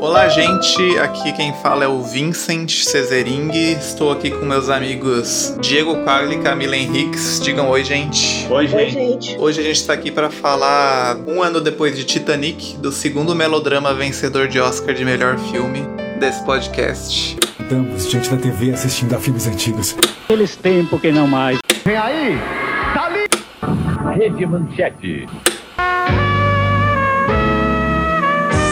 [0.00, 0.98] Olá, gente.
[0.98, 3.50] Aqui quem fala é o Vincent Cesering.
[3.72, 7.38] Estou aqui com meus amigos Diego Quagli e Camila Henriques.
[7.38, 8.46] Digam oi, gente.
[8.50, 9.36] Oi, Oi, gente.
[9.38, 13.92] Hoje a gente está aqui para falar, um ano depois de Titanic, do segundo melodrama
[13.92, 15.82] vencedor de Oscar de melhor filme
[16.18, 17.36] desse podcast.
[17.60, 19.94] Estamos diante da TV assistindo a filmes antigos.
[20.24, 21.58] Aqueles tempos que não mais.
[21.84, 22.38] Vem aí,
[22.94, 23.28] dali!
[24.16, 25.28] Rede Manchete.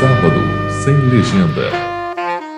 [0.01, 1.89] Sábado, sem legenda.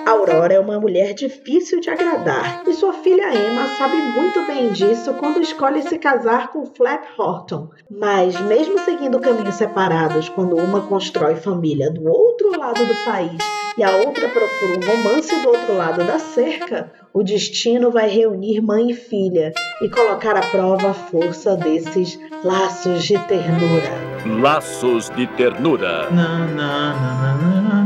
[0.06, 5.14] Aurora é uma mulher difícil de agradar e sua filha Emma sabe muito bem disso
[5.14, 7.70] quando escolhe se casar com Flap Horton.
[7.90, 13.38] Mas, mesmo seguindo caminhos separados, quando uma constrói família do outro lado do país
[13.78, 18.60] e a outra procura um romance do outro lado da cerca, o destino vai reunir
[18.60, 24.40] mãe e filha e colocar à prova a força desses laços de ternura.
[24.40, 26.10] Laços de ternura.
[26.10, 27.79] Na, na, na, na, na, na.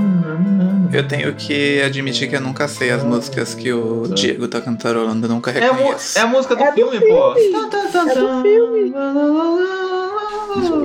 [0.95, 5.27] Eu tenho que admitir que eu nunca sei as músicas que o Diego tá cantarolando,
[5.27, 6.19] eu nunca É a, mu- reconheço.
[6.19, 7.33] é a música do É do filme, pô.
[7.35, 8.95] É do filme.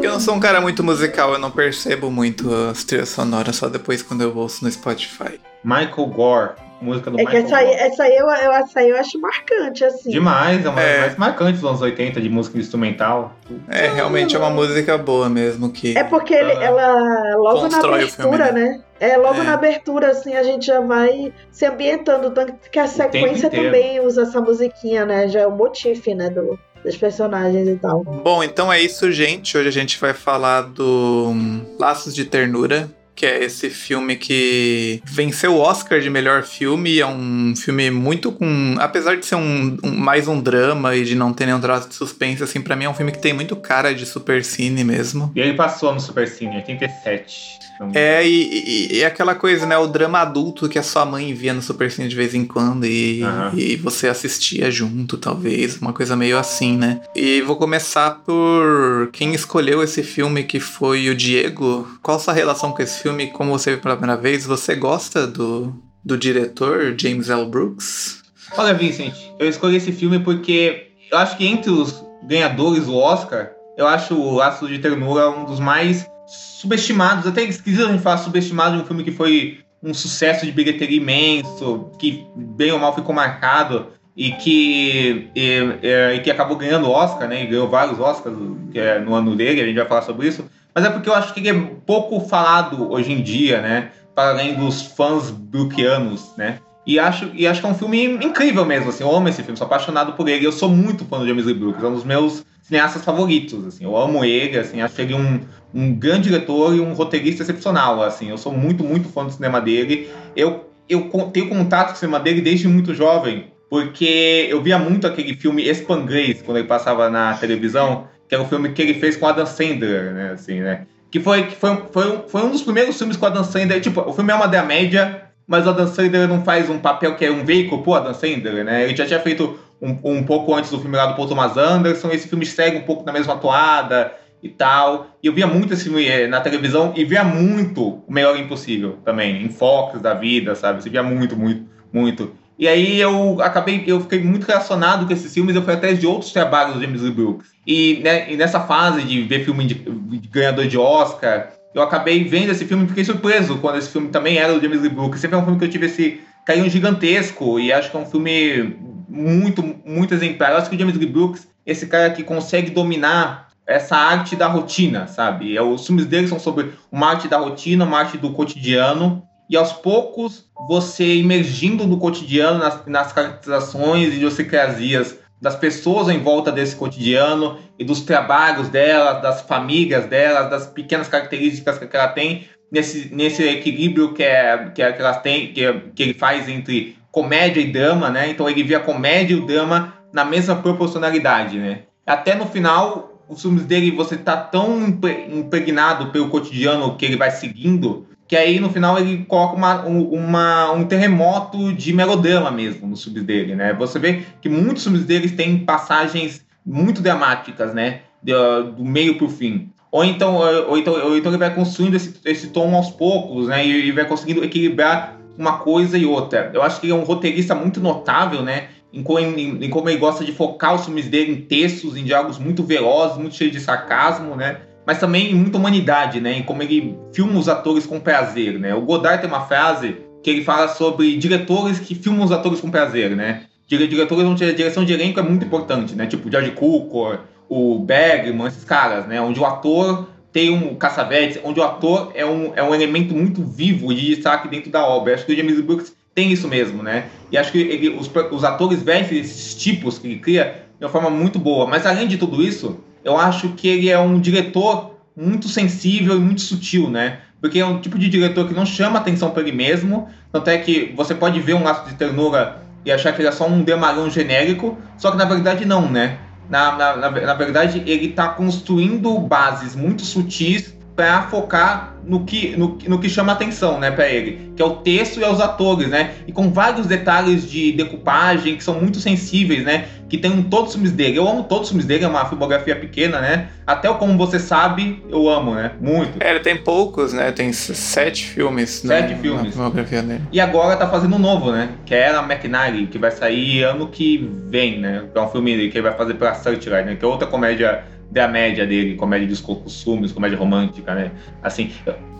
[0.04, 3.70] Eu não sou um cara muito musical, eu não percebo muito as trilhas sonoras, só
[3.70, 5.40] depois quando eu ouço no Spotify.
[5.64, 6.52] Michael Gore.
[6.82, 9.20] Música do É que Michael essa aí, essa aí, eu, eu, essa aí eu acho
[9.20, 10.10] marcante, assim.
[10.10, 11.00] Demais, é uma das É.
[11.02, 13.34] mais marcantes dos anos 80 de música instrumental.
[13.68, 15.98] É, realmente é uma música boa mesmo, que...
[15.98, 16.64] É porque ele- Ah.
[16.64, 18.82] ela, logo na Constrói o abertura, filme, né?
[19.00, 19.44] É, logo É.
[19.44, 24.24] na abertura, assim, a gente já vai se ambientando, tanto que a sequência também usa
[24.24, 25.28] essa musiquinha, né?
[25.28, 28.04] Já é o motif, né, do, dos personagens e tal.
[28.04, 29.58] Bom, então é isso, gente.
[29.58, 35.02] Hoje a gente vai falar do hum, Laços de Ternura, que é esse filme que
[35.03, 37.00] venceu o Oscar de melhor filme.
[37.02, 38.76] É um filme muito com.
[38.80, 41.95] Apesar de ser um, um- mais um drama e de não ter nenhum traço de
[41.95, 45.34] suspense, assim, pra mim é um filme que tem muito cara de super cine mesmo.
[45.36, 47.59] E ele passou no Super Cine, 87.
[47.94, 49.78] É, e, e- e aquela coisa, né?
[49.78, 52.86] O drama adulto que a sua mãe via no Super Cine de vez em quando
[52.86, 53.52] e, Aham.
[53.56, 55.78] e você assistia junto, talvez.
[55.78, 57.02] Uma coisa meio assim, né?
[57.16, 61.88] E vou começar por quem escolheu esse filme, que foi o Diego.
[62.02, 63.28] Qual a sua relação com esse filme?
[63.28, 64.45] Como você viu pela primeira vez?
[64.45, 65.73] Você gosta do,
[66.04, 67.45] do diretor, James L.
[67.45, 68.22] Brooks?
[68.58, 73.52] Olha, Vincent, eu escolhi esse filme porque eu acho que entre os ganhadores do Oscar,
[73.78, 78.17] eu acho o Laço de Ternura um dos mais subestimados, até esquisito a gente falar
[78.17, 82.94] subestimado de um filme que foi um sucesso de bilheteria imenso, que bem ou mal
[82.94, 85.42] ficou marcado e que, e,
[85.82, 87.44] e- e que acabou ganhando Oscar, né?
[87.44, 88.36] E ganhou vários Oscars
[88.76, 90.45] é, no ano dele, a gente vai falar sobre isso.
[90.76, 91.54] Mas é porque eu acho que ele é
[91.86, 93.92] pouco falado hoje em dia, né?
[94.14, 96.60] Para além dos fãs brookianos, né?
[96.89, 99.04] E acho, e acho que é um filme incrível mesmo, assim.
[99.04, 100.44] Eu amo esse filme, sou apaixonado por ele.
[100.44, 103.83] Eu sou muito fã do James Lee Brooks, é um dos meus cineastas favoritos, assim.
[103.83, 104.82] Eu amo ele, assim.
[104.82, 105.39] Acho ele um,
[105.72, 108.32] um grande diretor e um roteirista excepcional, assim.
[108.32, 110.10] Eu sou muito, muito fã do cinema dele.
[110.36, 111.02] Eu, eu
[111.32, 115.70] tenho contato com o cinema dele desde muito jovem, porque eu via muito aquele filme
[115.70, 119.45] Espanglês, quando ele passava na televisão, que era o filme que ele fez com Adam
[119.45, 120.88] Sandler, né, assim, né?
[121.11, 123.80] Que foi, que foi, foi, foi um dos primeiros filmes com Adam Sandler.
[123.80, 127.15] Tipo, o filme é uma da média, mas o Adam Sandler não faz um papel
[127.15, 128.83] que é um veículo pro Adam Sandler, né?
[128.83, 132.12] Ele já tinha feito um, um pouco antes do filme lá do Paul Thomas Anderson,
[132.12, 134.13] esse filme segue um pouco na mesma toada
[134.44, 135.07] e tal.
[135.24, 139.00] E eu via muito esse filme eh, na televisão e via muito O Melhor Impossível
[139.04, 140.83] também, em Fox da vida, sabe?
[140.83, 142.31] Você via muito, muito, muito.
[142.59, 146.06] E aí eu acabei, eu fiquei muito relacionado com esses filmes, eu fui atrás de
[146.06, 147.48] outros trabalhos do James Lee Brooks.
[147.65, 152.24] E, né, e nessa fase de ver filme de, de ganhador de Oscar, eu acabei
[152.24, 155.19] vendo esse filme e fiquei surpreso quando esse filme também era do James Lee Brooks.
[155.22, 158.06] Sempre é um filme que eu tive esse carinho gigantesco e acho que é um
[158.06, 158.75] filme
[159.07, 160.52] muito, muito exemplar.
[160.52, 164.48] Eu acho que o James Lee Brooks, esse cara que consegue dominar essa arte da
[164.48, 165.56] rotina, sabe?
[165.56, 169.24] É, Os filmes dele são sobre uma arte da rotina, uma arte do cotidiano.
[169.48, 176.19] E aos poucos, você imergindo no cotidiano, nas, nas caracterizações e idiosincrasias das pessoas em
[176.19, 182.09] volta desse cotidiano e dos trabalhos delas, das famílias delas, das pequenas características que ela
[182.09, 187.62] tem, nesse, nesse equilíbrio que, é, que, é, que que, que ele faz entre comédia
[187.62, 188.30] e drama, né?
[188.30, 191.83] Então ele vê a comédia e o drama na mesma proporcionalidade, né?
[192.06, 197.15] Até no final, os filmes dele, você tá tão impre- impregnado pelo cotidiano que ele
[197.15, 202.51] vai seguindo, que aí no final ele coloca uma, um- uma- um terremoto de melodrama
[202.51, 203.73] mesmo nos filmes dele, né?
[203.73, 208.01] Você vê que muitos filmes deles têm passagens muito dramáticas, né?
[208.21, 209.71] Do, do meio pro fim.
[209.91, 213.65] Ou então, ou então, ou então ele vai construindo esse, esse tom aos poucos, né?
[213.65, 216.51] E, e vai conseguindo equilibrar uma coisa e outra.
[216.53, 218.67] Eu acho que ele é um roteirista muito notável, né?
[218.93, 222.37] Em, em- em como ele gosta de focar os filmes dele em textos, em diálogos
[222.37, 224.57] muito velozes, muito cheios de sarcasmo, né?
[224.89, 226.39] Mas também em muita humanidade, né?
[226.39, 228.74] Em como ele filma os atores com prazer, né?
[228.74, 232.71] O Godard tem uma frase que ele fala sobre diretores que filmam os atores com
[232.71, 233.44] prazer, né?
[233.68, 236.07] Diretores onde a direção de elenco é muito importante, né?
[236.07, 239.21] Tipo George Cukor, o Bergman, esses caras, né?
[239.21, 243.44] Onde o ator tem um Cassavetes, onde o ator é um, é um elemento muito
[243.44, 245.13] vivo de destaque dentro da obra.
[245.13, 247.09] Acho que o James Brooks tem isso mesmo, né?
[247.31, 250.91] E acho que ele, os, os atores vestem esses tipos que ele cria de uma
[250.91, 251.68] forma muito boa.
[251.68, 256.19] Mas além de tudo isso, eu acho que ele é um diretor muito sensível e
[256.19, 257.19] muito sutil, né?
[257.42, 260.10] Porque é um tipo de diretor que não chama atenção para ele mesmo.
[260.31, 263.31] Tanto é que você pode ver um laço de ternura e achar que ele é
[263.31, 266.19] só um demarão genérico, só que na verdade não, né?
[266.50, 272.57] Na, na, na, na verdade, ele está construindo bases muito sutis para focar no que,
[272.57, 275.88] no, no que chama atenção, né, para ele, que é o texto e os atores,
[275.88, 280.44] né, e com vários detalhes de decupagem que são muito sensíveis, né, que tem em
[280.44, 281.18] todos os filmes dele.
[281.18, 284.40] Eu amo todos os filmes dele, é uma filmografia pequena, né, até o Como Você
[284.40, 286.22] Sabe, eu amo, né, muito.
[286.22, 289.46] É, ele tem poucos, né, tem sete filmes, né, sete filmes.
[289.46, 290.22] na filmografia dele.
[290.34, 293.88] E agora tá fazendo um novo, né, que é a McNally, que vai sair ano
[293.88, 297.07] que vem, né, é um filme que ele vai fazer pela Searchlight, né, que é
[297.07, 301.11] outra comédia da média dele, comédia dos costumes, comédia romântica, né?
[301.44, 301.71] Assim.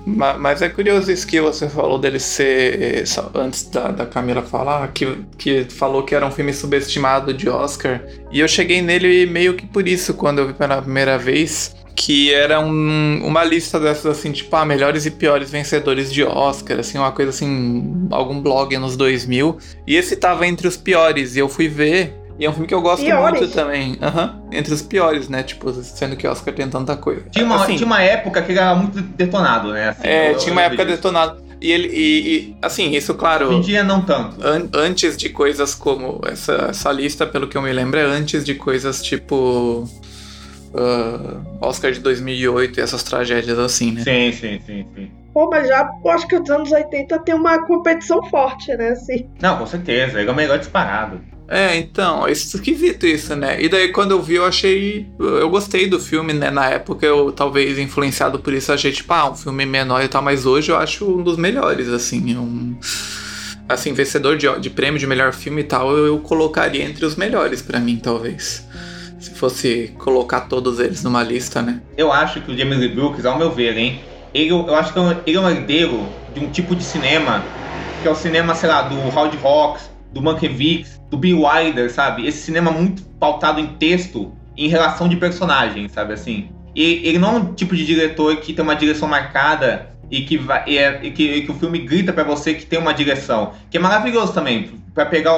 [0.06, 3.04] Mas é curioso isso que você falou dele ser.
[3.36, 5.06] Antes da, da Camila falar, que,
[5.38, 8.02] que falou que era um filme subestimado de Oscar.
[8.32, 11.76] E eu cheguei nele meio que por isso, quando eu vi pela primeira vez.
[11.96, 16.80] Que era um, uma lista dessas assim, tipo, ah, melhores e piores vencedores de Oscar,
[16.80, 19.58] assim, uma coisa assim, algum blog nos 2000.
[19.86, 21.36] E esse tava entre os piores.
[21.36, 23.42] E eu fui ver e é um filme que eu gosto piores.
[23.42, 23.92] muito também.
[24.02, 24.50] Uhum.
[24.54, 25.44] Entre os piores, né?
[25.44, 27.26] Tipo, sendo que Oscar tem tanta coisa.
[27.30, 29.90] Tinha uma, assim, tinha uma época que ele era muito detonado, né?
[29.90, 31.44] Assim, é, eu, tinha uma época detonado.
[31.62, 33.50] E ele, e, e, assim, isso, claro.
[33.50, 34.42] Hoje em dia não tanto.
[34.42, 36.22] An antes de coisas como.
[36.26, 39.86] Essa, essa lista, pelo que eu me lembro, é antes de coisas tipo.
[40.72, 44.04] Uh, Oscar de 2008 e essas tragédias assim, né?
[44.04, 45.12] Sim, sim, sim, sim.
[45.34, 48.90] Pô, mas já acho que os anos 80 tem uma competição forte, né?
[48.90, 49.28] Assim.
[49.42, 50.20] Não, com certeza.
[50.22, 51.20] Ele é o melhor disparado.
[51.50, 53.60] É, então, é esquisito isso, né?
[53.60, 55.08] E daí quando eu vi, eu achei.
[55.18, 56.52] Eu gostei do filme, né?
[56.52, 60.22] Na época, eu talvez influenciado por isso, achei, tipo, ah, um filme menor e tal,
[60.22, 62.38] mas hoje eu acho um dos melhores, assim.
[62.38, 62.78] Um.
[63.68, 67.16] Assim, vencedor de, de prêmio de melhor filme e tal, eu, eu colocaria entre os
[67.16, 68.68] melhores para mim, talvez.
[69.20, 71.82] Se fosse colocar todos eles numa lista, né?
[71.98, 74.02] Eu acho que o James Brooks, ao meu ver, hein?
[74.34, 77.44] Ele, eu acho que ele é um herdeiro de um tipo de cinema
[78.02, 82.28] que é o cinema, sei lá, do Howard Hawks, do Mankiewicz, do Bill Wilder, sabe?
[82.28, 86.50] Esse cinema muito pautado em texto em relação de personagem, sabe assim?
[86.76, 90.38] E ele não é um tipo de diretor que tem uma direção marcada e que
[90.38, 92.94] vai e, é, e que, e que, o filme grita para você que tem uma
[92.94, 94.72] direção, que é maravilhoso também.
[94.94, 95.34] Para pegar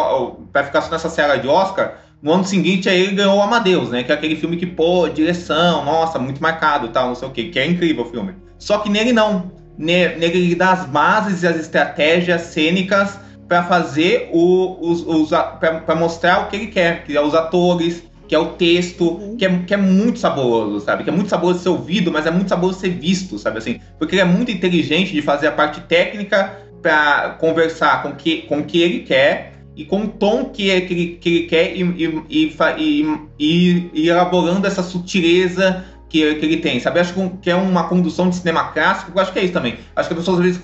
[0.51, 3.89] para ficar só nessa série de Oscar, no ano seguinte aí ele ganhou o Amadeus,
[3.89, 4.03] né?
[4.03, 7.45] Que é aquele filme que pô, direção, nossa, muito marcado, tal, não sei o que,
[7.45, 8.35] que é incrível o filme.
[8.57, 9.51] Só que nele não.
[9.77, 13.19] Nele ele dá as bases e as estratégias cênicas
[13.51, 18.01] para fazer o, os, os para mostrar o que ele quer, que é os atores,
[18.25, 19.35] que é o texto, uhum.
[19.35, 21.03] que, é, que é muito saboroso, sabe?
[21.03, 23.81] Que é muito saboroso ser ouvido, mas é muito saboroso ser visto, sabe assim?
[23.99, 28.59] Porque ele é muito inteligente de fazer a parte técnica para conversar com que, com
[28.59, 31.75] o que ele quer e com o tom que, é, que, ele, que ele quer
[31.75, 31.83] e,
[32.29, 37.01] e, e, e, e elaborando essa sutileza que, que, ele tem, sabe?
[37.01, 39.73] Acho que é uma condução de cinema clássico, eu acho que é isso também.
[39.93, 40.61] Acho que as pessoas às vezes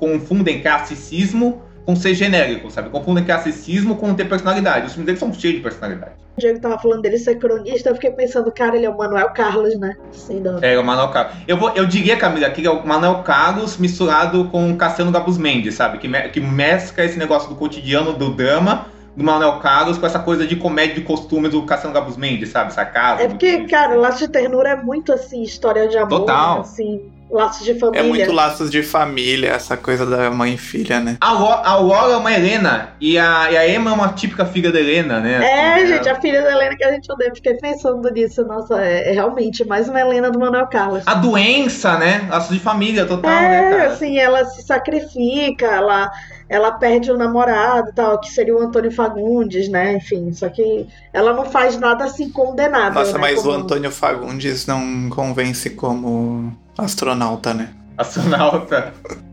[0.00, 2.88] confundem classicismo com ser genérico, sabe?
[2.88, 4.86] Confundem classicismo com ter personalidade.
[4.86, 6.12] Os filmes dele são cheios de personalidade.
[6.36, 9.30] O Diego tava falando dele ser cronista, eu fiquei pensando, cara, ele é o Manuel
[9.30, 9.96] Carlos, né?
[10.10, 10.58] Sim, não.
[10.60, 11.36] É, o Manuel Carlos.
[11.46, 15.38] Eu, vou, eu diria, Camila, que é o Manuel Carlos misturado com o Cassiano Gabus
[15.38, 15.98] Mendes, sabe?
[15.98, 18.86] Que, me, que mescla esse negócio do cotidiano, do drama,
[19.16, 22.72] do Manuel Carlos com essa coisa de comédia de costumes do Cassiano Gabus Mendes, sabe?
[22.72, 23.22] Sacado.
[23.22, 26.20] É porque, cara, Laço de Ternura é muito assim, história de amor.
[26.20, 26.60] Total.
[26.60, 28.00] Assim, laços de família.
[28.00, 31.16] É muito laços de família, essa coisa da mãe e filha, né?
[31.20, 31.28] A
[31.70, 35.20] Aurora é uma Helena e a, e a Emma é uma típica filha da Helena,
[35.20, 35.44] né?
[35.44, 36.12] É, assim, gente, é...
[36.12, 37.32] a filha da Helena que a gente odeia.
[37.34, 38.44] Fiquei pensando nisso.
[38.44, 41.02] Nossa, é, é, realmente mais uma Helena do Manuel Carlos.
[41.06, 42.26] A doença, né?
[42.30, 43.90] Laços de família total, é, né, cara?
[43.90, 46.10] assim, ela se sacrifica, ela
[46.48, 49.94] ela perde o namorado tal, que seria o Antônio Fagundes, né?
[49.94, 53.00] Enfim, só que ela não faz nada assim condenável.
[53.00, 53.18] Nossa, né?
[53.18, 53.50] mas como...
[53.50, 57.70] o Antônio Fagundes não convence como astronauta, né?
[57.96, 58.92] Astronauta.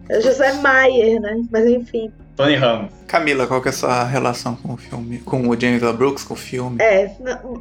[0.10, 1.42] É José Maier, né?
[1.52, 2.12] Mas enfim.
[2.36, 2.92] Tony Ramos.
[3.08, 5.20] Camila, qual que é a sua relação com o filme?
[5.20, 5.94] Com o James L.
[5.94, 6.78] Brooks, com o filme?
[6.82, 7.12] É,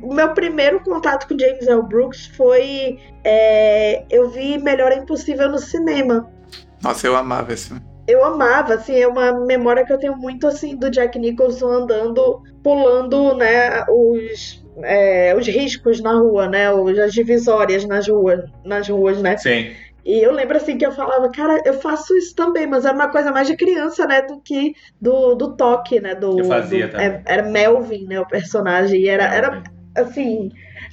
[0.00, 1.82] o meu primeiro contato com James L.
[1.82, 2.98] Brooks foi.
[3.24, 6.28] É, eu vi Melhor é Impossível no cinema.
[6.82, 10.46] Nossa, eu amava esse filme eu amava, assim, é uma memória que eu tenho muito,
[10.46, 16.68] assim, do Jack Nicholson andando, pulando, né, os é, os riscos na rua, né?
[17.04, 19.36] As divisórias nas ruas, nas ruas, né?
[19.36, 19.70] Sim.
[20.04, 23.10] E eu lembro assim que eu falava, cara, eu faço isso também, mas era uma
[23.10, 24.22] coisa mais de criança, né?
[24.22, 26.14] Do que do, do toque, né?
[26.14, 27.06] Do, Eu fazia do- também.
[27.06, 28.18] é- era Melvin, né?
[28.20, 29.02] O personagem.
[29.02, 29.62] E era, era
[29.96, 30.50] assim.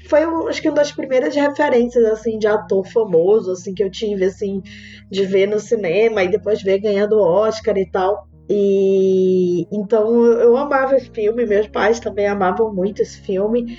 [0.10, 3.90] Foi, um- acho que uma das primeiras referências, assim, de ator famoso, assim, que eu
[3.92, 4.62] tive, assim,
[5.10, 8.28] de ver no cinema e depois ver ganhando Oscar e tal.
[8.50, 13.78] E então eu amava esse filme, meus pais também amavam muito esse filme.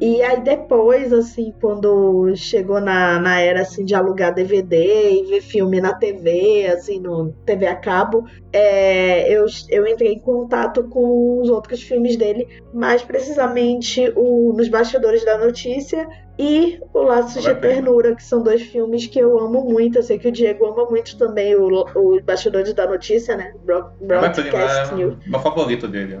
[0.00, 5.40] E aí depois, assim, quando chegou na, na era assim, de alugar DVD e ver
[5.40, 11.40] filme na TV, assim, no TV a cabo, é, eu, eu entrei em contato com
[11.40, 16.06] os outros filmes dele, mais precisamente o Nos Bastidores da Notícia
[16.38, 17.54] e o Laços de.
[17.56, 19.98] Ternura, que são dois filmes que eu amo muito.
[19.98, 23.52] Eu sei que o Diego ama muito também o, o Bastidores da Notícia, né?
[23.64, 25.16] Broad- É Broadcast News.
[25.26, 26.18] é meu favorito dele.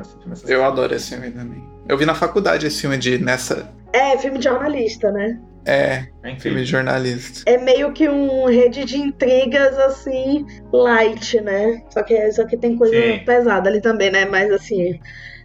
[0.48, 1.62] eu adoro esse filme também.
[1.88, 3.70] Eu vi na faculdade esse filme de nessa.
[3.92, 5.40] É, filme de jornalista, né?
[5.64, 7.42] É, É filme de jornalista.
[7.50, 11.82] É meio que um rede de intrigas, assim, light, né?
[11.90, 13.18] Só que, só que tem coisa Sim.
[13.24, 14.24] pesada ali também, né?
[14.24, 14.98] Mas, assim,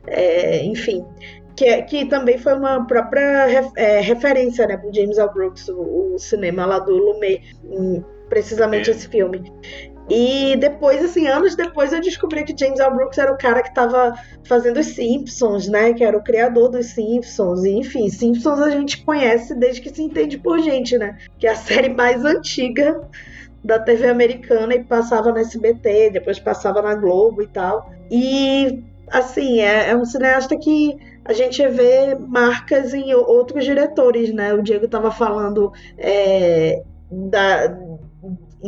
[0.08, 1.06] é, enfim.
[1.56, 4.78] Que, que também foi uma própria é, referência, né?
[4.78, 5.30] Pro James L.
[5.32, 7.42] Brooks, o, o cinema lá do Lumet.
[8.30, 8.94] Precisamente É.
[8.94, 9.52] esse filme.
[10.10, 12.96] E depois, assim, anos depois eu descobri que James L.
[12.96, 15.94] Brooks era o cara que tava fazendo os Simpsons, né?
[15.94, 17.64] Que era o criador dos Simpsons.
[17.64, 21.18] E, enfim, Simpsons a gente conhece desde que se entende por gente, né?
[21.40, 23.02] Que é a série mais antiga
[23.64, 27.90] da TV americana e passava no SBT, depois passava na Globo e tal.
[28.12, 34.54] E, assim, é, é um cineasta que a gente vê marcas em outros diretores, né?
[34.54, 37.68] O Diego tava falando é, da,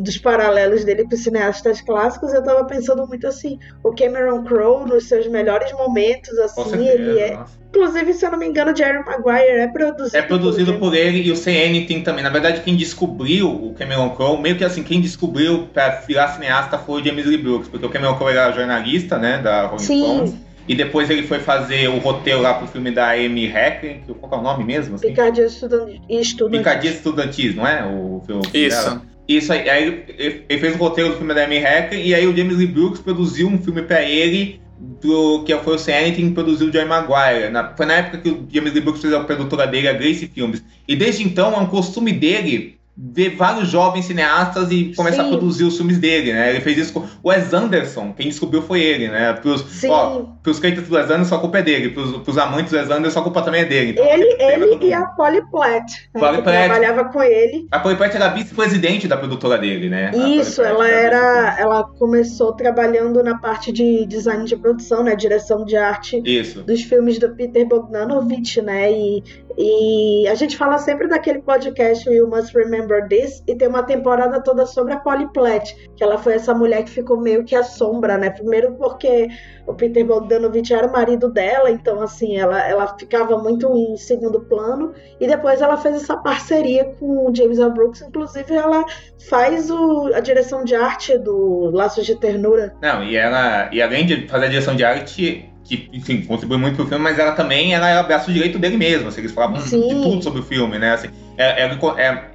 [0.01, 4.87] dos paralelos dele com os cineastas clássicos, eu tava pensando muito assim, o Cameron Crowe
[4.87, 6.93] nos seus melhores momentos, assim, certeza.
[6.93, 7.33] ele é.
[7.35, 7.65] nossa.
[7.69, 10.15] Inclusive, se eu não me engano, Jerry Maguire é produzido.
[10.17, 12.23] É produzido por por ele e o Say Anything também.
[12.23, 16.77] Na verdade, quem descobriu o Cameron Crowe, meio que assim, quem descobriu pra virar cineasta
[16.77, 20.03] foi o James Lee Brooks, porque o Cameron Crowe era jornalista, né, da Rolling Sim.
[20.03, 20.44] Stones.
[20.67, 24.29] E depois ele foi fazer o roteiro lá pro filme da Amy Hecklin, que qual
[24.31, 24.95] que é o nome mesmo?
[24.95, 25.09] Assim?
[25.09, 26.59] Picardia Estudan- e Estudantil.
[26.59, 27.85] Picardia Estudantis, não é?
[27.85, 28.83] O filme Isso.
[28.83, 29.01] dela.
[29.27, 29.83] Isso aí, aí
[30.17, 32.67] ele, ele fez o roteiro do filme da Amy Hecklin e aí o James Lee
[32.67, 34.59] Brooks produziu um filme pra ele
[35.01, 37.49] do, que foi o Say Anything produziu o Joey Maguire.
[37.49, 40.27] Na- foi na época que o James Lee Brooks fez a produtora dele, a Grace
[40.27, 40.63] Films.
[40.87, 45.27] E desde então é um costume dele ver vários jovens cineastas e começar Sim.
[45.27, 46.51] a produzir os filmes dele, né?
[46.51, 49.33] Ele fez isso com o Wes Anderson, quem descobriu foi ele, né?
[49.33, 49.89] Pros, Sim.
[49.89, 51.89] ó, pros do Wes Anderson, a culpa é dele.
[51.89, 53.91] Pros, pros amantes do Wes Anderson, a culpa também é dele.
[53.91, 56.69] Então, Ele, ele e a Polly Platt, né, Polly Platt.
[56.69, 57.67] trabalhava com ele.
[57.71, 60.11] A Polly Platt era vice-presidente da produtora dele, né?
[60.13, 65.75] Isso, ela era, ela começou trabalhando na parte de design de produção, né, direção de
[65.75, 66.61] arte Isso.
[66.63, 68.91] dos filmes do Peter Bogdanovich, né?
[68.91, 69.23] E,
[69.57, 74.41] e a gente fala sempre daquele podcast You Must Remember This e tem uma temporada
[74.41, 77.63] toda sobre a Polly Platt, que ela foi essa mulher que ficou meio que à
[77.63, 78.29] sombra, né?
[78.29, 79.27] Primeiro porque
[79.65, 84.41] o Peter Bogdanovich era o marido dela, então assim, ela, ela ficava muito em segundo
[84.41, 87.71] plano e depois ela fez essa parceria com o James L.
[87.71, 88.83] Brooks, inclusive ela
[89.29, 92.73] faz o, a direção de arte do Laços de Ternura.
[92.81, 96.75] Não, e ela, e além de fazer a direção de arte, que, enfim, contribui muito
[96.75, 99.07] pro filme, mas ela também ela era o braço direito dele mesmo.
[99.09, 99.81] Assim, eles falavam Sim.
[99.81, 100.93] de tudo sobre o filme, né?
[100.93, 101.77] Assim, é, é,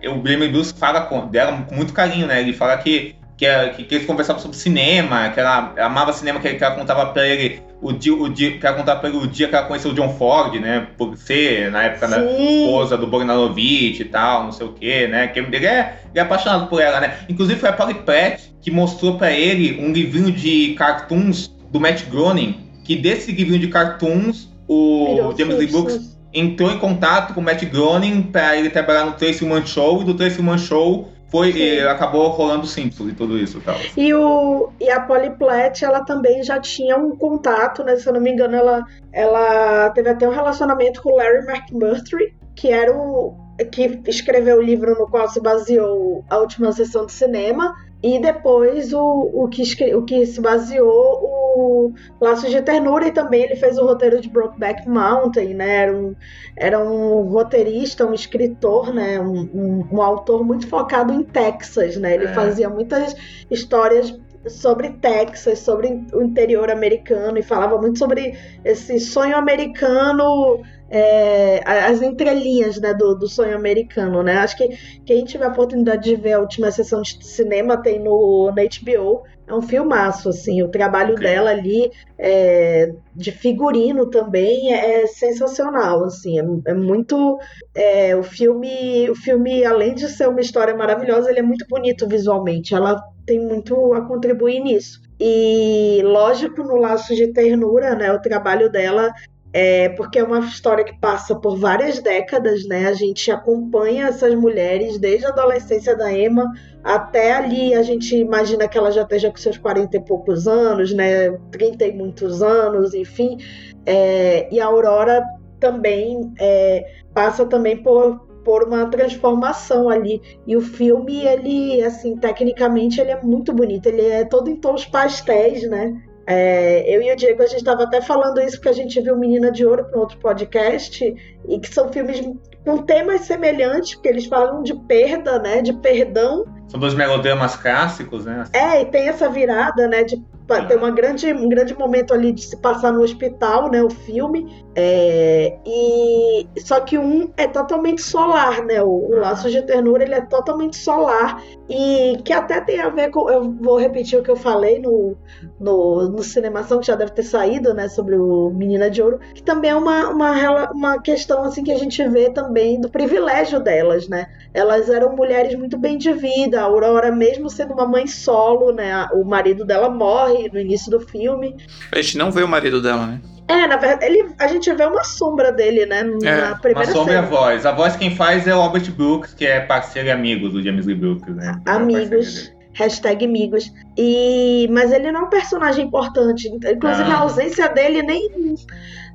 [0.02, 2.40] é, o James Bruce fala com, dela com muito carinho, né?
[2.40, 6.40] Ele fala que, que, é- que, que eles conversavam sobre cinema, que ela amava cinema,
[6.40, 9.18] que, que ela contava pra ele o dia, o dia, que ela contava pra ele
[9.18, 10.88] o dia que ela conheceu o John Ford, né?
[10.98, 15.28] Por ser, na época, da esposa do Bogdanovich e tal, não sei o que, né?
[15.28, 17.14] Que ele é, ele é apaixonado por ela, né?
[17.28, 22.04] Inclusive foi a Polly Platt que mostrou pra ele um livrinho de cartoons do Matt
[22.10, 25.66] Groening, que desse livrinho de cartoons o Virou James Lee.
[25.66, 30.02] Brooks entrou em contato com o Matt Groening pra ele trabalhar no Tracy Man Show
[30.02, 33.76] e do Tracy Man Show foi, eh, acabou rolando Simpsons e tudo isso tal.
[33.96, 37.96] E, o, e a Polly Platt, ela também já tinha um contato, né?
[37.96, 42.34] Se eu não me engano, ela, ela teve até um relacionamento com o Larry McMurtry,
[42.56, 47.12] que era o que escreveu o livro no qual se baseou a última sessão de
[47.12, 47.74] cinema.
[48.02, 49.62] E depois o, o, que,
[49.94, 54.30] o que se baseou o Laços de Ternura e também ele fez o roteiro de
[54.30, 55.82] Brokeback Mountain, né?
[55.82, 56.16] Era um,
[56.56, 59.20] era um roteirista, um escritor, né?
[59.20, 62.14] Um, um, um autor muito focado em Texas, né?
[62.14, 62.32] Ele É.
[62.32, 63.14] fazia muitas
[63.50, 71.62] histórias sobre Texas, sobre o interior americano e falava muito sobre esse sonho americano, é,
[71.64, 74.38] as entrelinhas né, do, do sonho americano, né?
[74.38, 74.68] Acho que
[75.06, 79.22] quem tiver a oportunidade de ver a última sessão de cinema tem no na HBO
[79.46, 80.62] É um filmaço, assim.
[80.62, 86.40] O trabalho dela ali é, de figurino também é, sensacional, assim.
[86.40, 87.38] É, é muito.
[87.72, 92.08] É, o filme, o filme, além de ser uma história maravilhosa, ele é muito bonito
[92.08, 92.74] visualmente.
[92.74, 95.00] Ela tem muito a contribuir nisso.
[95.20, 98.12] E lógico, no laço de ternura, né?
[98.12, 99.12] O trabalho dela
[99.52, 102.86] é, porque é uma história que passa por várias décadas, né?
[102.86, 106.52] A gente acompanha essas mulheres desde a adolescência da Emma
[106.84, 107.74] até ali.
[107.74, 111.30] A gente imagina que ela já esteja com seus 40 e poucos anos, né?
[111.50, 113.38] 30 e muitos anos, enfim.
[113.84, 115.24] É, e a Aurora
[115.58, 120.22] também é, passa também por, por uma transformação ali.
[120.46, 123.86] E o filme, ele, assim, tecnicamente, ele é muito bonito.
[123.86, 126.00] Ele é todo em tons pastéis, né?
[126.32, 129.16] É, eu e o Diego, a gente estava até falando isso porque a gente viu
[129.16, 131.04] Menina de Ouro para outro podcast,
[131.48, 132.20] e que são filmes
[132.64, 135.60] com temas semelhantes, porque eles falam de perda, né?
[135.60, 136.44] De perdão.
[136.68, 138.44] São dois melodramas clássicos, né?
[138.52, 140.04] É, e tem essa virada, né?
[140.04, 140.22] De
[140.66, 143.82] tem uma grande, um grande momento ali de se passar no hospital, né?
[143.82, 144.64] O filme.
[144.74, 148.82] É, e só que um é totalmente solar, né?
[148.82, 153.10] O, o Laços de Ternura ele é totalmente solar e que até tem a ver
[153.10, 153.30] com.
[153.30, 155.16] Eu vou repetir o que eu falei no,
[155.58, 157.88] no, no Cinemação, que já deve ter saído, né?
[157.88, 161.78] Sobre o Menina de Ouro, que também é uma, uma, uma questão assim que a
[161.78, 164.26] gente vê também do privilégio delas, né?
[164.52, 166.60] Elas eram mulheres muito bem de vida.
[166.60, 169.06] A Aurora, mesmo sendo uma mãe solo, né?
[169.14, 171.56] O marido dela morre no início do filme.
[171.92, 173.20] A gente não vê o marido dela, né?
[173.50, 176.04] É, na verdade, ele, a gente vê uma sombra dele, né?
[176.04, 177.26] Na é, primeira uma sombra cena.
[177.26, 177.66] a voz.
[177.66, 180.86] A voz quem faz é o Albert Brooks, que é parceiro e amigo do James
[180.86, 181.60] Lee Brooks, né?
[181.66, 182.52] É amigos.
[182.74, 183.72] Hashtag amigos.
[183.98, 186.48] E, mas ele não é um personagem importante.
[186.48, 187.16] Inclusive, não.
[187.16, 188.54] a ausência dele nem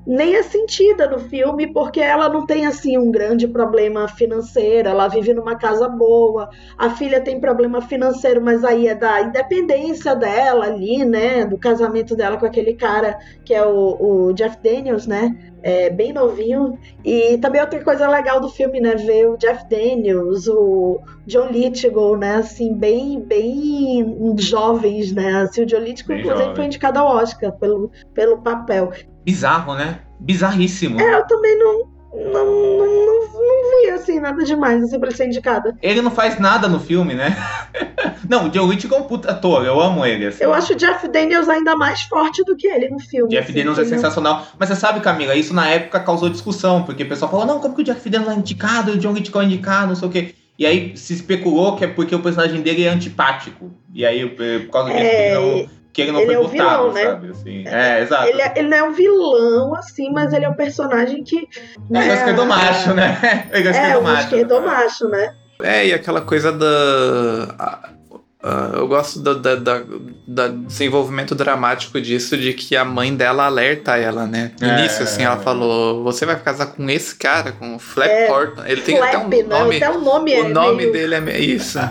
[0.05, 5.07] nem é sentida no filme porque ela não tem assim um grande problema financeiro, ela
[5.07, 10.65] vive numa casa boa, a filha tem problema financeiro, mas aí é da independência dela
[10.65, 15.35] ali, né, do casamento dela com aquele cara que é o, o Jeff Daniels, né,
[15.65, 16.77] é, bem novinho.
[17.03, 18.93] E também outra coisa legal do filme, né?
[18.95, 22.35] Ver o Jeff Daniels, o John Lithgow, né?
[22.35, 25.41] Assim, bem, bem jovens, né?
[25.41, 26.55] Assim, o John Lithgow, inclusive, jovem.
[26.55, 28.91] foi indicado ao Oscar pelo, pelo papel.
[29.25, 30.01] Bizarro, né?
[30.19, 31.01] Bizarríssimo.
[31.01, 35.25] É, eu também não, não, não, não, não vi, assim, nada demais, assim, pra ser
[35.25, 35.75] indicada.
[35.81, 37.35] Ele não faz nada no filme, né?
[38.29, 40.27] não, o Joe Lithgow é um puta ator, eu amo ele.
[40.27, 40.43] Assim.
[40.43, 43.31] Eu acho o Jeff Daniels ainda mais forte do que ele no filme.
[43.31, 44.45] Jeff assim, Daniels é sensacional.
[44.59, 47.73] Mas você sabe, Camila, isso na época causou discussão, porque o pessoal falou, não, como
[47.73, 50.35] que o Jeff Daniels é indicado, o John Lithgow é indicado, não sei o quê.
[50.57, 53.71] E aí se especulou que é porque o personagem dele é antipático.
[53.93, 57.03] E aí, por causa disso, é que ele não ele foi é um vilão, né?
[57.05, 57.29] sabe?
[57.29, 58.27] Assim, é, exato.
[58.27, 61.47] Ele, é, ele, não é um vilão, assim, mas ele é um personagem que.
[61.89, 63.47] Né, é, o esquerdomacho, né?
[63.53, 63.91] Ele é.
[63.91, 65.33] É, o esquerdomacho, né?
[65.63, 67.95] É, e aquela coisa da.
[68.43, 69.81] Uh, eu gosto do, da, da,
[70.27, 74.51] da, desenvolvimento dramático disso, de que a mãe dela alerta ela, né?
[74.59, 78.09] No é, início, assim, ela falou: Você vai casar com esse cara, com o Flap
[78.09, 78.65] é, Horton.
[78.65, 79.77] Ele tem Flap, até um nome.
[79.77, 80.91] Até o nome, o nome meio...
[80.91, 81.79] dele é isso.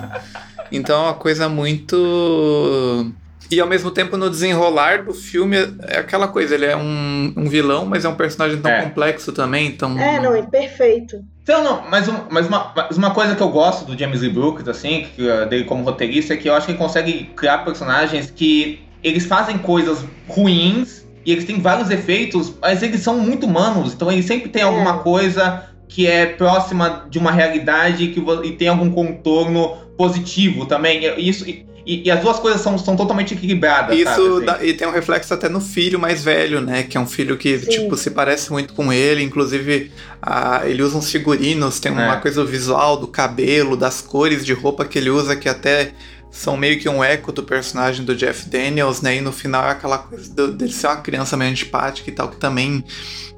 [0.72, 3.12] Então é uma coisa muito
[3.54, 7.48] e ao mesmo tempo, no desenrolar do filme, é aquela coisa, ele é um, um
[7.48, 8.82] vilão, mas é um personagem tão é.
[8.82, 9.98] complexo também, então...
[9.98, 11.24] É, não, é perfeito.
[11.42, 14.30] Então, não, mas, um, mas, uma, mas uma coisa que eu gosto do James Lee
[14.30, 18.30] Brooks, assim, que, dele como roteirista, é que eu acho que ele consegue criar personagens
[18.30, 23.92] que eles fazem coisas ruins e eles têm vários efeitos, mas eles são muito humanos,
[23.92, 24.64] então ele sempre tem é.
[24.64, 31.02] alguma coisa que é próxima de uma realidade que, e tem algum contorno positivo também.
[31.18, 33.96] Isso, e, e, as duas coisas são, são totalmente equilibradas.
[33.96, 34.44] Isso sabe, assim?
[34.44, 36.82] dá, e tem um reflexo até no filho mais velho, né?
[36.82, 37.66] Que é um filho que, Sim.
[37.66, 39.22] tipo, se parece muito com ele.
[39.22, 41.94] Inclusive, a, ele usa uns figurinos, tem é.
[41.94, 45.92] uma coisa visual do cabelo, das cores de roupa que ele usa que até
[46.30, 49.16] são meio que um eco do personagem do Jeff Daniels, né?
[49.16, 52.36] E no final é aquela coisa dele ser uma criança meio antipática e tal, que
[52.36, 52.84] também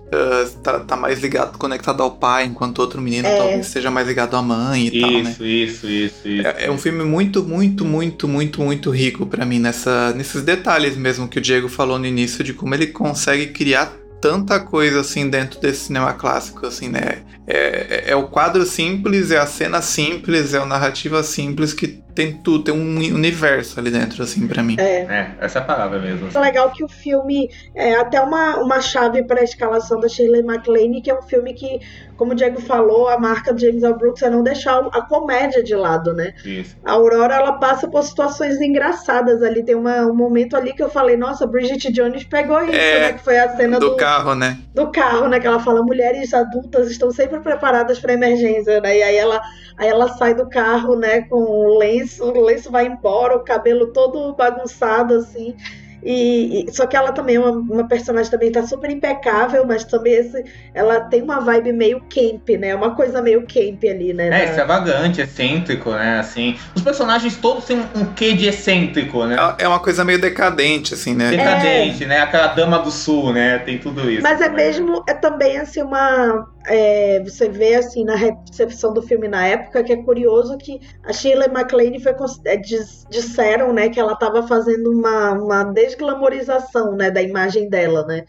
[0.07, 3.37] uh, tá, tá, mais ligado, conectado ao pai, enquanto outro menino é.
[3.37, 5.31] talvez seja mais ligado à mãe e isso, tal, né?
[5.31, 6.47] Isso, isso, isso.
[6.47, 10.97] É, é, um filme muito, muito, muito, muito, muito rico para mim nessa, nesses detalhes
[10.97, 15.29] mesmo que o Diego falou no início de como ele consegue criar tanta coisa assim
[15.29, 17.23] dentro desse cinema clássico, assim, né?
[17.47, 22.03] É, é, é o quadro simples, é a cena simples, é a narrativa simples que
[22.17, 24.77] tem tudo, tem um universo ali dentro, assim, para mim.
[24.79, 25.03] É.
[25.03, 25.31] é.
[25.39, 26.29] essa é a palavra mesmo.
[26.35, 30.43] É legal que o filme é até uma, uma chave para a escalação da Shirley
[30.43, 31.79] MacLaine, que é um filme que,
[32.17, 33.95] como o Diego falou, a marca de James L.
[33.95, 36.33] Brooks é não deixar a comédia de lado, né?
[36.43, 36.75] Isso.
[36.83, 39.63] A Aurora, ela passa por situações engraçadas ali.
[39.63, 43.13] Tem uma, um momento ali que eu falei, nossa, Bridget Jones pegou isso, é, né?
[43.13, 44.59] Que foi a cena do, do carro, né?
[44.75, 45.39] Do carro, né?
[45.39, 48.97] Que ela fala, mulheres adultas estão sempre preparadas para emergência, né?
[48.97, 49.43] E aí ela,
[49.77, 53.89] aí ela sai do carro, né, com o lenço, o lenço vai embora, o cabelo
[53.93, 55.55] todo bagunçado, assim.
[56.03, 59.83] E, e, só que ela também é uma, uma, personagem também tá super impecável, mas
[59.83, 62.75] também esse, ela tem uma vibe meio camp, né?
[62.77, 64.27] Uma coisa meio camp ali, né?
[64.27, 64.45] É, na...
[64.45, 66.21] extravagante, excêntrico, né?
[66.21, 69.37] Assim, os personagens todos têm um, quê de excêntrico, né?
[69.59, 71.31] É, é uma coisa meio decadente, assim, né?
[71.31, 72.07] Decadente, é.
[72.07, 72.21] né?
[72.21, 73.59] Aquela dama do sul, né?
[73.59, 74.23] Tem tudo isso.
[74.23, 79.29] Mas é mesmo, é também assim uma é, você vê assim na recepção do filme
[79.29, 84.13] na época que é curioso que a Shirley MacLaine foi é, disseram né que ela
[84.13, 88.25] estava fazendo uma, uma desglamorização né da imagem dela né.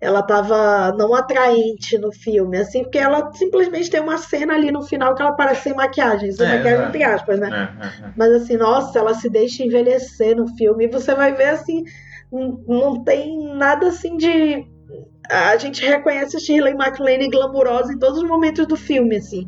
[0.00, 4.82] Ela estava não atraente no filme assim porque ela simplesmente tem uma cena ali no
[4.82, 7.48] final que ela parece sem maquiagem sem é, maquiagem entre aspas né.
[7.48, 11.34] É, é, é, mas assim nossa ela se deixa envelhecer no filme e você vai
[11.34, 11.84] ver assim
[12.66, 14.66] não tem nada assim de
[15.28, 19.46] a gente reconhece Shirley MacLaine glamurosa em todos os momentos do filme, assim.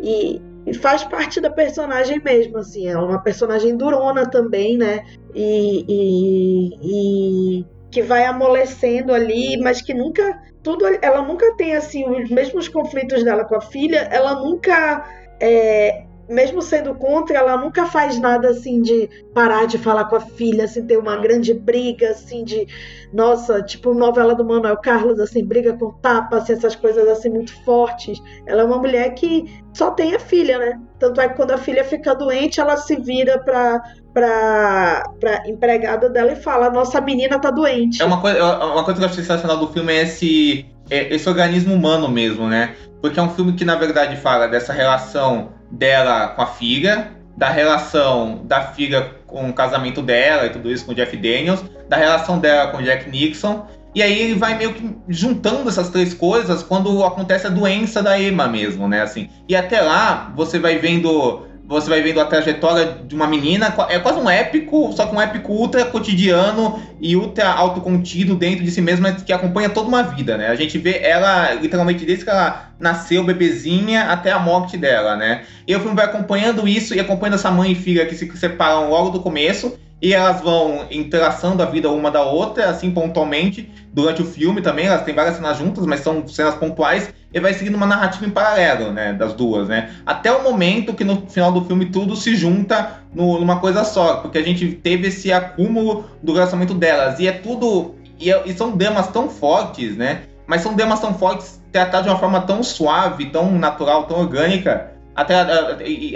[0.00, 2.88] E, e, faz parte da personagem mesmo, assim.
[2.88, 5.04] Ela é uma personagem durona também, né?
[5.34, 10.42] E, e, e, que vai amolecendo ali, mas que nunca.
[10.62, 15.04] Tudo, ela nunca tem, assim, os mesmos conflitos dela com a filha, ela nunca.
[15.40, 20.20] É, mesmo sendo contra, ela nunca faz nada assim de parar de falar com a
[20.20, 22.66] filha, assim, ter uma grande briga, assim, de
[23.12, 27.54] nossa, tipo novela do Manuel Carlos, assim, briga com tapa, assim, essas coisas assim muito
[27.64, 28.20] fortes.
[28.46, 30.80] Ela é uma mulher que só tem a filha, né?
[30.98, 33.82] Tanto é que quando a filha fica doente, ela se vira pra,
[34.12, 38.00] pra, pra empregada dela e fala: Nossa menina tá doente.
[38.00, 41.14] É uma coisa, é uma coisa que eu acho sensacional do filme é esse, é
[41.14, 42.74] esse organismo humano mesmo, né?
[43.00, 47.48] Porque é um filme que, na verdade, fala dessa relação dela com a filha, da
[47.48, 51.96] relação da filha com o casamento dela e tudo isso com o Jeff Daniels, da
[51.96, 53.66] relação dela com o Jack Nixon.
[53.94, 58.18] E aí ele vai meio que juntando essas três coisas quando acontece a doença da
[58.18, 59.02] Emma mesmo, né?
[59.02, 59.28] Assim.
[59.48, 63.98] E até lá você vai vendo você vai vendo a trajetória de uma menina, é
[63.98, 68.82] quase um épico, só que um épico ultra cotidiano e ultra autocontido dentro de si
[68.82, 70.48] mesma, que acompanha toda uma vida, né?
[70.48, 75.44] A gente vê ela, literalmente, desde que ela nasceu bebezinha até a morte dela, né?
[75.66, 78.90] E o filme vai acompanhando isso e acompanhando essa mãe e filha que se separam
[78.90, 84.20] logo do começo, e elas vão entrelaçando a vida uma da outra, assim, pontualmente, durante
[84.20, 87.76] o filme também, elas têm várias cenas juntas, mas são cenas pontuais, e vai seguindo
[87.76, 91.64] uma narrativa em paralelo, né, das duas, né, até o momento que no final do
[91.64, 96.32] filme tudo se junta no, numa coisa só, porque a gente teve esse acúmulo do
[96.32, 100.74] relacionamento delas, e é tudo, e, é, e são dramas tão fortes, né, mas são
[100.74, 105.40] dramas tão fortes tratados de uma forma tão suave, tão natural, tão orgânica, até,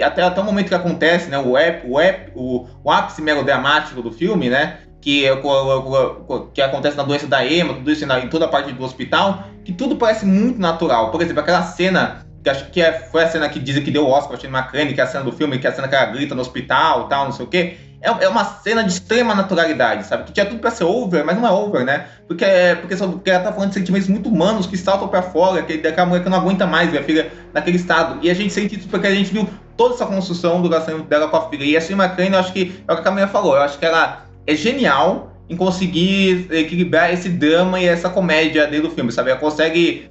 [0.03, 4.01] até, até o momento que acontece, né, o, ep, o, ep, o, o ápice melodramático
[4.01, 5.35] do filme, né, que, é
[6.53, 9.71] que acontece na doença da Emma, tudo isso em toda a parte do hospital, que
[9.71, 11.11] tudo parece muito natural.
[11.11, 14.05] Por exemplo, aquela cena, que acho que é, foi a cena que dizem que deu
[14.05, 15.95] o Oscar para McCann, que é a cena do filme, que é a cena que
[15.95, 17.77] ela grita no hospital tal, não sei o quê.
[18.01, 20.23] É, é uma cena de extrema naturalidade, sabe?
[20.23, 22.07] Que tinha tudo para ser over, mas não é over, né?
[22.27, 22.45] Porque,
[22.79, 26.07] porque, porque ela tá falando de sentimentos muito humanos que saltam para fora, que daquela
[26.07, 28.19] mulher que não aguenta mais ver a filha naquele estado.
[28.21, 31.27] E a gente sente isso porque a gente viu toda essa construção do relacionamento dela
[31.27, 31.65] com a filha.
[31.65, 33.77] E a Shirley McCann, eu acho que é o que a Camila falou, eu acho
[33.77, 39.11] que ela é genial em conseguir equilibrar esse drama e essa comédia dentro do filme,
[39.11, 39.31] sabe?
[39.31, 40.09] Ela consegue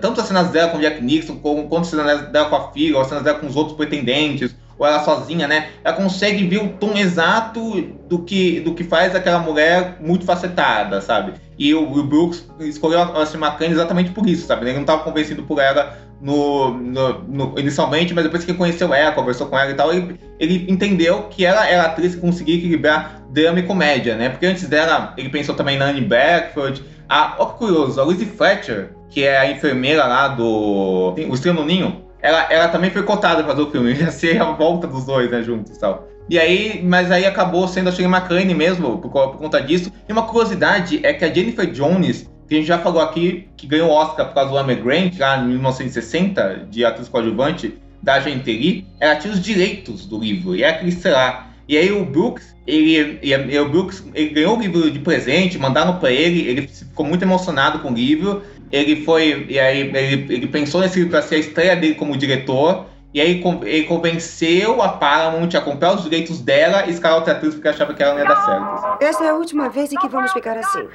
[0.00, 3.08] tanto as cenas dela com Jack Nixon, quanto as cenas dela com a filha, as
[3.08, 5.70] cenas dela com os outros pretendentes, ou ela sozinha, né?
[5.82, 11.00] Ela consegue ver o tom exato do que, do que faz aquela mulher muito facetada,
[11.00, 11.34] sabe?
[11.58, 14.66] E o, o Brooks escolheu a Ashley exatamente por isso, sabe?
[14.66, 19.12] Ele não estava convencido por ela no, no, no, inicialmente, mas depois que conheceu ela,
[19.12, 23.22] conversou com ela e tal, ele, ele entendeu que ela era atriz que conseguia equilibrar
[23.30, 24.28] drama e comédia, né?
[24.28, 26.84] Porque antes dela, ele pensou também na Anne Beckford.
[27.08, 31.60] A, ó que curioso, a Lizzie Fletcher, que é a enfermeira lá do O Estrela
[31.60, 34.86] no Ninho, ela, ela também foi cotada para fazer o filme, ia ser a volta
[34.86, 36.08] dos dois, né, juntos e tal.
[36.28, 39.90] E aí, mas aí acabou sendo a Shirley MacLaine mesmo, por, por conta disso.
[40.06, 43.66] E uma curiosidade é que a Jennifer Jones que a gente já falou aqui, que
[43.66, 48.18] ganhou o Oscar por causa do Amy Grant, lá em 1960, de atriz coadjuvante, da
[48.20, 51.48] Gentili, ela tinha os direitos do livro, e é aquele, sei lá.
[51.68, 55.98] E aí o Brooks, ele, ele, o Brooks, ele ganhou o livro de presente, mandaram
[55.98, 60.46] para ele, ele ficou muito emocionado com o livro, ele foi, e aí ele, ele
[60.46, 64.90] pensou nesse livro para ser a estreia dele como diretor, e aí ele convenceu a
[64.90, 68.20] Paramount a comprar os direitos dela e escalar outra atriz porque achava que ela não
[68.20, 69.02] ia dar certo.
[69.02, 70.86] Essa é a última vez em que vamos ficar assim.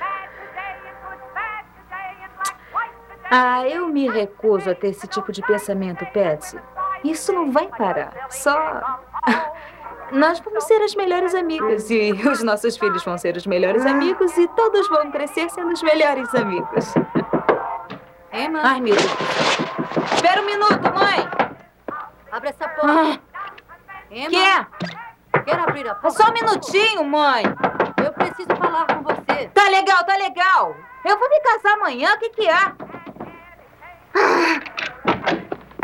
[3.31, 6.59] Ah, eu me recuso a ter esse tipo de pensamento, Patsy.
[7.03, 8.27] Isso não vai parar.
[8.29, 8.81] Só.
[10.11, 14.37] Nós vamos ser as melhores amigas e os nossos filhos vão ser os melhores amigos
[14.37, 16.93] e todos vão crescer sendo os melhores amigos.
[18.33, 18.61] Emma?
[18.63, 19.11] Ai, meu Deus.
[20.15, 21.29] Espera um minuto, mãe.
[22.31, 23.21] Abre essa porta.
[24.09, 24.29] Emma.
[24.29, 25.43] Que?
[25.45, 26.17] Quer abrir a porta?
[26.17, 27.43] Só um minutinho, mãe.
[28.03, 29.47] Eu preciso falar com você.
[29.53, 30.75] Tá legal, tá legal.
[31.05, 32.71] Eu vou me casar amanhã, o que que é?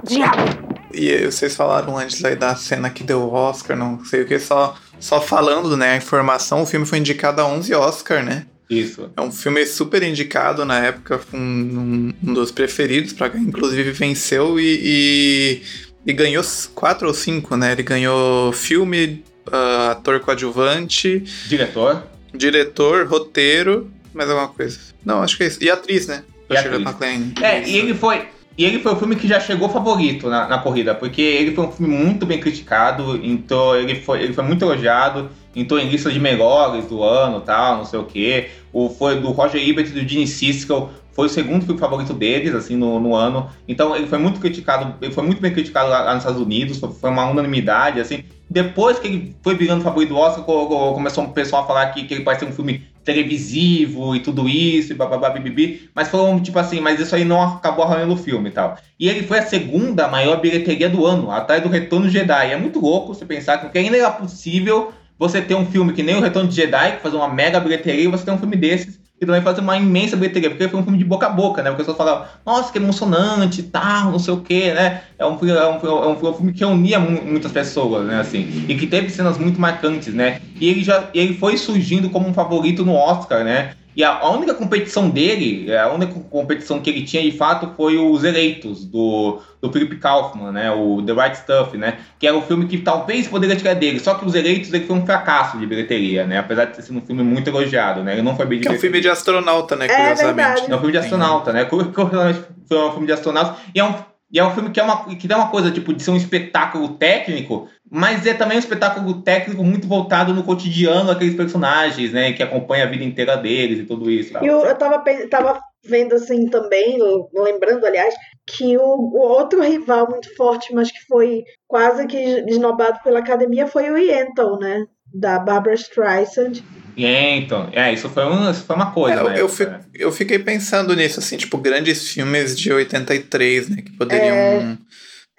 [0.04, 0.70] Diabo.
[0.92, 4.40] E vocês falaram antes aí da cena que deu o Oscar, não sei o que,
[4.40, 8.48] só, só falando, né, a informação, o filme foi indicado a 11 Oscar, né?
[8.70, 9.10] Isso.
[9.18, 14.80] É um filme super indicado na época, um, um, dos preferidos, pra, inclusive venceu e,
[14.84, 15.62] e,
[16.06, 16.44] e, ganhou
[16.76, 17.72] quatro ou cinco, né?
[17.72, 24.78] Ele ganhou filme, uh, ator coadjuvante, diretor, diretor, roteiro, mais alguma coisa.
[25.04, 25.64] Não, acho que é isso.
[25.64, 26.24] E atriz, né?
[26.48, 26.80] E atriz.
[26.80, 27.34] McLean.
[27.42, 28.28] É, e ele foi.
[28.60, 31.66] E ele foi o filme que já chegou favorito na, na, corrida, porque ele foi
[31.66, 36.12] um filme muito bem criticado, então ele foi, ele foi muito elogiado, entrou em lista
[36.12, 38.50] de melhores do ano tal, não sei o quê.
[38.74, 42.54] O, foi do Roger Ebert e do Gene Siskel, foi o segundo filme favorito deles,
[42.54, 43.50] assim, no, no, ano.
[43.66, 46.80] Então ele foi muito criticado, ele foi muito bem criticado lá, lá nos Estados Unidos,
[46.80, 48.26] foi uma unanimidade, assim.
[48.50, 52.14] Depois que ele foi virando favorito do Oscar, começou o pessoal a falar que, que
[52.14, 56.60] ele parece ser um filme televisivo e tudo isso, e bababá, bibibi, mas foram tipo
[56.60, 58.78] assim, mas isso aí não acabou arranhando o filme e tal.
[59.00, 62.52] E ele foi a segunda maior bilheteria do ano, atrás do Retorno Jedi.
[62.52, 66.16] É muito louco você pensar que ainda era possível você ter um filme que nem
[66.16, 69.00] o Retorno de Jedi, que faz uma mega bilheteria, e você ter um filme desses
[69.22, 71.70] e também fazer uma imensa bilheteria, porque foi um filme de boca a boca, né?
[71.70, 75.02] Porque as pessoas falavam, nossa, que emocionante tal, não sei o quê, né?
[75.18, 78.20] É um, é um, é é um filme que unia muitas pessoas, né?
[78.20, 80.40] Assim, e que teve cenas muito marcantes, né?
[80.60, 83.74] E ele já ele foi surgindo como um favorito no Oscar, né?
[83.96, 87.98] E a, a, única competição dele, a única competição que ele tinha de fato foi
[87.98, 90.72] os eleitos do, do Philip Kaufman, né?
[90.72, 92.00] O The Right Stuff, né?
[92.18, 94.00] Que era o filme que talvez poderia tirar dele.
[94.00, 96.38] Só que os eleitos ele foi um fracasso de bilheteria, né?
[96.38, 98.14] Apesar de ter sido um filme muito elogiado, né?
[98.14, 99.86] Ele não foi bem Que é um filme de astronauta, né?
[99.86, 100.72] É Curiosamente.
[100.72, 101.66] É um filme de astronauta, né?
[101.66, 103.58] Curiosamente foi um filme de astronauta.
[103.74, 103.94] E é um,
[104.32, 106.16] e é um filme que é uma, que tem uma coisa, tipo, de ser um
[106.16, 112.34] espetáculo técnico, mas é também um espetáculo técnico muito voltado no cotidiano daqueles personagens, né?
[112.34, 114.32] Que acompanha a vida inteira deles e tudo isso.
[114.42, 116.98] E eu, eu tava, tava vendo assim também,
[117.34, 118.14] lembrando, aliás,
[118.46, 123.66] que o, o, outro rival muito forte, mas que foi quase que esnobado pela academia,
[123.66, 124.86] foi o Yentl, né?
[125.12, 126.62] Da Barbara Streisand.
[126.96, 129.80] Então, é, isso foi, um, isso foi uma coisa, é, eu, né?
[129.96, 133.82] Eu, fiquei pensando nisso, assim, tipo, grandes filmes de 83, né?
[133.82, 134.36] Que poderiam.
[134.36, 134.78] É,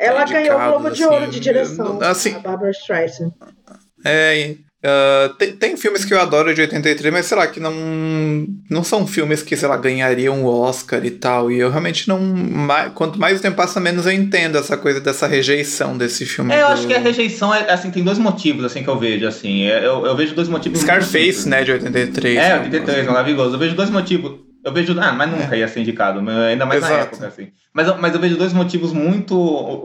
[0.01, 3.33] ela ganhou o Globo de Ouro de assim, direção, assim, a Barbara Streisand.
[4.05, 7.71] É, Uh, tem, tem, filmes que eu adoro de 83, mas sei lá, que não,
[8.71, 11.53] não são filmes que, sei lá, ganhariam o Oscar e tal.
[11.53, 12.19] E eu realmente não.
[12.19, 16.55] Mais, quanto mais o tempo passa, menos eu entendo essa coisa dessa rejeição desse filme.
[16.55, 16.73] É, eu do...
[16.73, 19.67] acho que a rejeição é, assim, tem dois motivos, assim, que eu vejo, assim.
[19.67, 20.81] É, eu, eu vejo dois motivos.
[20.81, 22.39] Scarface, né, de 83.
[22.39, 23.57] É, 83, né, maravilhoso.
[23.57, 24.50] Eu vejo dois motivos.
[24.65, 24.99] Eu vejo.
[25.01, 25.61] Ah, mas nunca é.
[25.61, 26.95] ia ser indicado, ainda mais Exato.
[26.95, 27.49] na época, assim.
[27.73, 29.83] Mas, mas eu vejo dois motivos muito,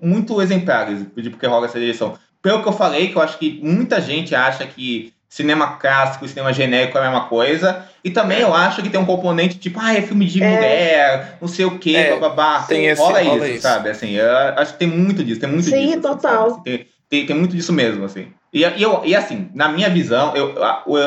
[0.00, 2.16] muito exemplares de porque rola essa rejeição
[2.46, 6.28] pelo que eu falei, que eu acho que muita gente acha que cinema clássico e
[6.28, 7.84] cinema genérico é a mesma coisa.
[8.04, 10.48] E também eu acho que tem um componente tipo, ah, é filme de é.
[10.48, 12.62] mulher, não sei o quê, é, bababá.
[12.62, 13.90] Tem esse, rola, rola isso, isso, sabe?
[13.90, 15.92] Assim, eu acho que tem muito disso, tem muito Sim, disso.
[15.94, 16.46] Sim, total.
[16.46, 18.28] Assim, tem, tem, tem, muito disso mesmo, assim.
[18.52, 20.54] E, e, eu, e assim, na minha visão, eu,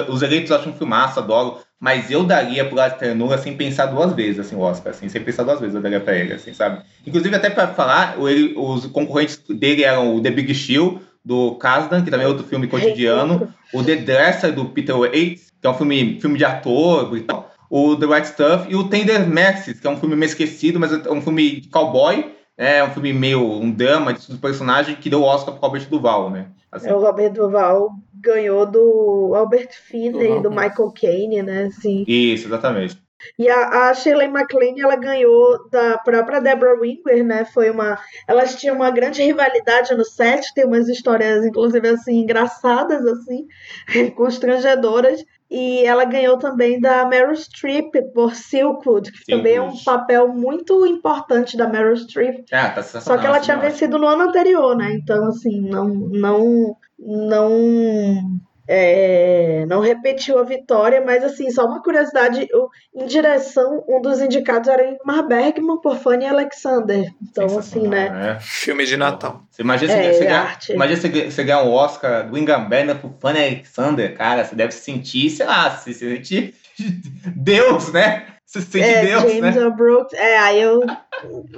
[0.10, 4.40] os eleitos acham um filmaço, adoro, mas eu daria pro Ternura sem pensar duas vezes,
[4.40, 6.82] assim, o Oscar, assim, sem pensar duas vezes eu daria pra ele, assim, sabe?
[7.08, 12.04] Inclusive, até pra falar, ele, os concorrentes dele eram o The Big Shield, do Kasdan,
[12.04, 15.74] que também é outro filme cotidiano, o The Dresser, do Peter Yates, que é um
[15.74, 19.88] filme, filme de ator e tal, o The Right Stuff, e o Tender Mercies, que
[19.88, 23.42] é um filme meio esquecido, mas é um filme de cowboy, é um filme meio
[23.42, 26.48] um drama de personagem que deu o Oscar pro Robert Duval, né?
[26.72, 26.90] Assim.
[26.90, 31.64] É, o Robert Duval ganhou do Albert Finney, do, do Michael Caine, né?
[31.66, 32.04] Assim.
[32.08, 33.00] Isso, exatamente.
[33.38, 37.46] E a, a Shirley MacLaine, ela ganhou da própria Deborah Winger, né?
[37.46, 43.06] Foi uma, elas tinham uma grande rivalidade no set, tem umas histórias inclusive assim engraçadas
[43.06, 43.46] assim,
[44.16, 45.24] constrangedoras.
[45.52, 49.38] E ela ganhou também da Meryl Streep por Silkwood, que Silkwood.
[49.38, 52.46] também é um papel muito importante da Meryl Streep.
[52.52, 54.94] Ah, tá Só que ela tinha vencido no ano anterior, né?
[54.94, 58.40] Então assim, não não não
[58.72, 62.48] é, não repetiu a vitória, mas assim, só uma curiosidade,
[62.94, 67.12] em direção, um dos indicados era Ingmar Bergman por Fanny Alexander.
[67.20, 68.36] Então, assim, né?
[68.36, 68.40] É.
[68.40, 69.42] Filme de Natal.
[69.50, 73.12] Você imagina, é, você, ganhar, imagina você, você ganhar um Oscar do Ingmar Bergman por
[73.20, 76.54] Fanny Alexander, cara, você deve se sentir, sei lá, se sentir
[77.36, 78.28] Deus, né?
[78.46, 79.70] Você sente é, Deus, James né?
[79.72, 80.82] Brooks, é, aí eu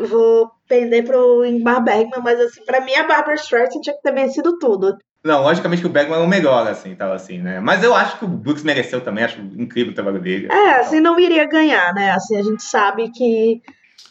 [0.07, 4.13] vou pender pro Ingmar Bergman, mas assim, pra mim a Barbara Streisand tinha que ter
[4.13, 4.97] vencido tudo.
[5.23, 7.59] Não, logicamente que o Bergman é o melhor, assim, tal assim, né?
[7.59, 10.47] Mas eu acho que o Brooks mereceu também, acho incrível o trabalho dele.
[10.51, 12.11] É, assim, não iria ganhar, né?
[12.11, 13.61] Assim, a gente sabe que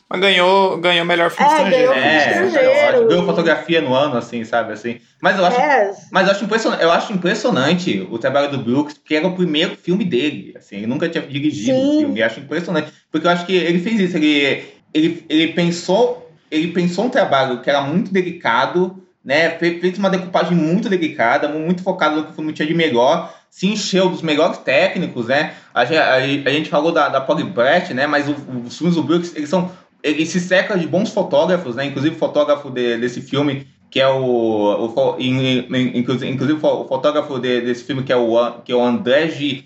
[0.09, 1.88] Mas ganhou, ganhou melhor filme É, estrangeiro.
[1.92, 2.70] ganhou É, estrangeiro.
[3.05, 3.07] é.
[3.09, 4.73] Ganhou fotografia no ano, assim, sabe?
[4.73, 5.01] Assim.
[5.20, 5.61] Mas eu acho.
[5.61, 9.35] É, Mas eu acho, impressionante, eu acho impressionante o trabalho do Brooks, porque era o
[9.35, 10.55] primeiro filme dele.
[10.57, 11.96] Assim, ele nunca tinha dirigido Sim.
[11.96, 12.20] um filme.
[12.20, 12.92] Eu acho impressionante.
[13.11, 14.16] Porque eu acho que ele fez isso.
[14.16, 16.31] Ele, ele, ele pensou.
[16.51, 19.50] Ele pensou um trabalho que era muito delicado, né?
[19.50, 23.35] fe- Fez uma decupagem muito delicada, muito focado no que o tinha de melhor.
[23.50, 25.54] Se encheu dos melhores técnicos, né?
[25.74, 28.06] A gente, a, a gente falou da, da Polly Brett, né?
[28.06, 29.70] Mas os filmes do Brooks, eles são.
[30.02, 31.85] Ele se cerca de bons fotógrafos, né?
[31.85, 34.94] Inclusive o fotógrafo de- desse filme, que é o.
[34.96, 38.70] o in- in- inclusive, o fo- o fotógrafo de- desse filme, que é o, que
[38.72, 39.64] é o André G.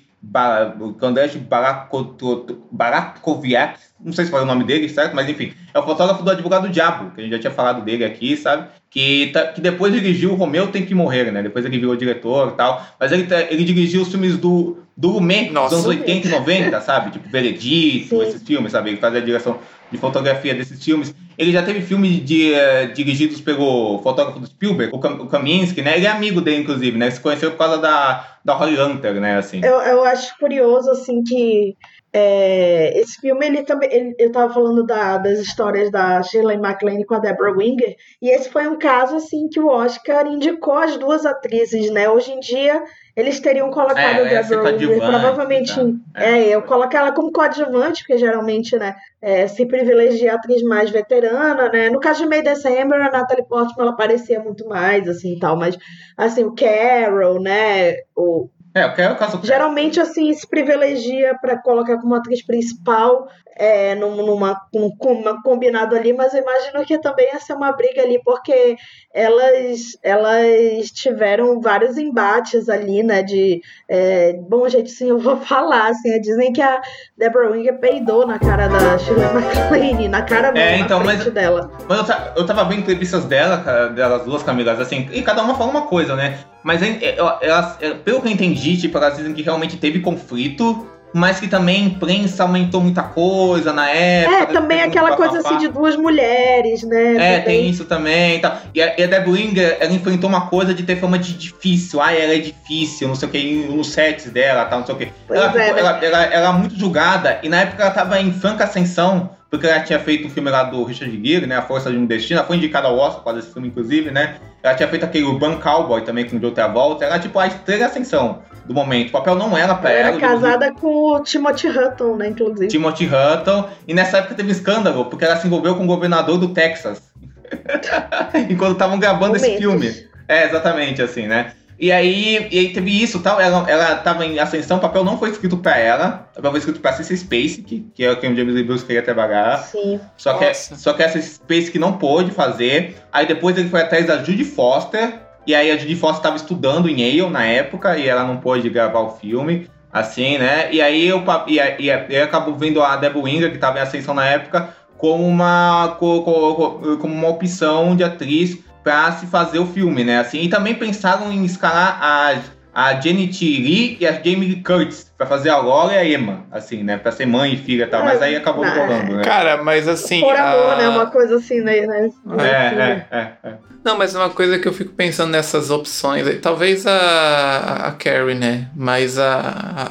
[1.28, 1.38] G.
[1.38, 5.14] Barakoto- Barakoviak, não sei se foi o nome dele, certo?
[5.14, 7.82] Mas enfim, é o fotógrafo do Advogado do Diabo, que a gente já tinha falado
[7.84, 8.68] dele aqui, sabe?
[8.90, 11.42] Que, tá- que depois dirigiu Romeu Tem Que Morrer, né?
[11.42, 12.84] Depois ele virou diretor e tal.
[12.98, 15.74] Mas ele, tá- ele dirigiu os filmes do, do Lumet, dos Nossa.
[15.74, 17.10] anos 80 e 90, sabe?
[17.10, 18.22] Tipo Veredito, Sim.
[18.22, 18.90] esses filmes, sabe?
[18.90, 19.58] Ele fazia a direção
[19.90, 21.14] de fotografia desses filmes.
[21.36, 25.82] Ele já teve filmes de, eh, dirigidos pelo fotógrafo do Spielberg, o, Kam- o Kaminsky,
[25.82, 25.96] né?
[25.96, 27.10] Ele é amigo dele, inclusive, né?
[27.10, 29.36] Se conheceu por causa da, da Holly Hunter, né?
[29.36, 29.60] Assim.
[29.64, 31.76] eu, eu acho curioso, assim, que
[32.12, 33.88] é, esse filme, ele também.
[33.92, 38.30] ele- eu tava falando da- das histórias da Shirley MacLaine com a Deborah Winger, e
[38.30, 42.08] esse foi um caso, assim, que o Oscar indicou as duas atrizes, né?
[42.08, 42.80] Hoje em dia,
[43.16, 45.74] eles teriam colocado É, a ia ser Deborah provavelmente.
[46.12, 46.22] tá?
[46.22, 50.90] É, eu coloco ela como coadjuvante, porque geralmente, né, é, se privilegia a atriz mais
[50.90, 51.90] veterana, né?
[51.90, 55.56] No caso de May December, a Natalie Portman, ela aparecia muito mais, assim, e tal,
[55.56, 55.76] mas,
[56.16, 61.56] assim, o Carol, né, o, É, eu quero o caso Geralmente, assim, se privilegia para
[61.62, 66.98] colocar como atriz principal é, num- numa, num, uma combinado ali, mas eu imagino que
[67.00, 68.74] também ia ser uma briga ali, porque
[69.14, 73.22] elas, elas tiveram vários embates ali, né?
[73.22, 76.80] De é, bom jeito, sim, eu vou falar, assim, dizem que a
[77.16, 81.70] Deborah Winger peidou na cara da Shirley MacLaine, na cara não, É, então, mas- dela.
[81.88, 85.42] Mas eu, ta- eu tava vendo entrevistas dela, cara, delas duas, Camilas, assim, e cada
[85.42, 86.38] uma fala uma coisa, né?
[86.62, 90.00] Mas é- é- elas, é, pelo que eu entendi, tipo, elas dizem que realmente teve
[90.00, 94.36] conflito, mas que também a imprensa aumentou muita coisa na época.
[94.36, 97.12] É, também aquela coisa assim de duas mulheres, né?
[97.12, 97.42] É, também.
[97.42, 98.58] tem isso também e tal.
[98.74, 102.00] E a, e a Deb Winger, ela enfrentou uma coisa de ter fama de difícil.
[102.02, 104.98] Ah, ela é difícil, não sei o que, nos sets dela, tal, não sei o
[104.98, 105.08] que.
[105.30, 105.80] Ela, é, ficou- né?
[105.80, 109.68] ela, ela, ela era muito julgada e na época ela tava em franca ascensão, porque
[109.68, 111.56] ela tinha feito o filme lá do Richard Gere, né?
[111.56, 112.40] A Força de um Destino.
[112.40, 114.34] Ela foi indicada ao Oscar causa desse filme, inclusive, né?
[114.64, 117.04] Ela tinha feito aquele Urban Cowboy também com o Joe Travolta.
[117.04, 119.08] Ela, tipo, a estrela ascensão do momento.
[119.08, 120.16] O papel não era pra Ela ela.
[120.16, 122.68] era casada com o Timothy Hutton, né, inclusive.
[122.68, 123.68] Timothy Hutton.
[123.86, 127.02] E nessa época teve um escândalo, porque ela se envolveu com o governador do Texas.
[128.50, 129.92] Enquanto estavam gravando esse filme.
[130.28, 131.52] É, exatamente, assim, né?
[131.78, 133.40] E aí, e aí teve isso tal.
[133.40, 136.28] Ela, ela tava em ascensão, o papel não foi escrito pra ela.
[136.32, 139.02] O papel foi escrito pra Cissy Spacek, que é quem o James Lee Brooks queria
[139.02, 139.58] trabalhar.
[139.58, 140.00] Sim.
[140.16, 140.76] Só que, Nossa.
[140.76, 142.96] só que essa Space que não pôde fazer.
[143.12, 145.14] Aí depois ele foi atrás da Judy Foster.
[145.46, 148.68] E aí a Judy Foster estava estudando em Yale na época e ela não pôde
[148.70, 149.68] gravar o filme.
[149.92, 150.72] Assim, né?
[150.72, 154.12] E aí eu e, e aí acabou vendo a Deborah Winger, que estava em ascensão
[154.12, 159.60] na época, como uma, co- co- co- como uma opção de atriz para se fazer
[159.60, 160.18] o filme, né?
[160.18, 162.34] Assim, e também pensaram em escalar a,
[162.74, 166.44] a Janet Lee e a Jamie Lee Curtis para fazer a Laura e a Emma,
[166.50, 166.96] assim, né?
[166.98, 168.04] Para ser mãe e filha e tal.
[168.04, 169.22] Mas aí acabou não rolando, né?
[169.24, 170.20] Cara, mas assim.
[170.20, 170.88] Por amor, a- né?
[170.88, 171.86] Uma coisa assim, né?
[171.86, 172.10] né?
[172.40, 173.54] É, é, é, é.
[173.84, 178.34] Não, mas uma coisa que eu fico pensando nessas opções, aí, talvez a, a Carrie,
[178.34, 178.68] né?
[178.74, 179.38] Mas a.
[179.38, 179.88] a,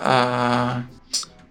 [0.78, 0.82] a-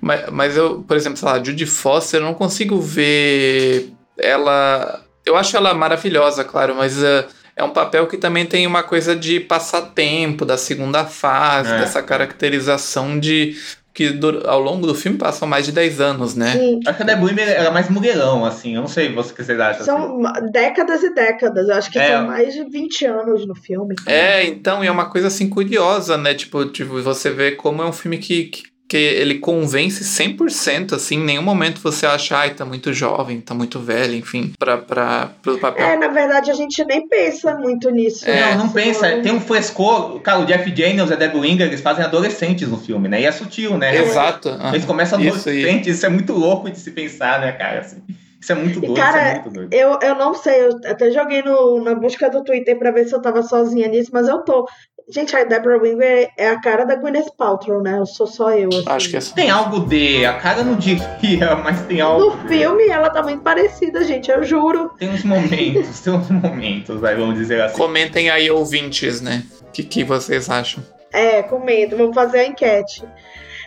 [0.01, 5.01] mas, mas eu, por exemplo, sei lá, a Judy Foster, eu não consigo ver ela.
[5.25, 7.25] Eu acho ela maravilhosa, claro, mas ah,
[7.57, 11.79] é um papel que também tem uma coisa de passatempo, da segunda fase, É.
[11.79, 13.57] dessa caracterização de.
[13.95, 16.53] que ao longo do filme passam mais de 10 anos, né?
[16.53, 16.81] Sim.
[16.87, 18.75] Acho que a Winger era mais mulherão, assim.
[18.75, 19.83] Eu não sei você o que vocês acham.
[19.83, 19.85] assim.
[19.85, 21.69] São décadas e décadas.
[21.69, 22.17] Eu acho que É.
[22.17, 23.95] são mais de 20 anos no filme.
[24.07, 26.33] É, então, e é uma coisa assim curiosa, né?
[26.33, 31.15] Tipo, tipo você vê como é um filme que, que, que ele convence 100%, assim,
[31.17, 35.31] em nenhum momento você acha, ai, tá muito jovem, tá muito velho, enfim, pra, pra,
[35.41, 35.87] pro papel.
[35.87, 38.29] É, na verdade, a gente nem pensa muito nisso.
[38.29, 38.55] É, né?
[38.55, 39.17] Não, não pensa.
[39.17, 40.21] não- Tem um frescor.
[40.21, 43.23] Cara, o Jeff Daniels e a Deborah Winger, eles fazem adolescentes no filme, né?
[43.23, 43.97] E é sutil, né?
[43.97, 44.55] Exato.
[44.61, 44.69] ah.
[44.75, 45.97] Eles começam Isso adolescentes.
[45.97, 47.81] Isso é muito louco de se pensar, né, cara?
[47.81, 47.97] Assim,
[48.39, 48.95] isso é muito E, doido.
[48.95, 49.73] cara, isso é muito doido.
[49.73, 53.15] Eu, eu não sei, eu até joguei no, na busca do Twitter pra ver se
[53.15, 54.67] eu tava sozinha nisso, mas eu tô.
[55.13, 57.99] Gente, a Deborah Winger é a cara da Gwyneth Paltrow, né?
[57.99, 58.71] Eu sou só eu.
[58.71, 58.85] Assim.
[58.87, 59.35] Acho que é só.
[59.35, 60.25] Tem algo de.
[60.25, 62.25] A cara não diria, mas tem algo.
[62.25, 64.91] No filme, ela tá muito parecida, gente, eu juro.
[64.99, 67.77] Tem uns momentos, tem uns momentos, vai, vamos dizer assim.
[67.77, 69.45] Comentem aí, ouvintes, né?
[69.61, 70.83] O que, que vocês acham?
[71.13, 73.05] É, comento, vamos fazer a enquete.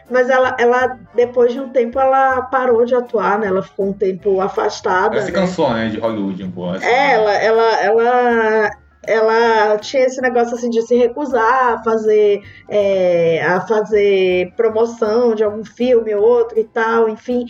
[0.09, 3.47] Mas ela, ela, depois de um tempo, ela parou de atuar, né?
[3.47, 5.15] Ela ficou um tempo afastada.
[5.15, 5.39] Ela se né?
[5.39, 6.75] cansou, né, de Hollywood um pouco.
[6.75, 6.85] assim.
[6.85, 8.71] É, ela, ela, ela,
[9.07, 15.43] ela tinha esse negócio assim de se recusar a fazer, é, a fazer promoção de
[15.43, 17.45] algum filme ou outro e tal, enfim.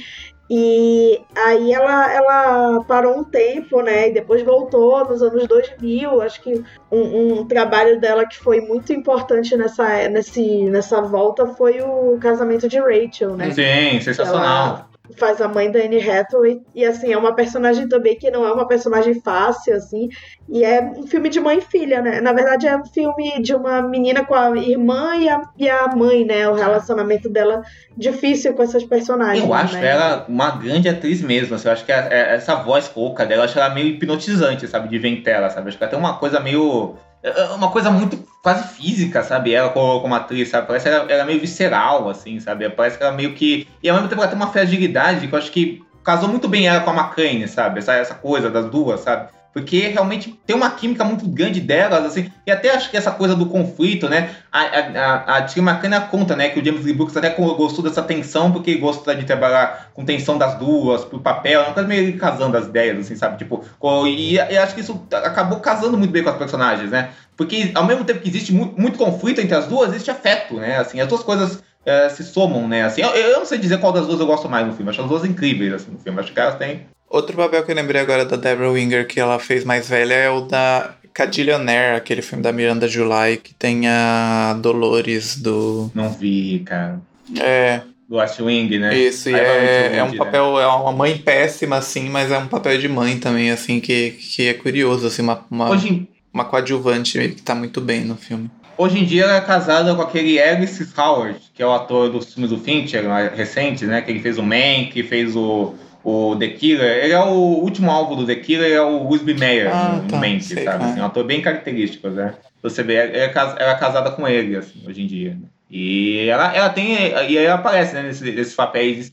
[0.50, 4.10] E aí ela, ela parou um tempo, né?
[4.10, 6.22] E depois voltou nos anos 2000.
[6.22, 11.82] Acho que um, um trabalho dela que foi muito importante nessa, nesse, nessa volta foi
[11.82, 13.50] o casamento de Rachel, né?
[13.52, 14.68] Sim, sensacional.
[14.68, 18.46] Ela faz a mãe da Anne Hathaway e assim é uma personagem também que não
[18.46, 20.10] é uma personagem fácil assim
[20.50, 23.54] e é um filme de mãe e filha né na verdade é um filme de
[23.56, 27.62] uma menina com a irmã e a, e a mãe né o relacionamento dela
[27.98, 29.88] difícil com essas personagens Eu acho né?
[29.88, 31.56] ela uma grande atriz mesmo.
[31.56, 34.68] Assim, eu acho que a- a- essa voz rouca dela, eu acho ela meio hipnotizante,
[34.68, 34.88] sabe?
[34.90, 35.70] De ver em tela, sabe?
[35.70, 36.96] Acho que ela tem uma coisa meio.
[37.30, 39.54] É, Uma coisa muito quase física, sabe?
[39.54, 40.68] Ela como, atriz, sabe?
[40.68, 42.70] Parece ela, ela meio visceral, assim, sabe?
[42.70, 43.68] Parece que ela meio que.
[43.82, 46.68] E ao mesmo tempo ela tem uma fragilidade que eu acho que casou muito bem
[46.68, 47.80] ela com a McCain, sabe?
[47.80, 49.30] Essa, essa coisa das duas, sabe?
[49.56, 53.38] Porque realmente tem uma química muito grande delas, assim, e até acho que essa coisa
[53.38, 54.36] do conflito, né?
[54.52, 57.82] A, a, a, a Tia McCann conta, né, que o James Lee Brooks até gostou
[57.82, 61.88] dessa tensão, porque gosta de trabalhar com tensão das duas, pro papel, é uma coisa
[61.88, 63.38] meio casando as ideias, assim, sabe?
[63.38, 63.64] Tipo,
[64.06, 67.12] e, e acho que isso acabou casando muito bem com as personagens, né?
[67.38, 70.80] Porque ao mesmo tempo que existe muito, muito conflito entre as duas, existe afeto, né?
[70.80, 72.84] Assim, as duas coisas eh, se somam, né?
[72.84, 75.02] Assim, eu, eu não sei dizer qual das duas eu gosto mais no filme, acho
[75.02, 76.20] as duas incríveis, assim, no filme.
[76.20, 79.40] Acho que elas têm Outro papel que eu lembrei agora da Deborah Winger que ela
[79.40, 84.58] fez mais velha é o da Cadillionaire, aquele filme da Miranda July que tem a
[84.60, 85.90] Dolores do.
[85.96, 87.00] Não vi, cara.
[87.40, 88.96] É, Do West Wing, né?
[88.98, 90.18] isso, e é, é um né?
[90.18, 94.12] papel, é uma mãe péssima, assim, mas é um papel de mãe também, assim, que,
[94.12, 98.52] que é curioso, assim, uma, uma, Hoje, uma coadjuvante que tá muito bem no filme.
[98.78, 102.34] hoje em dia ela é casada com aquele Ellis Howard, que é o ator dos
[102.34, 104.02] filmes do Fincher, né, recente, né?
[104.02, 105.74] Que ele fez o Man, que fez o,
[106.06, 107.04] o The Killer.
[107.04, 110.42] Ele é o último alvo do The Killer, é o Wisby Mayer, Ah, tá, Mank,
[110.44, 110.84] sei, sabe?
[110.84, 110.88] é.
[110.88, 112.36] Assim, um ator bem característico, né?
[112.62, 115.32] Você vê, ela é, ela é casada com ele, assim, hoje em dia.
[115.32, 115.48] né?
[115.70, 116.94] E ela, ela tem.
[117.10, 119.12] E aí ela aparece, né, nesse- nesses papéis.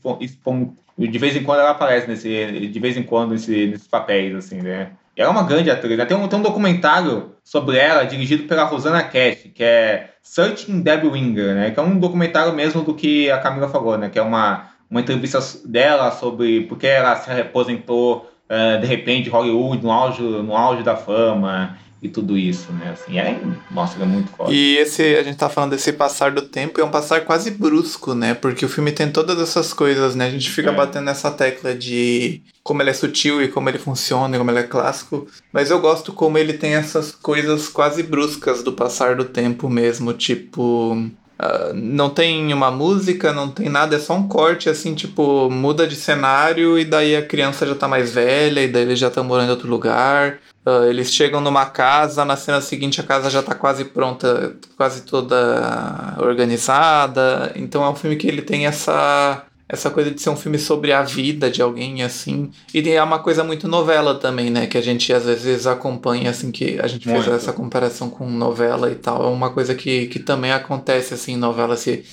[0.97, 2.69] de vez em quando ela aparece nesse.
[2.71, 4.89] De vez em quando nesse- nesses papéis, assim, né?
[5.17, 5.97] E ela é uma grande atriz.
[5.97, 6.05] né?
[6.05, 11.07] Tem um, tem um documentário sobre ela, dirigido pela Rosana Cash, que é Searching Debbie
[11.07, 11.71] Winger, né?
[11.71, 14.09] Que é um documentário mesmo do que a Camila falou, né?
[14.09, 19.27] Que é uma, uma entrevista dela sobre por que ela se aposentou eh, de repente
[19.29, 22.91] Hollywood, no auge, no auge da fama e tudo isso, né?
[22.91, 23.39] Assim, é,
[23.71, 24.51] nossa, é muito foda.
[24.51, 28.13] E esse, a gente tá falando desse passar do tempo, é um passar quase brusco,
[28.13, 28.33] né?
[28.33, 30.27] Porque o filme tem todas essas coisas, né?
[30.27, 30.73] A gente fica É.
[30.75, 34.59] batendo nessa tecla de como ele é sutil e como ele funciona e como ele
[34.59, 35.25] é clássico.
[35.51, 40.13] Mas eu gosto como ele tem essas coisas quase bruscas do passar do tempo mesmo,
[40.13, 41.09] tipo.
[41.43, 45.85] Ah, não tem uma música, não tem nada, é só um corte assim, tipo, muda
[45.85, 49.23] de cenário e daí a criança já tá mais velha e daí eles já estão
[49.25, 50.39] morando em outro lugar.
[50.65, 55.01] Ah, eles chegam numa casa, na cena seguinte a casa já tá quase pronta, quase
[55.01, 57.51] toda organizada.
[57.55, 59.43] Então é um filme que ele tem essa
[59.73, 62.51] essa coisa de ser um filme sobre a vida de alguém assim.
[62.71, 66.51] E é uma coisa muito novela também, né, que a gente às vezes acompanha assim
[66.51, 67.23] que a gente Muito.
[67.23, 69.23] fez essa comparação com novela e tal.
[69.23, 72.05] É uma coisa que, que também acontece assim em novela esse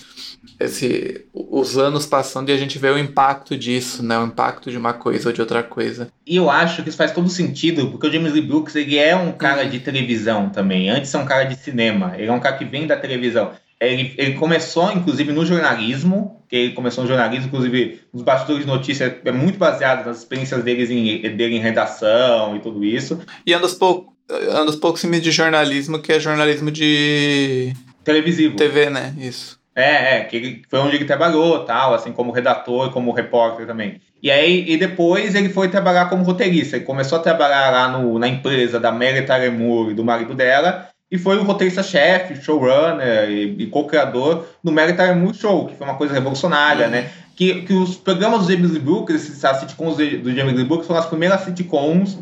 [0.59, 4.79] esse os anos passando e a gente vê o impacto disso, né, o impacto de
[4.79, 6.09] uma coisa ou de outra coisa.
[6.27, 9.15] E eu acho que isso faz todo sentido, porque o James Lee Brooks ele é
[9.15, 10.89] um cara de televisão também.
[10.89, 12.15] Antes é um cara de cinema.
[12.17, 13.53] Ele é um cara que vem da televisão.
[13.81, 18.71] Ele, ele começou, inclusive, no jornalismo, que ele começou no jornalismo, inclusive, os bastidores de
[18.71, 23.21] notícia é muito baseado nas experiências deles em, dele em redação e tudo isso.
[23.47, 26.71] E é um dos, pou, é um dos poucos filmes de jornalismo que é jornalismo
[26.71, 27.73] de
[28.05, 28.57] Televisivo.
[28.57, 29.15] TV, né?
[29.19, 29.59] Isso.
[29.75, 33.67] É, é, que ele, foi onde ele trabalhou, tal, assim, como redator e como repórter
[33.67, 34.01] também.
[34.23, 36.77] E aí, e depois ele foi trabalhar como roteirista.
[36.77, 40.90] Ele começou a trabalhar lá no, na empresa da Mary Moore e do marido dela,
[41.11, 45.87] e foi o roteirista-chefe, showrunner e, e co-criador do Mary Tyler Moore Show, que foi
[45.87, 47.09] uma coisa revolucionária, né?
[47.35, 51.01] Que, que os programas do James Lee Brooks, as sitcoms do James Lee Brooks, foram
[51.01, 52.19] as primeiras sitcoms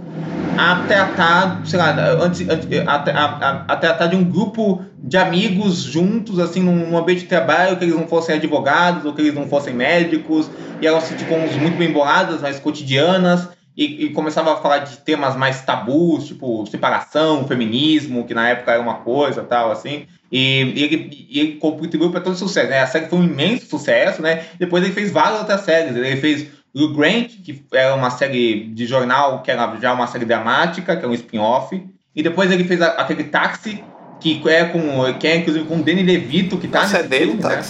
[0.56, 5.82] a tratar, sei lá, antes, antes, a, a, a, tratar de um grupo de amigos
[5.82, 9.34] juntos, assim, num, num ambiente de trabalho, que eles não fossem advogados ou que eles
[9.34, 13.48] não fossem médicos, e eram sitcoms muito bem boladas, mais cotidianas,
[13.78, 18.72] e, e começava a falar de temas mais tabus, tipo separação, feminismo, que na época
[18.72, 20.04] era uma coisa tal, assim.
[20.32, 22.80] E, e ele, e ele contribuiu para todo o sucesso, né?
[22.80, 24.46] A série foi um imenso sucesso, né?
[24.58, 25.94] Depois ele fez várias outras séries.
[25.94, 30.24] Ele fez Lou Grant, que era uma série de jornal, que era já uma série
[30.24, 31.80] dramática, que é um spin-off.
[32.16, 33.82] E depois ele fez a- aquele Táxi,
[34.20, 34.80] que é com
[35.14, 37.62] que é inclusive com o Danny DeVito, que tá Nossa, é nesse dele, filme, né?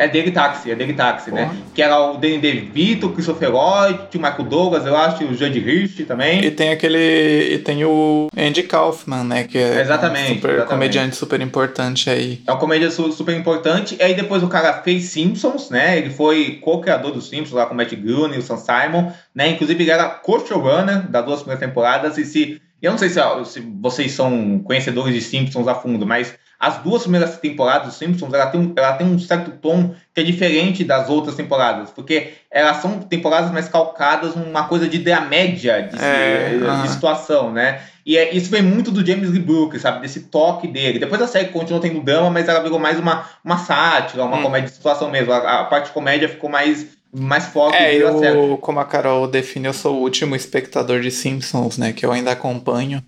[0.00, 1.54] É dele táxi, é dele táxi, né?
[1.74, 5.58] Que era o Danny DeVito, o Christopher Lloyd, o Michael Douglas, eu acho, o Judd
[5.58, 6.42] Hirsch também.
[6.42, 7.54] E tem aquele.
[7.54, 9.44] E tem o Andy Kaufman, né?
[9.44, 10.68] Que é Exatamente, um super exatamente.
[10.70, 12.40] comediante super importante aí.
[12.46, 13.96] É uma comédia su- super importante.
[14.00, 15.98] E aí depois o cara fez Simpsons, né?
[15.98, 19.50] Ele foi co-criador dos Simpsons lá com o Matt Groening e o Sam Simon, né?
[19.50, 22.16] Inclusive ele era co-showrunner das duas primeiras temporadas.
[22.18, 22.60] E se...
[22.82, 27.02] Eu não sei se, se vocês são conhecedores de Simpsons a fundo, mas as duas
[27.02, 30.84] primeiras temporadas dos Simpsons, ela tem, um, ela tem um certo tom que é diferente
[30.84, 36.50] das outras temporadas, porque elas são temporadas mais calcadas numa coisa de dramédia, de, É,
[36.50, 36.86] de aham.
[36.88, 37.80] situação, né?
[38.04, 40.00] E é- isso vem muito do James Lee Brooks, sabe?
[40.02, 40.98] Desse toque dele.
[40.98, 44.42] Depois a série continuou tendo drama, mas ela virou mais uma, uma sátira, uma Hum.
[44.42, 45.32] comédia de situação mesmo.
[45.32, 49.66] A, a parte de comédia ficou mais, mais forte É, eu, como a Carol define,
[49.66, 51.92] eu sou o último espectador de Simpsons, né?
[51.92, 53.02] Que eu ainda acompanho.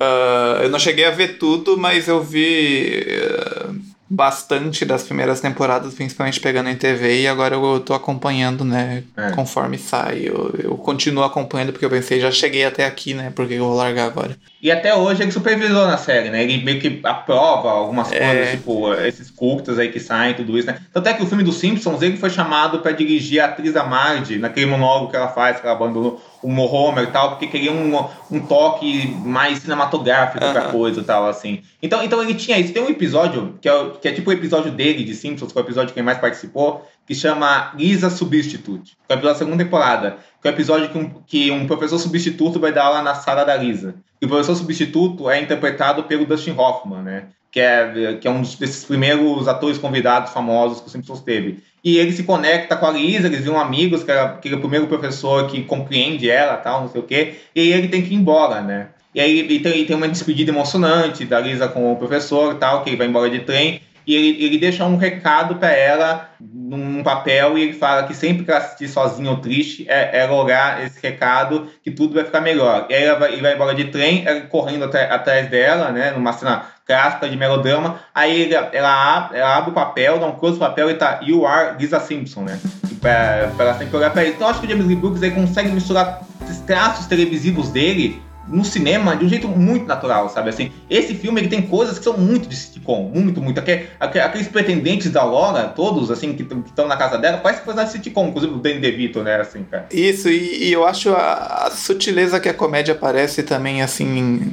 [0.00, 3.04] Ah, eu não cheguei a ver tudo, mas eu vi
[3.38, 3.70] ah,
[4.08, 9.02] bastante das primeiras temporadas, principalmente pegando em TV, e agora eu tô acompanhando, né?
[9.16, 9.30] É.
[9.30, 10.22] Conforme sai.
[10.24, 13.32] Eu, eu continuo acompanhando porque eu pensei, já cheguei até aqui, né?
[13.34, 14.36] Por que eu vou largar agora?
[14.62, 16.42] E até hoje ele supervisou na série, né?
[16.44, 18.18] Ele meio que aprova algumas É.
[18.18, 20.78] coisas, tipo, esses curtas aí que saem, tudo isso, né?
[20.92, 23.84] Tanto é que o filme dos Simpsons, ele foi chamado pra dirigir a atriz da
[23.84, 27.72] Marge, naquele monólogo que ela faz, que ela abandonou o Homer e tal, porque queria
[27.72, 27.96] um,
[28.30, 30.70] um toque mais cinematográfico pra Aham.
[30.70, 31.62] coisa e tal, assim.
[31.82, 32.72] Então, então ele tinha isso.
[32.72, 35.62] Tem um episódio, que é, que é tipo o episódio dele, de Simpsons, que é
[35.62, 39.38] o episódio que ele mais participou, que chama Lisa Substitute, que é o episódio da
[39.44, 43.02] segunda temporada, que é o episódio que um, que um professor substituto vai dar aula
[43.02, 43.94] na sala da Lisa.
[44.20, 47.24] E o professor substituto é interpretado pelo Dustin Hoffman, né?
[47.50, 51.62] Que é, que é um dos- desses primeiros atores convidados famosos que o Simpsons teve.
[51.84, 54.60] E ele se conecta com a Lisa, eles viram amigos, que era, que era o
[54.60, 57.34] primeiro professor que compreende ela, tal, não sei o quê.
[57.54, 58.88] E ele tem que ir embora, né?
[59.14, 62.82] E aí e tem, e tem uma despedida emocionante da Lisa com o professor tal,
[62.82, 63.80] que ele vai embora de trem.
[64.06, 68.44] E ele, ele deixa um recado pra ela num papel e ele fala que sempre
[68.44, 72.24] que ela se sentir sozinha ou triste, é, ela olhar esse recado que tudo vai
[72.24, 72.86] ficar melhor.
[72.90, 76.32] E aí vai, ele vai embora de trem, ela correndo até- atrás dela, né, numa
[76.34, 78.00] cena clássica de melodrama.
[78.14, 81.46] Aí ela, abre, ela abre o papel, dá um close no papel e tá You
[81.46, 82.60] are Lisa Simpson, né?
[83.00, 84.34] Pra, pra ela sempre olhar pra ele.
[84.34, 88.22] Então eu acho que o James Lee Brooks aí consegue misturar esses traços televisivos dele
[88.48, 90.50] no cinema de um jeito muito natural, sabe?
[90.50, 93.58] Assim, esse filme ele tem coisas que são muito de sitcom, muito, muito.
[93.58, 97.84] Aque- aque- Aqueles pretendentes da Aurora, todos, assim, que estão na casa dela, parece coisa
[97.84, 99.36] de sitcom, inclusive o Danny DeVito, né?
[99.40, 99.86] Assim, cara.
[99.92, 104.52] Isso, e, e eu acho a, a sutileza que a comédia parece também, assim.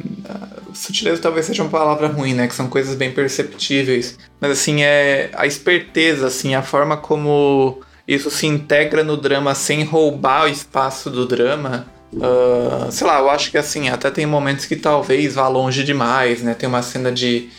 [0.74, 2.48] sutileza talvez seja uma palavra ruim, né?
[2.48, 4.18] Que são coisas bem perceptíveis.
[4.40, 9.84] Mas, assim, é a esperteza, assim, a forma como isso se integra no drama sem
[9.84, 11.86] roubar o espaço do drama.
[12.20, 16.42] Ah, sei lá, eu acho que, assim, até tem momentos que talvez vá longe demais,
[16.42, 16.54] né?
[16.54, 17.50] Tem uma cena de.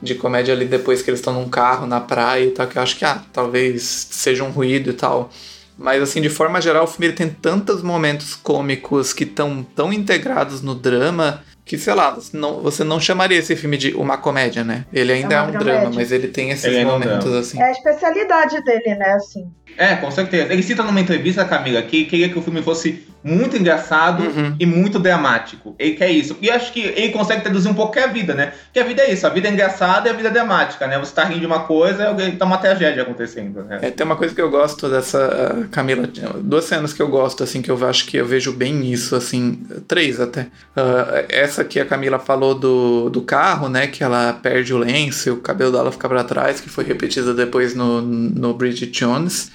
[0.00, 2.82] De comédia ali depois que eles estão num carro na praia e tal, que eu
[2.82, 3.82] acho que, ah, talvez
[4.12, 5.28] seja um ruído e tal.
[5.76, 9.92] Mas, assim, de forma geral, o filme ele tem tantos momentos cômicos que estão tão
[9.92, 14.16] integrados no drama que, sei lá, você não, você não chamaria esse filme de uma
[14.16, 14.86] comédia, né?
[14.92, 15.80] Ele ainda é, uma um dramédia.
[15.80, 17.40] drama, mas ele tem esses Ele é um momentos, drama.
[17.40, 17.60] assim.
[17.60, 19.12] É a especialidade dele, né?
[19.14, 19.50] Assim.
[19.76, 20.52] É, com certeza.
[20.52, 24.54] Ele cita numa entrevista, Camila, que queria que o filme fosse muito engraçado Uhum.
[24.58, 25.74] e muito dramático.
[25.78, 26.36] Ele quer isso.
[26.40, 28.52] E acho que ele consegue traduzir um pouco que é a vida, né?
[28.72, 30.98] Que a vida é isso, a vida é engraçada e a vida é dramática, né?
[30.98, 33.78] Você tá rindo de uma coisa e tá uma tragédia acontecendo, né?
[33.82, 36.08] É, tem uma coisa que eu gosto dessa ah, Camila,
[36.40, 39.58] duas cenas que eu gosto, assim, que eu acho que eu vejo bem isso, assim,
[39.86, 40.46] três até.
[40.76, 45.28] Ah, essa que a Camila falou do, do carro, né, que ela perde o lenço
[45.28, 49.50] e o cabelo dela fica pra trás, que foi repetida depois no, no Bridget Jones.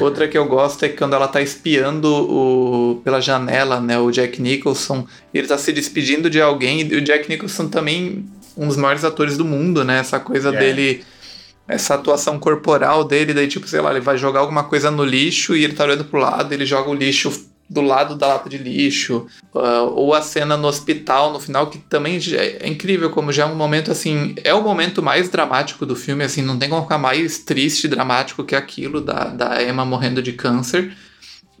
[0.00, 4.40] Outra que eu gosto é quando ela tá espiando o, pela janela, né, o Jack
[4.40, 8.24] Nicholson, ele tá se despedindo de alguém, e o Jack Nicholson também
[8.56, 10.58] um dos maiores atores do mundo, né, essa coisa É.
[10.58, 11.04] dele
[11.68, 15.54] essa atuação corporal dele, daí tipo, sei lá, ele vai jogar alguma coisa no lixo
[15.56, 18.58] e ele tá olhando pro lado, ele joga o lixo do lado da lata de
[18.58, 23.32] lixo, Ah, ou a cena no hospital no final, que também já é incrível, como
[23.32, 26.68] já é um momento assim, é o momento mais dramático do filme, assim, não tem
[26.68, 30.92] como ficar mais triste e dramático que aquilo da, da Emma morrendo de câncer.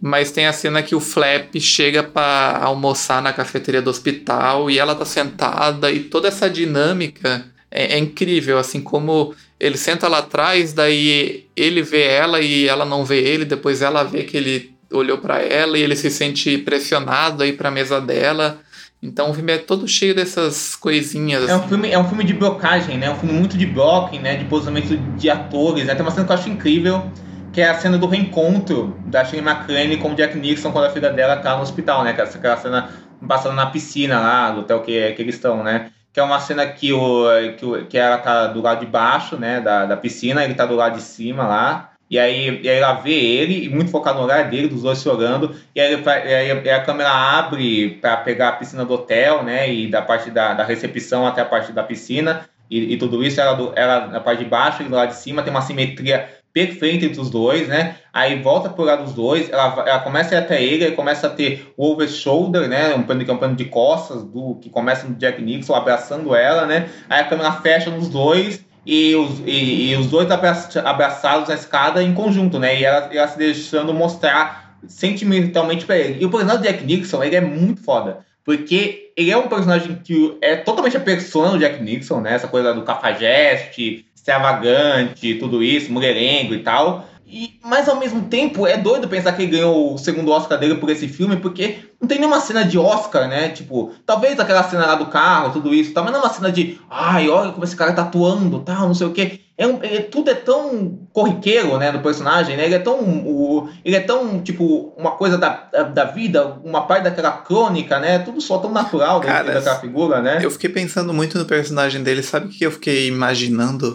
[0.04, 4.76] Mas tem a cena que o Flap chega pra almoçar na cafeteria do hospital e
[4.76, 10.18] ela tá sentada e toda essa dinâmica é, é incrível, assim como ele senta lá
[10.18, 14.74] atrás, daí ele vê ela e ela não vê ele, depois ela vê que ele
[14.90, 18.58] olhou pra ela e ele se sente pressionado aí pra mesa dela.
[19.00, 21.48] Então o filme é todo cheio dessas coisinhas.
[21.48, 21.68] É um assim.
[21.68, 23.08] filme, é um filme de blocagem, né?
[23.08, 24.36] Um filme muito de blocking, né?
[24.36, 25.86] De posicionamento de atores.
[25.86, 25.94] Né?
[25.94, 27.10] Tem uma cena que eu acho incrível,
[27.52, 30.90] que é a cena do reencontro da Shirley MacLaine com o Jack Nixon quando a
[30.90, 32.14] filha dela tá no hospital, né?
[32.16, 32.88] É aquela cena
[33.28, 35.90] passando na piscina lá, do hotel que, que eles estão, né?
[36.12, 37.26] Que é uma cena que, o,
[37.56, 39.60] que, o, que ela tá do lado de baixo, né?
[39.60, 41.90] Da, da piscina, ele tá do lado de cima lá.
[42.10, 45.54] E aí, e aí ela vê ele, muito focado no olhar dele, dos dois chorando.
[45.74, 49.72] E aí, aí a câmera abre para pegar a piscina do hotel, né?
[49.72, 52.46] E da parte da, da recepção até a parte da piscina.
[52.70, 55.42] E, e tudo isso, ela, ela na parte de baixo e do lado de cima
[55.42, 57.96] tem uma simetria perfeita entre os dois, né?
[58.12, 61.26] Aí volta pro lado dos dois, ela, ela começa a ir até ele, aí começa
[61.26, 62.94] a ter o over shoulder, né?
[62.94, 66.34] Um plano que é um plano de costas do que começa no Jack Nixon abraçando
[66.34, 66.88] ela, né?
[67.08, 71.54] Aí a câmera fecha nos dois e os, e, e os dois abraça- abraçados na
[71.54, 72.78] escada em conjunto, né?
[72.78, 76.20] E ela, ela se deixando mostrar sentimentalmente pra ele.
[76.20, 78.18] E o personagem do Jack Nixon, ele é muito foda.
[78.44, 82.34] Porque ele é um personagem que é totalmente a persona do Jack Nixon, né?
[82.34, 87.08] Essa coisa do cafajeste, extravagante, tudo isso, mulherengo e tal.
[87.32, 90.74] E, mas ao mesmo tempo é doido pensar que ele ganhou o segundo Oscar dele
[90.74, 93.48] por esse filme, porque não tem nenhuma cena de Oscar, né?
[93.48, 96.02] Tipo, talvez aquela cena lá do carro, tudo isso, tá?
[96.02, 98.94] mas não é uma cena de ai, olha como esse cara tá atuando, tal, não
[98.94, 99.40] sei o quê.
[99.56, 102.66] É um, é- tudo é tão corriqueiro, né, do personagem, né?
[102.66, 106.82] Ele é tão, o, ele é tão, tipo, uma coisa da, da, da vida, uma
[106.82, 108.18] parte daquela crônica, né?
[108.18, 110.40] Tudo só tão natural Cara, daquela figura, né?
[110.42, 112.22] Eu fiquei pensando muito no personagem dele.
[112.22, 113.92] Sabe o que eu fiquei imaginando?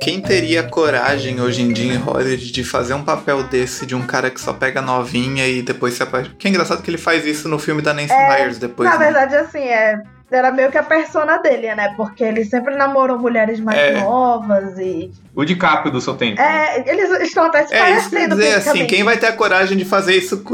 [0.00, 4.02] Quem teria coragem hoje em dia em Hollywood de fazer um papel desse de um
[4.06, 6.34] cara que só pega novinha e depois se apaixona?
[6.38, 8.88] Que é engraçado que ele faz isso no filme da Nancy É, Myers depois.
[8.88, 9.04] Na né?
[9.06, 11.92] verdade, assim, é, era meio que a persona dele, né?
[11.96, 14.00] Porque ele sempre namorou mulheres mais É.
[14.00, 15.10] novas e.
[15.34, 16.40] O DiCaprio do seu tempo.
[16.40, 19.32] É, eles estão até se É isso que parecendo dizer, assim, quem vai ter a
[19.32, 20.44] coragem de fazer isso?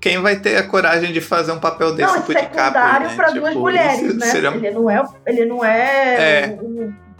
[0.00, 3.14] Quem vai ter a coragem de fazer um papel desse Não, pro secundário DiCaprio, né?
[3.16, 4.26] pra duas Tipo, mulheres, isso né?
[4.26, 6.58] seria- Ele não é, ele não é, É.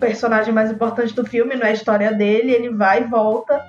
[0.01, 3.61] personagem mais importante do filme, não é a história dele, ele vai e volta.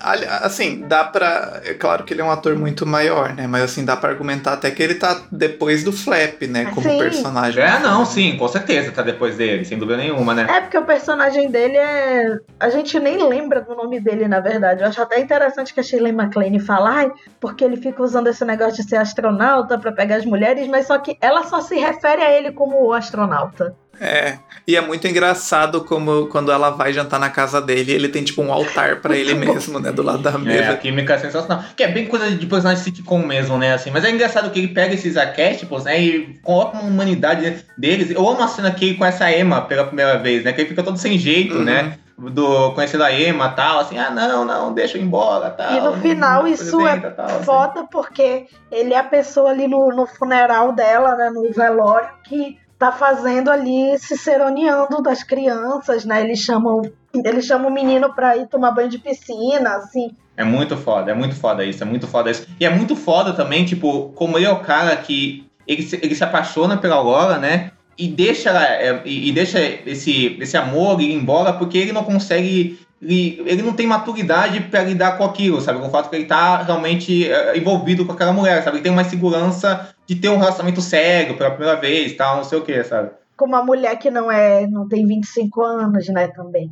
[0.00, 1.60] Ali- Assim, dá pra.
[1.64, 3.46] É claro que ele é um ator muito maior, né?
[3.46, 6.64] Mas assim, dá pra argumentar até que ele tá depois do Flap, né?
[6.74, 6.96] Como Sim.
[6.98, 7.62] personagem.
[7.62, 10.46] É, não, sim, com certeza tá depois dele, sem dúvida nenhuma, né?
[10.48, 12.38] É porque o personagem dele é.
[12.58, 14.80] A gente nem lembra do nome dele, na verdade.
[14.82, 18.44] Eu acho até interessante que a Shirley MacLaine fala, ai, porque ele fica usando esse
[18.46, 22.22] negócio de ser astronauta pra pegar as mulheres, mas só que ela só se refere
[22.22, 23.76] a ele como o astronauta.
[24.02, 24.38] É.
[24.66, 28.42] E é muito engraçado como quando ela vai jantar na casa dele, ele tem tipo
[28.42, 29.90] um altar pra ele mesmo, né?
[29.92, 30.76] Do lado da É, a mesa.
[30.76, 31.64] química é sensacional.
[31.76, 33.74] Que é bem coisa de personagem sitcom mesmo, né?
[33.74, 36.00] Assim, mas é engraçado que ele pega esses arquétipos, né?
[36.00, 38.10] E coloca uma humanidade deles.
[38.10, 40.52] Eu amo a cena que ele conhece a Emma pela primeira vez, né?
[40.52, 41.64] Que ele fica todo sem jeito, Uhum.
[41.64, 41.98] né?
[42.18, 45.72] Do conhecendo a Emma e tal, assim, ah, não, não, deixa eu ir embora tal.
[45.72, 47.42] E no final isso é tal, assim.
[47.44, 51.30] Foda porque ele é a pessoa ali no, no funeral dela, né?
[51.30, 56.20] No velório, que tá fazendo ali, se seroneando das crianças, né?
[56.22, 56.82] Eles chamam.
[57.14, 60.10] Ele chama o menino pra ir tomar banho de piscina, assim.
[60.36, 62.48] É muito foda, é muito foda isso, é muito foda isso.
[62.58, 66.14] E é muito foda também, tipo, como ele é o cara que ele se, ele
[66.14, 67.70] se apaixona pela Aurora, né?
[67.96, 72.80] E deixa, ela, é, e deixa esse, esse amor ir embora porque ele não consegue.
[73.02, 75.80] Ele, ele não tem maturidade pra lidar com aquilo, sabe?
[75.80, 78.76] Com o fato que ele tá realmente é, envolvido com aquela mulher, sabe?
[78.76, 82.58] Ele tem uma segurança de ter um relacionamento sério pela primeira vez, tal, não sei
[82.58, 83.10] o que, sabe?
[83.36, 84.68] Com uma mulher que não é.
[84.68, 86.70] não tem 25 anos, né, também.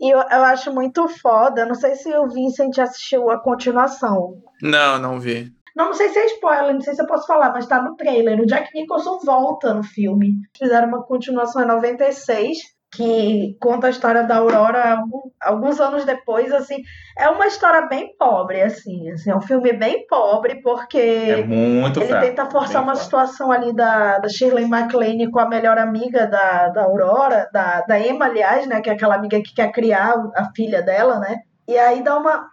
[0.00, 1.64] E eu, eu acho muito foda.
[1.64, 4.42] Não sei se o Vincent assistiu a continuação.
[4.60, 5.52] Não, não vi.
[5.76, 7.94] Não, não sei se é spoiler, não sei se eu posso falar, mas tá no
[7.94, 8.40] trailer.
[8.40, 10.32] O Jack Nicholson volta no filme.
[10.58, 12.58] Fizeram uma continuação em 96,
[12.90, 14.98] que conta a história da Aurora
[15.42, 16.76] alguns anos depois, assim.
[17.18, 19.10] É uma história bem pobre, assim.
[19.10, 22.26] assim é um filme bem pobre, porque É ele fraco.
[22.26, 23.04] tenta forçar uma fraco.
[23.04, 28.00] situação ali da, da Shirley MacLaine com a melhor amiga da, da Aurora, da, da
[28.00, 28.80] Emma, aliás, né?
[28.80, 31.36] Que é aquela amiga que quer criar a filha dela, né?
[31.66, 32.48] E aí dá uma.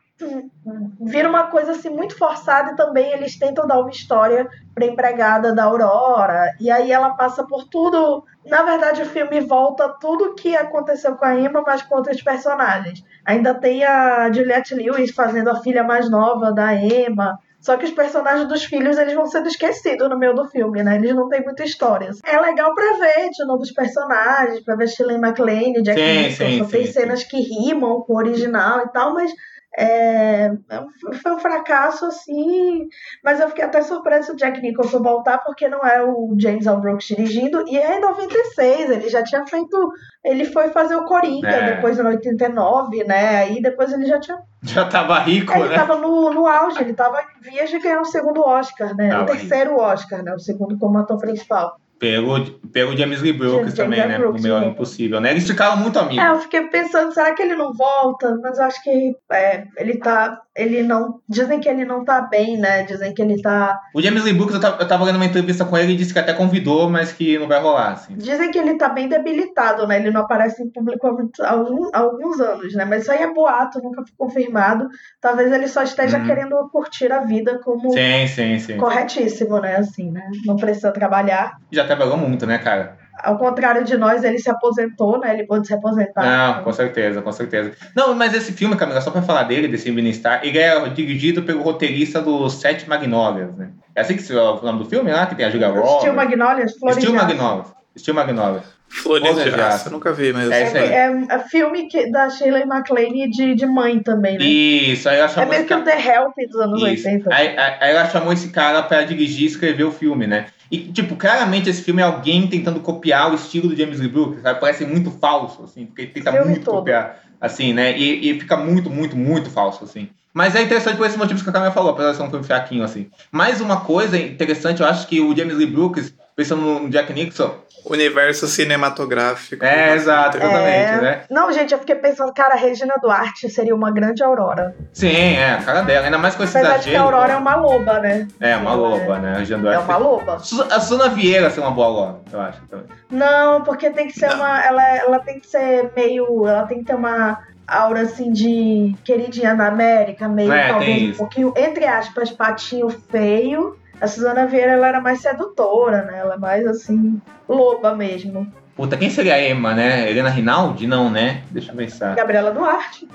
[1.02, 5.54] Vira uma coisa assim muito forçada e também eles tentam dar uma história pra empregada
[5.54, 6.56] da Aurora.
[6.60, 8.24] E aí ela passa por tudo.
[8.46, 13.04] Na verdade, o filme volta tudo que aconteceu com a Emma, mas com outros personagens.
[13.26, 17.38] Ainda tem a Juliette Lewis fazendo a filha mais nova da Emma.
[17.60, 20.98] Só que os personagens dos filhos eles vão sendo esquecidos no meio do filme, né?
[20.98, 22.12] Eles não têm muita história.
[22.24, 26.36] É legal pra ver de novos personagens, pra ver Shirley MacLaine, Jack Sim, Nicholson.
[26.36, 29.32] sim, tem sim, cenas que rimam com o original e tal, mas
[29.78, 32.88] é, é foi um fracasso assim.
[33.24, 36.80] Mas eu fiquei até surpresa o Jack Nicholson voltar, porque não é o James L.
[36.80, 39.92] Brooks dirigindo, e é em 96, ele já tinha feito.
[40.24, 41.76] Ele foi fazer o Coringa É.
[41.76, 43.38] depois em 89, né?
[43.38, 45.76] Aí depois ele já tinha Já tava rico, ele né?
[45.76, 49.10] tava no, no auge, ele tava em vias de ganhar o segundo Oscar, né?
[49.10, 50.34] Tava o terceiro Oscar, né?
[50.34, 51.78] O segundo como ator principal.
[52.00, 52.44] Pelo,
[52.74, 54.18] pelo James Lee Brooks James também, Lee né?
[54.18, 54.64] Brooks, no Melhor?
[54.68, 55.32] Impossível, né?
[55.32, 56.24] Eles ficaram muito amigos.
[56.24, 58.38] É, eu fiquei pensando, será que ele não volta?
[58.44, 60.42] Mas eu acho que é, ele tá.
[60.56, 61.20] Ele não.
[61.28, 62.84] Dizem que ele não tá bem, né?
[62.84, 63.80] Dizem que ele tá.
[63.94, 66.14] O James Lee Brooks, eu tava, eu tava lendo uma entrevista com ele e disse
[66.14, 68.16] que até convidou, mas que não vai rolar, assim.
[68.16, 69.98] Dizem que ele tá bem debilitado, né?
[69.98, 71.52] Ele não aparece em público há, muito- há
[72.00, 72.86] alguns anos, né?
[72.86, 74.88] Mas isso aí é boato, nunca foi confirmado.
[75.22, 76.26] Talvez ele só esteja Uhum.
[76.26, 78.78] querendo curtir a vida como Sim, sim, sim.
[78.78, 79.78] corretíssimo, né?
[79.78, 80.22] Assim, né?
[80.46, 81.54] Não precisa trabalhar.
[81.72, 82.98] Já trabalhou muito, né, cara?
[83.24, 85.34] Ao contrário de nós, ele se aposentou, né?
[85.34, 86.24] Ele pôde se aposentar.
[86.24, 87.72] Não, com certeza, com certeza.
[87.96, 91.62] Não, mas esse filme, Camila, só pra falar dele, desse Ministar, ele é dirigido pelo
[91.62, 93.70] roteirista dos Sete Magnólias, né?
[93.96, 96.00] É assim que se é o nome do filme lá, que tem a Julia Roberts?
[96.00, 97.16] Steel Magnolias, Flores Steel.
[97.16, 97.74] Magnólias.
[97.98, 98.75] Steel Magnólias.
[98.90, 100.50] Flores de Aço, eu nunca vi, mas.
[100.50, 100.62] É.
[100.64, 104.46] É, é filme que, da Sheila MacLaine de, de mãe também, né?
[104.46, 105.84] Isso, aí ela É chamou meio que o.
[105.84, 107.08] The Help dos anos Isso.
[107.08, 107.36] 80.
[107.36, 110.46] Aí, aí- aí ela chamou esse cara pra dirigir e escrever o filme, né?
[110.72, 114.42] E, tipo, claramente esse filme é alguém tentando copiar o estilo do James Lee Brooks,
[114.42, 114.60] sabe?
[114.60, 116.78] Parece muito falso, assim, porque ele tenta Filme muito todo.
[116.78, 117.98] copiar, assim, né?
[117.98, 120.10] E, e fica muito, muito, muito falso, assim.
[120.34, 122.46] Mas é interessante por esses motivos que a Camila falou, apesar de ser um filme
[122.46, 123.10] fraquinho, assim.
[123.32, 127.64] Mais uma coisa interessante, eu acho que o James Lee Brooks, pensando no Jack Nixon...
[127.88, 129.64] Universo cinematográfico.
[129.64, 131.02] É, exato, exatamente, É.
[131.02, 131.22] né?
[131.30, 134.76] Não, gente, eu fiquei pensando, cara, a Regina Duarte seria uma grande Aurora.
[134.92, 137.04] Sim, é, a cara dela, ainda mais com esse Apesar de que a exagero.
[137.16, 138.28] Aurora é uma loba, né?
[138.40, 139.36] É, uma loba, né?
[139.38, 140.36] A É Duarte uma loba.
[140.72, 142.88] A Suna Vieira ser uma boa loba, eu acho também.
[143.12, 144.66] Não, porque tem que ser uma.
[144.66, 146.48] Ela, ela tem que ser meio.
[146.48, 151.06] Ela tem que ter uma aura assim de queridinha da América, meio É, talvez um
[151.10, 151.18] isso.
[151.20, 153.78] pouquinho, entre aspas, patinho feio.
[154.02, 156.18] A Suzana Vieira ela era mais sedutora, né?
[156.20, 158.52] Ela é mais assim, loba mesmo.
[158.76, 160.10] Puta, quem seria a Emma, né?
[160.10, 160.86] Helena Rinaldi?
[160.86, 161.44] Não, né?
[161.50, 162.14] Deixa eu pensar.
[162.16, 163.08] Gabriela Duarte.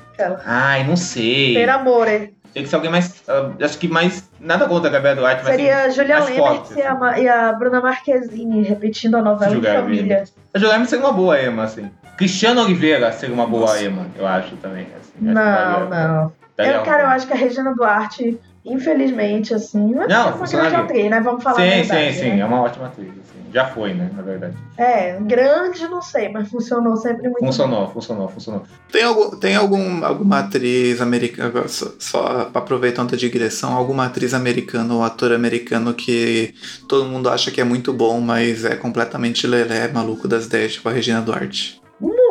[0.46, 1.54] Ai, não sei.
[1.54, 2.34] Per amore.
[2.54, 3.22] Tem que ser alguém mais.
[3.28, 4.28] ah, acho que mais.
[4.40, 5.54] Nada contra a Gabriela Duarte, mas.
[5.54, 9.52] Seria a assim, Julia Lemert e, a, Ma- e a Bruna Marquezine repetindo a novela
[9.52, 10.24] Julia família.
[10.54, 11.90] A Julia Lemert seria uma boa Emma, assim.
[12.16, 13.84] Cristiano Oliveira seria uma boa Nossa.
[13.84, 14.86] Emma, eu acho também.
[14.98, 15.12] assim.
[15.16, 16.32] Acho Não, daria- não.
[16.58, 21.10] Eu, cara, eu acho que a Regina Duarte, infelizmente, assim, Não, é uma grande atriz,
[21.10, 21.20] né?
[21.20, 22.30] Vamos falar a Sim, verdade, sim, sim.
[22.30, 22.40] né?
[22.40, 23.08] É uma ótima atriz.
[23.08, 23.40] assim.
[23.52, 24.08] Já foi, né?
[24.14, 24.56] Na verdade.
[24.78, 28.62] É, grande não sei, mas funcionou sempre muito Funcionou, funcionou, funcionou.
[28.92, 34.94] Tem, algum, tem algum, alguma atriz americana, só, só aproveitando a digressão, alguma atriz americana
[34.94, 36.54] ou ator americano que
[36.88, 40.88] todo mundo acha que é muito bom, mas é completamente lelé, maluco das ideias, tipo
[40.88, 41.80] a Regina Duarte.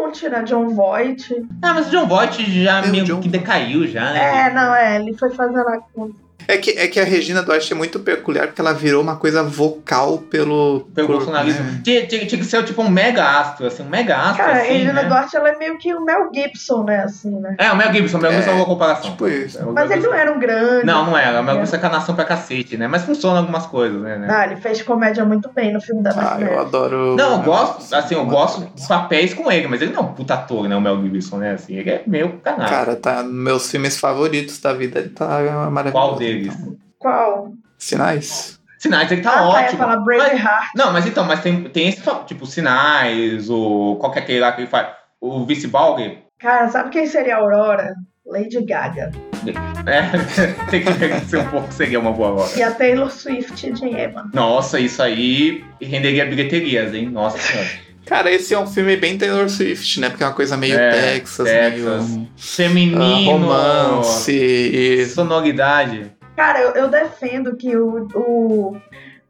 [0.10, 0.41] Monte, né?
[0.43, 1.47] John Voight.
[1.62, 4.47] Ah, mas o John Voight já É, meio John- que decaiu já, né?
[4.47, 6.16] É, não, é, ele foi fazendo a conta.
[6.52, 9.43] É que, é que a Regina Duarte é muito peculiar porque ela virou uma coisa
[9.43, 10.88] vocal pelo.
[10.95, 11.64] Pelo por- bolsonarismo.
[11.64, 11.82] né?
[11.84, 14.62] Tinha, tinha- tinha que ser tipo um mega astro, assim, um mega astro, Cara, a
[14.62, 15.04] assim, Regina né?
[15.04, 17.04] Duarte, ela é meio que o Mel Gibson, né?
[17.04, 17.56] Assim, né?
[17.60, 19.12] É, o Mel Gibson, o Mel Gibson é uma boa comparação.
[19.12, 19.60] Tipo isso.
[19.60, 20.86] É, Mas ele não era um grande.
[20.88, 21.39] Não, não era.
[21.39, 21.62] O Mel né?
[21.62, 22.88] Gibson é canação pra cacete, né?
[22.88, 24.18] Mas funciona algumas coisas, né?
[24.18, 24.28] né?
[24.32, 27.16] Ah, ele fez comédia muito bem no filme da Ah, eu adoro.
[27.16, 30.14] Não, eu gosto, assim, eu gosto dos papéis com ele, mas ele não é um
[30.14, 30.76] puta ator, né?
[30.76, 31.52] O Mel Gibson, né?
[31.54, 32.70] Assim, ele é meio canalha.
[32.70, 35.28] Cara, tá nos meus filmes favoritos da vida, ele tá
[35.70, 35.91] maravilhoso.
[35.91, 36.38] Qual deles?
[36.47, 36.75] Então.
[36.97, 37.53] Qual?
[37.77, 38.59] Sinais?
[38.77, 39.77] Sinais, ele tá ah, tá, ia ótimo.
[39.79, 40.67] falar Mas- Braveheart.
[40.75, 43.97] não, mas então, mas tem, tem esse, tipo, Sinais, o...
[43.99, 44.87] Qual que é aquele lá que ele faz?
[45.19, 46.19] O Vice Balger.
[46.39, 47.93] Cara, sabe quem seria a Aurora?
[48.25, 49.11] Lady Gaga.
[49.85, 50.01] É,
[50.69, 52.57] tem que ser um pouco, seria uma boa hora.
[52.57, 54.29] E a Taylor Swift de Emma.
[54.33, 57.09] Nossa, isso aí renderia bilheterias, hein?
[57.09, 57.67] Nossa senhora.
[58.05, 60.09] Cara, esse é um filme bem Taylor Swift, né?
[60.09, 62.07] Porque é uma coisa meio É, Texas, Texas.
[62.09, 63.01] meio Feminino.
[63.01, 66.11] ah, romance e Sonoridade.
[66.39, 68.77] Cara, eu, eu defendo que o, o,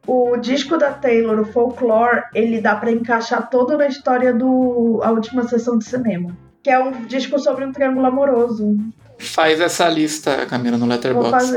[0.05, 5.09] o disco da Taylor, o Folklore, ele dá pra encaixar todo na história do A
[5.09, 6.37] Última Sessão de Cinema.
[6.61, 8.77] Que é um disco sobre um triângulo amoroso.
[9.19, 11.55] Faz essa lista, Camila, no Letterboxd.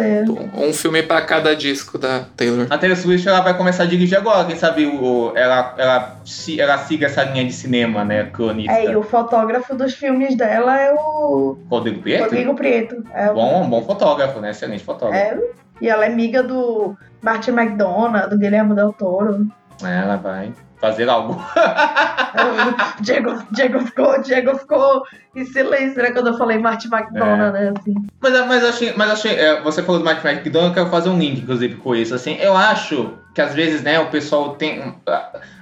[0.57, 2.67] Um filme pra cada disco da Taylor.
[2.69, 6.61] A Taylor Swift ela vai começar a dirigir agora, quem sabe o, ela, ela, se-
[6.61, 8.25] ela siga essa linha de cinema, né?
[8.33, 8.73] Cronista.
[8.73, 12.25] É, e o fotógrafo dos filmes dela é o Rodrigo Prieto?
[12.25, 13.03] Rodrigo Prieto.
[13.15, 14.51] É, o- Bom, bom fotógrafo, né?
[14.51, 15.23] Excelente fotógrafo.
[15.25, 15.39] é,
[15.81, 19.47] e ela é amiga do Martin McDonagh, do Guilherme Del Toro.
[19.85, 20.53] É, ela vai
[20.83, 21.41] fazer algo.
[23.01, 25.03] Diego, Diego, ficou, Diego ficou
[25.35, 26.11] em silêncio, né?
[26.11, 27.73] Quando eu falei Martin McDonagh, né?
[27.79, 27.95] Assim.
[28.21, 31.19] Mas, mas achei, mas achei é, você falou do Mike McDonald, eu quero fazer um
[31.19, 32.13] link, inclusive, com isso.
[32.13, 34.97] Assim, eu acho que às vezes, né, o pessoal tem.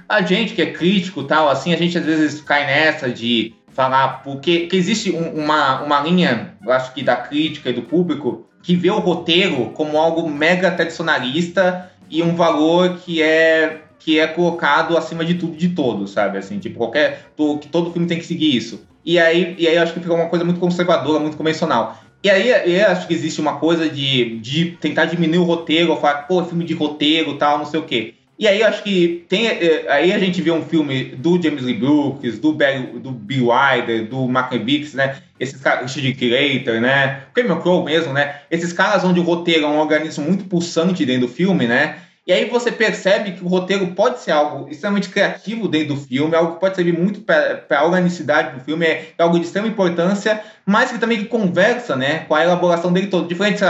[0.09, 3.53] A, gente que é crítico e tal, assim, a gente às vezes cai nessa de
[3.71, 7.83] falar, porque que existe um- uma, uma linha, eu acho que da crítica e do
[7.83, 14.19] público, que vê o roteiro como algo mega tradicionalista e um valor que é que
[14.19, 16.37] é colocado acima de tudo de todos, sabe?
[16.37, 17.31] Assim, tipo, qualquer.
[17.35, 18.85] to- que todo filme tem que seguir isso.
[19.05, 21.99] E aí, e aí eu acho que fica uma coisa muito conservadora, muito convencional.
[22.23, 22.49] E aí
[22.79, 26.63] eu acho que existe uma coisa de, de tentar diminuir o roteiro, falar, pô, filme
[26.65, 28.13] de roteiro tal, não sei o quê.
[28.37, 29.47] E aí eu acho que tem.
[29.47, 33.49] eh, Aí a gente vê um filme do James Lee Brooks, do, Barry, do Bill
[33.49, 35.17] Wilder, do Mark Bix, né?
[35.39, 37.21] Esses caras, Richard Curator, né?
[37.29, 38.35] O Cameron Crowe mesmo, né?
[38.49, 41.97] Esses caras onde o roteiro é um organismo muito pulsante dentro do filme, né?
[42.25, 46.35] E aí você percebe que o roteiro pode ser algo extremamente criativo dentro do filme,
[46.35, 50.39] algo que pode servir muito para a organicidade do filme, é algo de extrema importância,
[50.63, 53.27] mas que também conversa, né, com a elaboração dele todo.
[53.27, 53.61] Diferente,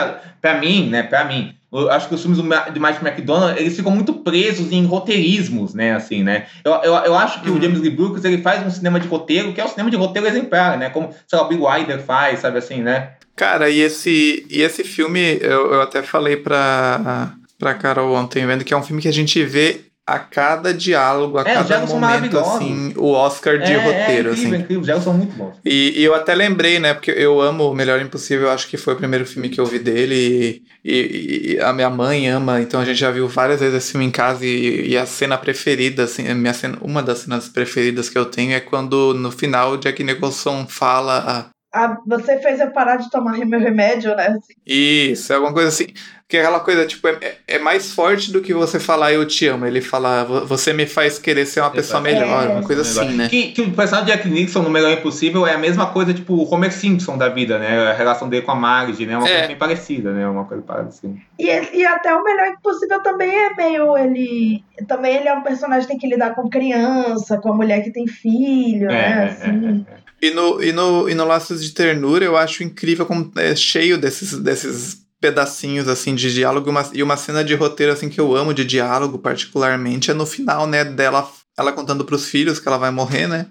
[0.41, 3.74] para mim, né, para mim, eu acho que os filmes do de Mike McDonald, eles
[3.74, 6.47] ficam muito presos em roteirismos, né, assim, né.
[6.66, 9.54] Eu, eu, eu acho que o James Lee Brooks, ele faz um cinema de roteiro,
[9.54, 12.39] que é o cinema de roteiro exemplar, né, como, sei lá, o Bill Wilder faz,
[12.39, 13.14] sabe assim, né.
[13.34, 17.32] Cara, e esse, e esse filme, eu, eu até falei pra,
[17.62, 21.38] pra Carol ontem, vendo que é um filme que a gente vê a cada diálogo,
[21.38, 24.55] a É, cada momento, assim, o Oscar de é, roteiro, é incrível, assim.
[24.55, 25.55] incrível, os diálogos são muito bons.
[25.64, 26.93] E, e eu até lembrei, né?
[26.95, 29.78] Porque eu amo O Melhor Impossível, acho que foi o primeiro filme que eu vi
[29.78, 30.64] dele.
[30.84, 33.91] E, e- e a minha mãe ama, então a gente já viu várias vezes esse
[33.91, 34.43] filme em casa.
[34.43, 38.53] E, a cena preferida, assim, a minha cena, uma das cenas preferidas que eu tenho
[38.53, 41.51] é quando no final Jack Nicholson fala.
[41.74, 44.38] Ah, você fez eu parar de tomar meu remédio, né?
[44.65, 45.88] Isso, é alguma coisa assim.
[46.28, 49.47] Que é aquela coisa, tipo, é, é mais forte do que você falar eu te
[49.47, 49.65] amo.
[49.65, 52.49] Ele fala, "Vo- você me faz querer ser uma pessoa melhor, É.
[52.53, 53.28] uma coisa assim, né?
[53.28, 56.34] Que, que o personagem de Jack Nixon no Melhor Impossível é a mesma coisa, tipo,
[56.34, 57.89] o Homer Simpson da vida, né?
[57.89, 59.17] A relação dele com a Marge, né?
[59.17, 59.32] Uma É.
[59.32, 60.26] coisa bem parecida, né?
[60.28, 61.13] Uma coisa parecida.
[61.38, 64.63] E, ele- e até o melhor impossível também é meio ele.
[64.88, 67.91] Também ele é um personagem que tem que lidar com criança, com a mulher que
[67.91, 69.26] tem filho, né?
[69.26, 69.86] Assim.
[70.22, 70.30] É, é.
[70.30, 73.97] E no, e, no, e no Laços de Ternura eu acho incrível como é cheio
[73.97, 78.36] desses, desses pedacinhos assim de diálogo uma- e uma cena de roteiro assim que eu
[78.36, 82.78] amo de diálogo particularmente é no final, né, dela ela contando pros filhos que ela
[82.78, 83.47] vai morrer, né?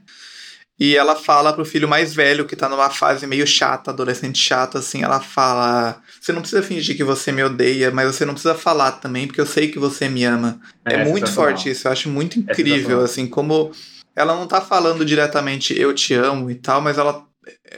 [0.79, 4.79] E ela fala pro filho mais velho que tá numa fase meio chata, adolescente chata
[4.79, 8.55] assim, ela fala: "Você não precisa fingir que você me odeia, mas você não precisa
[8.55, 10.59] falar também, porque eu sei que você me ama".
[10.87, 11.51] É, muito sensacional.
[11.53, 13.05] forte isso, eu acho muito É incrível, sensacional.
[13.05, 13.71] assim, como
[14.15, 17.25] ela não tá falando diretamente eu te amo e tal, mas ela,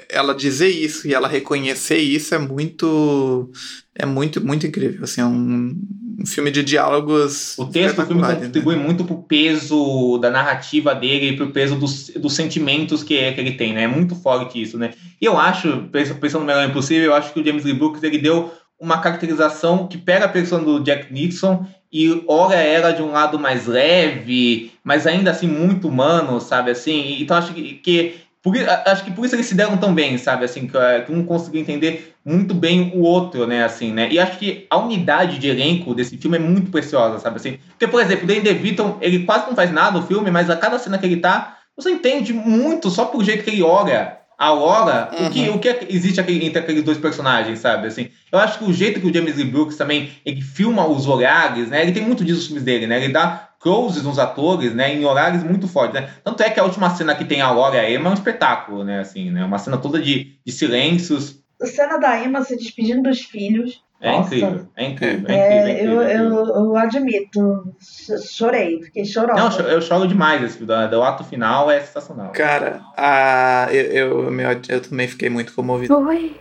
[0.08, 3.50] ela dizer isso e ela reconhecer isso é muito.
[3.94, 5.04] É muito, muito incrível.
[5.04, 5.76] Assim, é um,
[6.18, 7.58] um filme de diálogos.
[7.58, 8.36] O texto do filme né?
[8.36, 13.40] contribui muito pro peso da narrativa dele e pro peso dos, dos sentimentos que, que
[13.40, 13.82] ele tem, né?
[13.82, 14.94] É muito forte isso, né?
[15.20, 18.02] E eu acho, pens- pensando no Melhor Impossível, eu acho que o James Lee Brooks,
[18.02, 23.02] ele deu uma caracterização que pega a pessoa do Jack Nixon e olha ela de
[23.02, 26.70] um lado mais leve, mas ainda assim muito humano, sabe?
[26.70, 28.54] Assim, então acho que, que por,
[28.86, 30.44] acho que por isso eles se deram tão bem, sabe?
[30.44, 33.62] Assim, que, eh, que um conseguiu entender muito bem o outro, né?
[33.62, 34.08] Assim, né?
[34.10, 37.36] E acho que a unidade de elenco desse filme é muito preciosa, sabe?
[37.36, 40.48] Assim, porque, por exemplo, o Danny DeVito, ele quase não faz nada no filme, mas
[40.48, 44.21] a cada cena que ele tá, você entende muito só por jeito que ele olha
[44.42, 47.86] a Laura, o, que, o que é que existe aqui entre aqueles dois personagens, sabe?
[47.86, 51.06] Assim, eu acho que o jeito que o James Lee Brooks também ele filma os
[51.06, 51.80] olhares, né?
[51.80, 52.96] Ele tem muito disso nos filmes dele, né?
[52.96, 54.92] Ele dá closes nos atores, né?
[54.92, 56.10] Em olhares muito fortes, né?
[56.24, 58.14] Tanto é que a última cena que tem a Laura e a Emma é um
[58.14, 58.98] espetáculo, né?
[58.98, 59.44] Assim, né?
[59.44, 61.38] Uma cena toda de, de silêncios.
[61.60, 63.80] A cena da Emma se despedindo dos filhos.
[64.04, 64.34] É Nossa.
[64.34, 66.36] incrível, é incrível, é É, incrível, é incrível, eu, é incrível.
[66.38, 67.74] eu, eu admito.
[67.80, 69.38] Ch- Chorei, fiquei chorosa.
[69.38, 70.72] Não, eu cho- eu choro demais esse filme.
[70.74, 72.32] O ato final é sensacional.
[72.32, 73.84] Cara, a, eu,
[74.24, 75.96] eu, meu, eu também fiquei muito comovido.
[75.96, 76.36] Oi.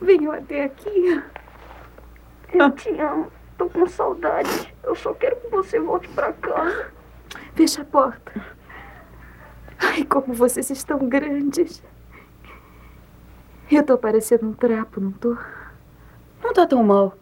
[0.00, 1.22] Venham até aqui.
[2.52, 3.30] Eu te amo.
[3.56, 4.74] Tô com saudade.
[4.82, 6.90] Eu só quero que você volte pra casa.
[7.54, 8.32] Fecha a porta.
[9.78, 11.80] Ai, como vocês estão grandes.
[13.70, 15.36] Eu tô parecendo um trapo, não tô?
[16.42, 17.16] Não tá tão mal.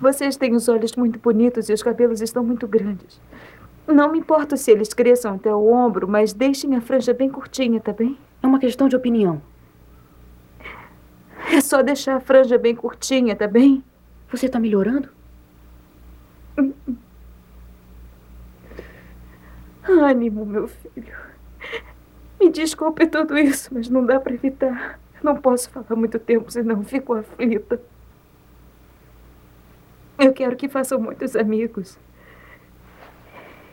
[0.00, 3.20] Vocês têm os olhos muito bonitos e os cabelos estão muito grandes.
[3.86, 7.80] Não me importa se eles cresçam até o ombro, mas deixem a franja bem curtinha,
[7.80, 8.16] tá bem?
[8.42, 9.42] É uma questão de opinião.
[11.52, 13.84] É só deixar a franja bem curtinha, tá bem?
[14.30, 15.08] Você tá melhorando?
[19.82, 21.29] Ânimo, meu filho.
[22.40, 24.98] Me desculpe tudo isso, mas não dá pra evitar.
[25.22, 27.80] Não posso falar muito tempo, senão fico aflita.
[30.18, 31.98] Eu quero que façam muitos amigos.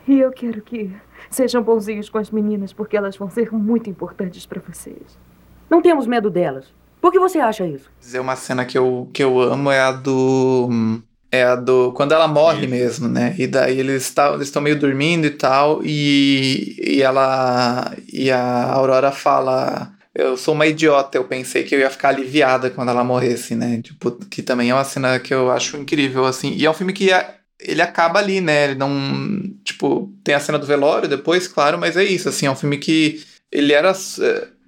[0.06, 0.94] E eu quero que
[1.30, 5.18] sejam bonzinhos com as meninas, porque elas vão ser muito importantes pra vocês.
[5.68, 6.72] Não temos medo delas.
[7.00, 7.90] Por que você acha isso?
[8.00, 10.68] Dizer uma cena que eu, que eu amo é a do.
[11.30, 11.92] É a do.
[11.92, 13.34] Quando ela morre mesmo, né?
[13.38, 15.80] E daí eles estão eles estão meio dormindo e tal.
[15.84, 17.94] E, e ela.
[18.12, 19.92] E a Aurora fala.
[20.14, 23.80] Eu sou uma idiota, eu pensei que eu ia ficar aliviada quando ela morresse, né?
[23.80, 26.54] Tipo, que também é uma cena que eu acho incrível, assim.
[26.54, 28.64] E é um filme que é- ele acaba ali, né?
[28.64, 28.90] Ele não.
[29.64, 32.46] Tipo, tem a cena do velório depois, claro, mas é isso, assim.
[32.46, 33.22] É um filme que
[33.52, 33.92] ele era.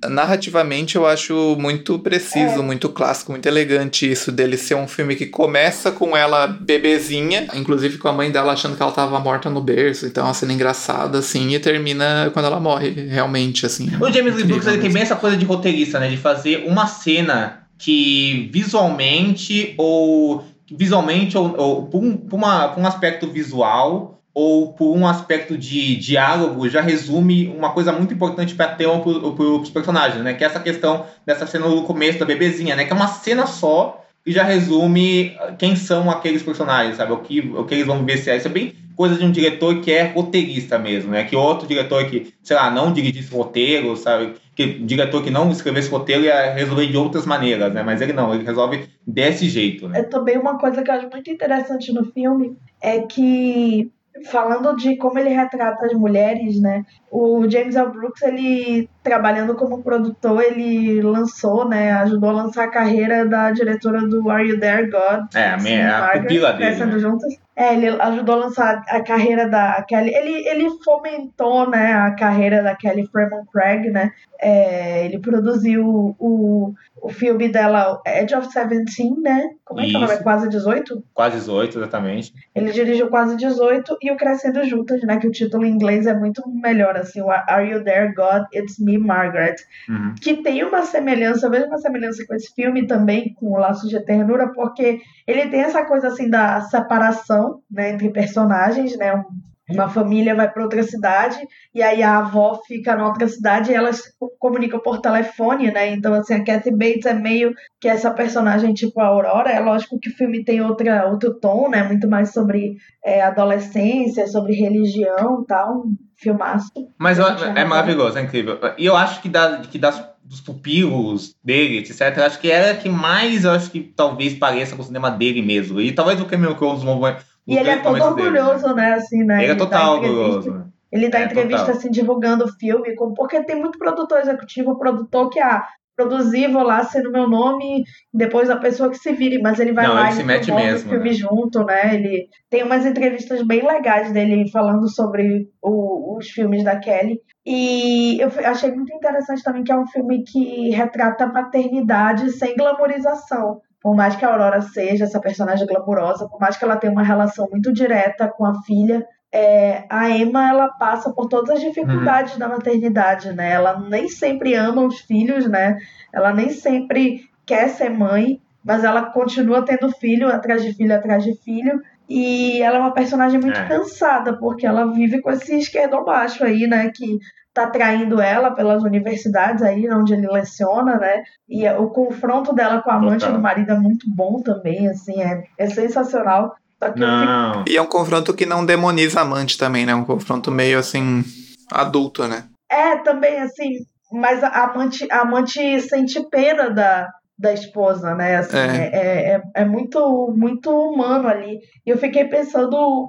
[0.09, 2.63] Narrativamente eu acho muito preciso, É.
[2.63, 7.99] muito clássico, muito elegante isso dele ser um filme que começa com ela bebezinha, inclusive
[7.99, 10.53] com a mãe dela achando que ela tava morta no berço, então é uma cena
[10.53, 13.91] engraçada, assim, e termina quando ela morre, realmente, assim.
[14.01, 16.09] O James Lee Brooks ele tem bem essa coisa de roteirista, né?
[16.09, 22.81] De fazer uma cena que visualmente ou visualmente ou, ou por, um, por uma, por
[22.81, 28.55] um aspecto visual ou por um aspecto de diálogo já resume uma coisa muito importante
[28.55, 30.35] para ter pro, pro, os personagens, né?
[30.35, 32.85] Que é essa questão dessa cena no começo da bebezinha, né?
[32.85, 37.13] Que é uma cena só que já resume quem são aqueles personagens, sabe?
[37.13, 38.37] O que, o que eles vão vivenciar.
[38.37, 41.25] Isso é bem coisa de um diretor que é roteirista mesmo, né?
[41.25, 44.35] Que outro diretor que, sei lá, não dirigisse roteiro, sabe?
[44.55, 47.83] Que diretor que não escrevesse roteiro ia resolver de outras maneiras, né?
[47.83, 50.01] Mas ele não, ele resolve desse jeito, né?
[50.01, 53.91] É também uma coisa que eu acho muito interessante no filme é que
[54.25, 56.85] falando de como ele retrata as mulheres, né?
[57.11, 57.91] O James L.
[57.91, 61.93] Brooks, ele trabalhando como produtor, ele lançou, né?
[61.93, 65.35] Ajudou a lançar a carreira da diretora do Are You There, God?
[65.35, 66.85] É, a, minha, a Margaret, pupila dele.
[66.85, 66.99] Né?
[66.99, 67.35] juntas.
[67.57, 70.15] É, ele ajudou a lançar a carreira da Kelly.
[70.15, 74.11] Ele, ele fomentou, né, a carreira da Kelly Fremont Craig, né?
[74.41, 79.51] É, ele produziu o, o filme dela, Edge of Seventeen, né?
[79.65, 80.13] Como é que é o nome?
[80.13, 80.23] É Isso.
[80.23, 81.05] Quase 18?
[81.15, 82.33] Quase 18, exatamente.
[82.55, 85.17] Ele dirigiu Quase 18 e o Crescendo Juntas, né?
[85.19, 88.45] Que o título em inglês é muito melhor, assim, o Are You There, God?
[88.55, 89.57] It's Me, Margaret.
[89.89, 90.15] Uhum.
[90.21, 93.89] Que tem uma semelhança, eu vejo uma semelhança com esse filme também, com o Laço
[93.89, 97.91] de Ternura, porque ele tem essa coisa, assim, da separação, né?
[97.93, 99.15] Entre personagens, né?
[99.15, 101.37] Um- uma família vai para outra cidade
[101.75, 105.93] e aí a avó fica na outra cidade e elas se comunicam por telefone, né?
[105.93, 109.51] Então, assim, a Kathy Bates é meio que essa personagem tipo a Aurora.
[109.51, 111.83] É lógico que o filme tem outra, outro tom, né?
[111.83, 115.79] Muito mais sobre é, adolescência, sobre religião e tal.
[115.87, 116.71] Um filmaço.
[116.99, 118.59] Mas eu- é maravilhoso, é incrível.
[118.77, 122.73] E eu acho que, da, que das, dos pupilos dele, etc., eu acho que era
[122.73, 125.81] a que mais, eu acho que talvez pareça com o cinema dele mesmo.
[125.81, 127.25] E talvez o Cameron Crowe dos movimentos.
[127.47, 128.95] E ele é todo orgulhoso, né?
[128.95, 129.43] Assim, né?
[129.43, 130.53] Ele é dá total entrevista- orgulhoso.
[130.53, 130.65] né?
[130.93, 131.77] Ele dá É, entrevista total.
[131.79, 135.65] assim, divulgando o filme, porque tem muito produtor executivo, produtor que, ah,
[135.97, 139.73] produzir, vou lá ser no meu nome, depois a pessoa que se vire, mas ele
[139.73, 141.13] vai Não, lá ele e se mete mesmo, o filme né?
[141.15, 141.95] junto, né?
[141.95, 147.21] Ele tem umas entrevistas bem legais dele falando sobre o- os filmes da Kelly.
[147.47, 152.57] E eu achei muito interessante também que é um filme que retrata a maternidade sem
[152.57, 153.61] glamorização.
[153.83, 157.03] Por mais que a Aurora seja essa personagem glamurosa, por mais que ela tenha uma
[157.03, 162.37] relação muito direta com a filha, é, a Emma ela passa por todas as dificuldades
[162.37, 163.53] da maternidade, né?
[163.53, 165.79] Ela nem sempre ama os filhos, né?
[166.13, 171.25] Ela nem sempre quer ser mãe, mas ela continua tendo filho atrás de filho atrás
[171.25, 171.81] de filho.
[172.09, 173.69] E ela é uma personagem muito É.
[173.69, 176.91] cansada, porque ela vive com esse esquerdomacho aí, né?
[176.95, 177.19] Que
[177.61, 181.23] tá traindo ela pelas universidades aí, onde ele leciona, né?
[181.49, 183.33] E o confronto dela com a amante Total.
[183.35, 186.55] do marido é muito bom também, assim, é, é sensacional.
[186.83, 187.65] Só que eu fico Não.
[187.69, 189.95] E é um confronto que não demoniza a amante também, né?
[189.95, 191.23] Um confronto meio assim,
[191.71, 192.45] adulto, né?
[192.71, 197.09] É, também, assim, mas a amante, a amante sente pena da,
[197.41, 198.37] da esposa, né?
[198.37, 198.91] Assim, É.
[198.93, 199.31] é.
[199.31, 201.59] É, é muito, muito humano ali.
[201.87, 203.09] E eu fiquei pensando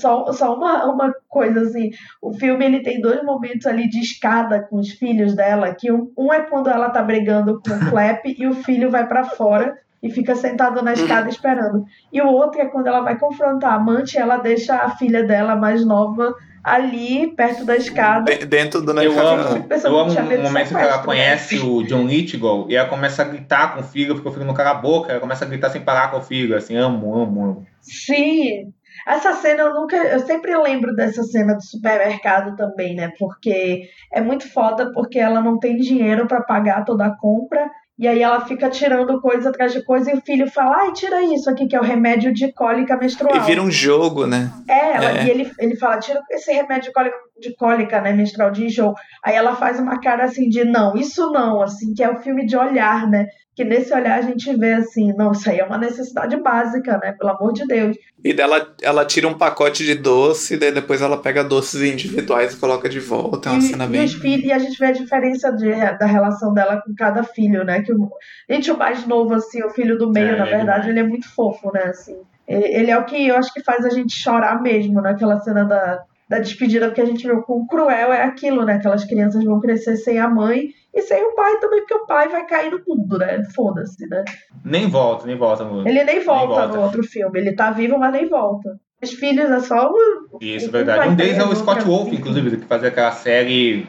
[0.00, 4.62] só, só uma, uma coisa, assim, o filme ele tem dois momentos ali de escada
[4.62, 8.24] com os filhos dela, que um, um é quando ela tá brigando com o Flap
[8.26, 11.84] e o filho vai pra fora e fica sentado na escada esperando.
[12.12, 15.22] E o outro é quando ela vai confrontar a amante e ela deixa a filha
[15.24, 18.34] dela mais nova ali, perto da escada.
[18.36, 21.02] De- dentro do Eu amo, eu amo um de momento que ela né?
[21.04, 24.46] conhece o John Lithgow e ela começa a gritar com o filho, porque o filho
[24.46, 27.14] não cala a boca, ela começa a gritar sem parar com o filho, assim, amo,
[27.14, 27.66] amo, amo.
[27.80, 28.72] Sim.
[29.06, 29.96] Essa cena eu nunca.
[29.96, 33.10] Eu sempre lembro dessa cena do supermercado também, né?
[33.18, 33.82] Porque
[34.12, 37.68] é muito foda porque ela não tem dinheiro pra pagar toda a compra.
[38.02, 41.22] E aí ela fica tirando coisa atrás de coisa e o filho fala, ai, tira
[41.22, 43.36] isso aqui, que é o remédio de cólica menstrual.
[43.36, 44.50] E vira um jogo, né?
[44.68, 45.24] É, ela- É.
[45.24, 48.92] e ele, ele fala, tira esse remédio de cólica, de cólica, né, menstrual de enjoo.
[49.24, 52.44] Aí ela faz uma cara assim de não, isso não, assim, que é o filme
[52.44, 53.24] de olhar, né?
[53.54, 57.12] Que nesse olhar a gente vê assim, não, isso aí é uma necessidade básica, né?
[57.12, 57.96] Pelo amor de Deus.
[58.24, 62.56] E dela, ela tira um pacote de doce, daí depois ela pega doces individuais e
[62.56, 63.50] coloca de volta.
[63.50, 64.04] É uma E, cena e bem.
[64.06, 67.62] os filhos, e a gente vê a diferença de- da relação dela com cada filho,
[67.62, 67.82] né?
[67.82, 68.10] Que o,
[68.48, 71.04] gente, o mais novo, assim, o filho do meio, É, na é verdade, ele é
[71.04, 71.82] muito fofo, né?
[71.84, 72.16] Assim,
[72.48, 75.64] ele, ele é o que eu acho que faz a gente chorar mesmo naquela cena
[75.64, 76.02] da,
[76.32, 78.76] da despedida, porque a gente viu quão cruel é aquilo, né?
[78.76, 82.26] Aquelas crianças vão crescer sem a mãe e sem o pai também, porque o pai
[82.30, 83.42] vai cair no mundo, né?
[83.54, 84.24] Foda-se, né?
[84.64, 85.62] Nem volta, nem volta.
[85.62, 85.86] No...
[85.86, 86.74] Ele nem volta, volta.
[86.74, 88.80] no outro filme, ele tá vivo, mas nem volta.
[89.02, 90.38] Os filhos é só o.
[90.40, 91.10] Isso, um verdade.
[91.10, 93.86] Um deles é o Scott é Wolf, inclusive, que fazia aquela série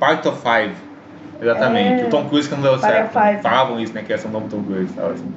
[0.00, 0.74] Part of Five.
[1.38, 2.04] Exatamente.
[2.04, 2.06] É.
[2.06, 3.12] O Tom Cruise que não deu certo.
[3.12, 3.42] Five.
[3.42, 4.02] Falavam isso, né?
[4.02, 4.90] Que ia ser o novo Tom Cruise.
[4.94, 5.30] Tal, assim.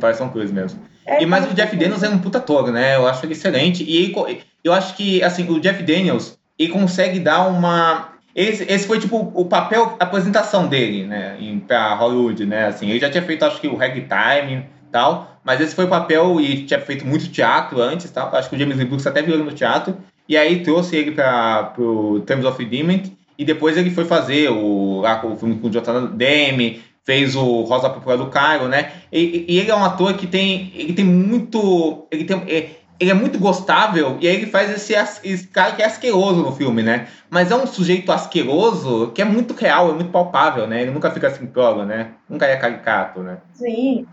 [0.00, 0.80] Parece Tom Cruise mesmo.
[1.06, 2.96] É, e, mas o Jeff Daniels é um puta ator, né?
[2.96, 3.84] Eu acho ele excelente.
[3.84, 8.12] E ele eu acho que, assim, o Jeff Daniels, ele consegue dar uma...
[8.34, 11.36] Esse, esse foi, tipo, o papel, a apresentação dele, né?
[11.40, 12.66] Em, pra Hollywood, né?
[12.66, 15.38] Assim, ele já tinha feito, acho que, o Ragtime e tal.
[15.44, 18.34] Mas esse foi o papel, e tinha feito muito teatro antes, tal.
[18.34, 19.96] Acho que o James Lee Brooks até virou no teatro.
[20.28, 23.04] E aí trouxe ele para pro Terms of Endearment.
[23.38, 27.62] E depois ele foi fazer o, lá, o filme com o Jonathan Demme, fez o
[27.62, 28.90] Rosa Púrpura do Cairo, né?
[29.12, 33.10] E, e ele é um ator que tem, ele tem muito, ele tem, é- ele
[33.10, 36.82] é muito gostável e aí ele faz esse, esse cara que é asqueroso no filme,
[36.82, 37.06] né?
[37.30, 40.82] Mas é um sujeito asqueroso que é muito real, é muito palpável, né?
[40.82, 42.12] Ele nunca fica assim prova, né?
[42.28, 43.38] Nunca é caricato, né?
[43.52, 44.04] Sim.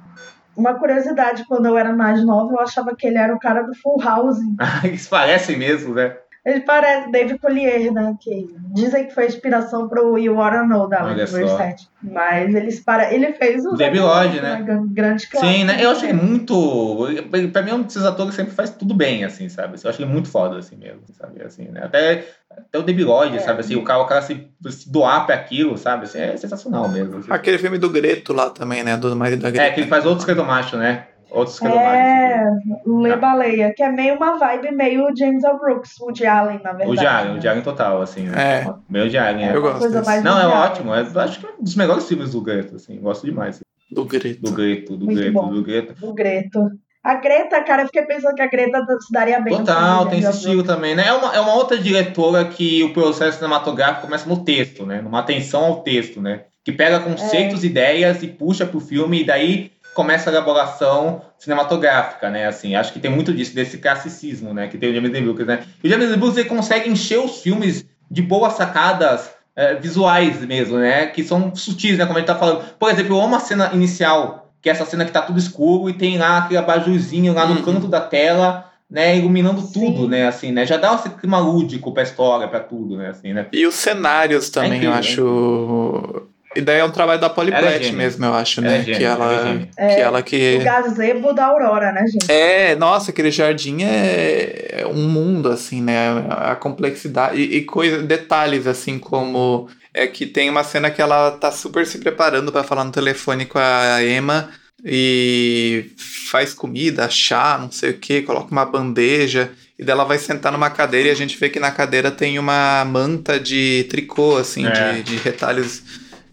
[0.56, 3.74] Uma curiosidade, quando eu era mais nova, eu achava que ele era o cara do
[3.74, 4.38] Full House.
[4.84, 6.16] Eles parecem mesmo, né?
[6.46, 8.16] Ele parece David Collier, né?
[8.20, 11.32] Que dizem que foi inspiração pro You Wanna Know da Alanis.
[11.32, 11.88] Morissette.
[12.02, 13.14] Mas eles para...
[13.14, 14.62] ele fez o Debbie Lloyd, né?
[14.92, 15.54] Grande clássico.
[15.54, 15.78] Sim, né?
[15.80, 17.08] Eu acho ele muito.
[17.54, 19.78] Pra mim é um desses atores que sempre faz tudo bem, assim, sabe?
[19.82, 21.42] Eu acho ele muito foda, assim mesmo, sabe?
[21.42, 21.82] Assim, né?
[21.86, 23.40] Até, até o Debbie Lloyd, É.
[23.40, 23.62] sabe?
[23.62, 26.04] Assim, o cara, o cara se, se doar pra aquilo, sabe?
[26.04, 27.20] Assim, é sensacional mesmo.
[27.20, 27.32] assim.
[27.32, 28.98] Aquele filme do Greto lá também, né?
[28.98, 29.68] Do marido da Greta.
[29.68, 31.08] É, que ele faz outros credomacho, né?
[31.34, 31.60] Outros.
[31.64, 32.48] É,
[32.86, 35.58] Lê Baleia, que é meio uma vibe meio James L.
[35.58, 36.92] Brooks, Woody Allen, na verdade.
[36.92, 37.40] O Jaren, né?
[37.40, 38.62] o Jaren total, assim, né?
[38.64, 39.56] É, Meu Jaren, é.
[39.56, 40.10] eu gosto Coisa desse.
[40.10, 40.58] mais Não, é Allen.
[40.58, 40.94] ótimo.
[40.94, 43.00] É, acho que é um dos melhores filmes do Greto, assim.
[43.00, 43.60] Gosto demais.
[43.92, 44.42] do Greto.
[44.42, 45.94] Do Greto, do Greto, do Greto.
[46.00, 46.70] Do Greto.
[47.04, 49.58] A Greta, cara, eu fiquei pensando que a Greta se daria bem.
[49.58, 51.08] Total, tem de esse estilo também, né?
[51.08, 55.02] É uma, é uma outra diretora que o processo cinematográfico começa no texto, né?
[55.02, 56.44] Numa atenção ao texto, né?
[56.64, 62.48] Que pega conceitos, ideias e puxa pro filme e daí começa a elaboração cinematográfica, né?
[62.48, 64.68] Assim, acho que tem muito disso, desse classicismo, né?
[64.68, 65.64] Que tem o James Lee Brooks, né?
[65.84, 70.40] E o James Lee Brooks ele consegue encher os filmes de boas sacadas eh, visuais
[70.46, 71.08] mesmo, né?
[71.08, 72.06] Que são sutis, né?
[72.06, 72.64] Como a gente tá falando.
[72.80, 75.90] Por exemplo, eu amo a cena inicial, que é essa cena que tá tudo escuro
[75.90, 77.64] e tem lá aquele abajurzinho lá no Uhum.
[77.64, 79.18] canto da tela, né?
[79.18, 80.08] Iluminando tudo, Sim.
[80.10, 80.28] né?
[80.28, 80.66] Assim, né?
[80.66, 83.10] Já dá esse clima lúdico pra história, pra tudo, né?
[83.10, 83.48] Assim, né?
[83.52, 86.28] E os cenários também, incrível, eu acho.
[86.56, 88.82] E daí é um trabalho da Ela é mesmo, eu acho, né?
[88.82, 90.58] é que ela é que É, ela que.
[90.60, 92.32] O gazebo da Aurora, né, gente?
[92.32, 96.26] É, nossa, aquele jardim é é um mundo, assim, né?
[96.30, 101.32] A complexidade e, e coisa, detalhes, assim, como é que tem uma cena que ela
[101.32, 104.50] tá super se preparando pra falar no telefone com a Emma
[104.84, 105.92] e
[106.30, 110.52] faz comida, chá, não sei o que, coloca uma bandeja e daí ela vai sentar
[110.52, 114.66] numa cadeira e a gente vê que na cadeira tem uma manta de tricô, assim,
[114.68, 114.94] É.
[114.94, 115.82] de, de retalhos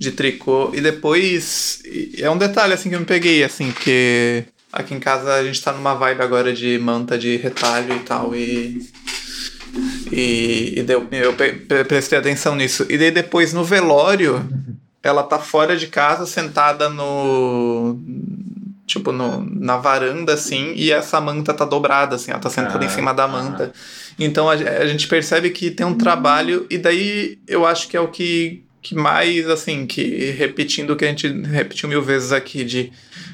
[0.01, 0.71] de tricô.
[0.73, 1.83] E depois.
[2.17, 5.63] É um detalhe assim que eu me peguei, assim, porque aqui em casa a gente
[5.63, 8.35] tá numa vibe agora de manta de retalho e tal.
[8.35, 8.81] E.
[10.11, 12.85] E, e deu, eu prestei atenção nisso.
[12.89, 14.45] E daí depois no velório,
[15.01, 17.97] ela tá fora de casa, sentada no.
[18.87, 22.87] Tipo, no, na varanda, assim, e essa manta tá dobrada, assim, ela tá sentada Ah,
[22.87, 23.73] em cima da manta.
[24.19, 28.01] Então a, a gente percebe que tem um trabalho, e daí eu acho que é
[28.01, 32.65] o que, que mais, assim, que repetindo o que a gente repetiu mil vezes aqui
[32.65, 32.93] de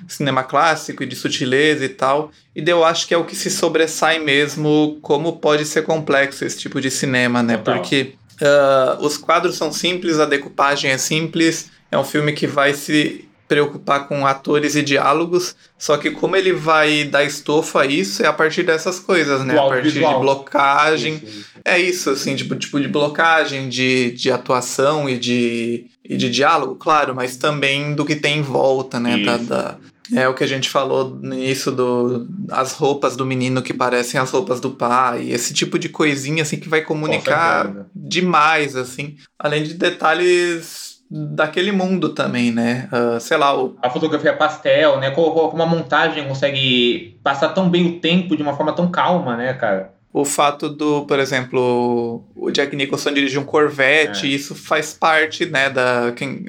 [0.09, 3.51] cinema clássico e de sutileza e tal, e eu acho que é o que se
[3.51, 7.57] sobressai mesmo como pode ser complexo esse tipo de cinema, né?
[7.57, 7.77] Total.
[7.77, 12.75] Porque ah, os quadros são simples, a decupagem é simples, é um filme que vai
[12.75, 18.23] se preocupar com atores e diálogos, só que como ele vai dar estofa a isso
[18.23, 19.55] é a partir dessas coisas, né?
[19.55, 21.47] A partir de blocagem, Isso, isso.
[21.65, 26.75] é isso, assim, tipo, tipo de blocagem, de, de atuação e de, e de diálogo,
[26.75, 29.19] claro, mas também do que tem em volta, né?
[29.25, 29.77] Da, da-
[30.15, 34.31] é o que a gente falou início do as roupas do menino que parecem as
[34.31, 39.75] roupas do pai, esse tipo de coisinha assim que vai comunicar demais, assim, além de
[39.75, 42.89] detalhes daquele mundo também, né?
[42.93, 45.11] Ah, sei lá, o A fotografia pastel, né?
[45.11, 49.55] Como uma montagem consegue passar tão bem o tempo de uma forma tão calma, né,
[49.55, 49.96] cara?
[50.19, 54.31] O fato do, por exemplo, o Jack Nicholson dirigir um Corvette, É.
[54.31, 56.47] isso faz parte, né, da quem,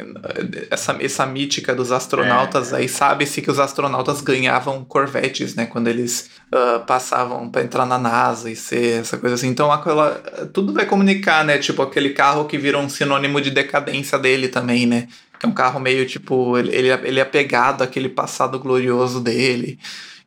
[0.71, 2.71] essa, essa mítica dos astronautas.
[2.71, 2.77] É.
[2.77, 7.97] Aí sabe-se que os astronautas ganhavam Corvettes, né, quando eles ah, passavam para entrar na
[7.97, 9.49] NASA e ser essa coisa assim.
[9.49, 10.11] Então aquela,
[10.53, 14.85] tudo vai comunicar, né, tipo aquele carro que virou um sinônimo de decadência dele também,
[14.85, 15.09] né.
[15.37, 19.77] Que é um carro meio tipo, ele, ele, ele é apegado àquele passado glorioso dele.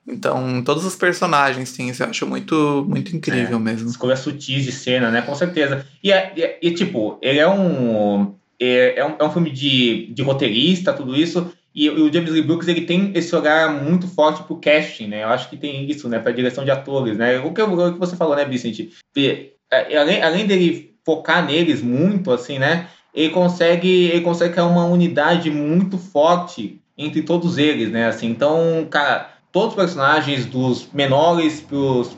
[0.06, 3.60] Então, todos os personagens têm isso, eu acho muito, muito incrível É.
[3.60, 3.88] mesmo.
[3.88, 5.22] Escolhas sutis de cena, né?
[5.22, 5.86] Com certeza.
[6.02, 8.34] E, é- e, é- e, tipo, ele é um.
[8.58, 11.50] É, é um, é um filme de, de roteirista, tudo isso.
[11.74, 15.22] E, o James Lee Brooks ele tem esse olhar muito forte pro casting, né?
[15.22, 16.18] Eu acho que tem isso, né?
[16.18, 17.38] Pra direção de atores, né?
[17.38, 18.90] O que, o que você falou, né, Vicente?
[19.16, 22.88] E, é, além, além dele focar neles muito, assim, né?
[23.12, 28.06] ele consegue, ele consegue criar uma unidade muito forte entre todos eles, né?
[28.06, 32.16] Assim, então, cara, todos os personagens, dos menores pros,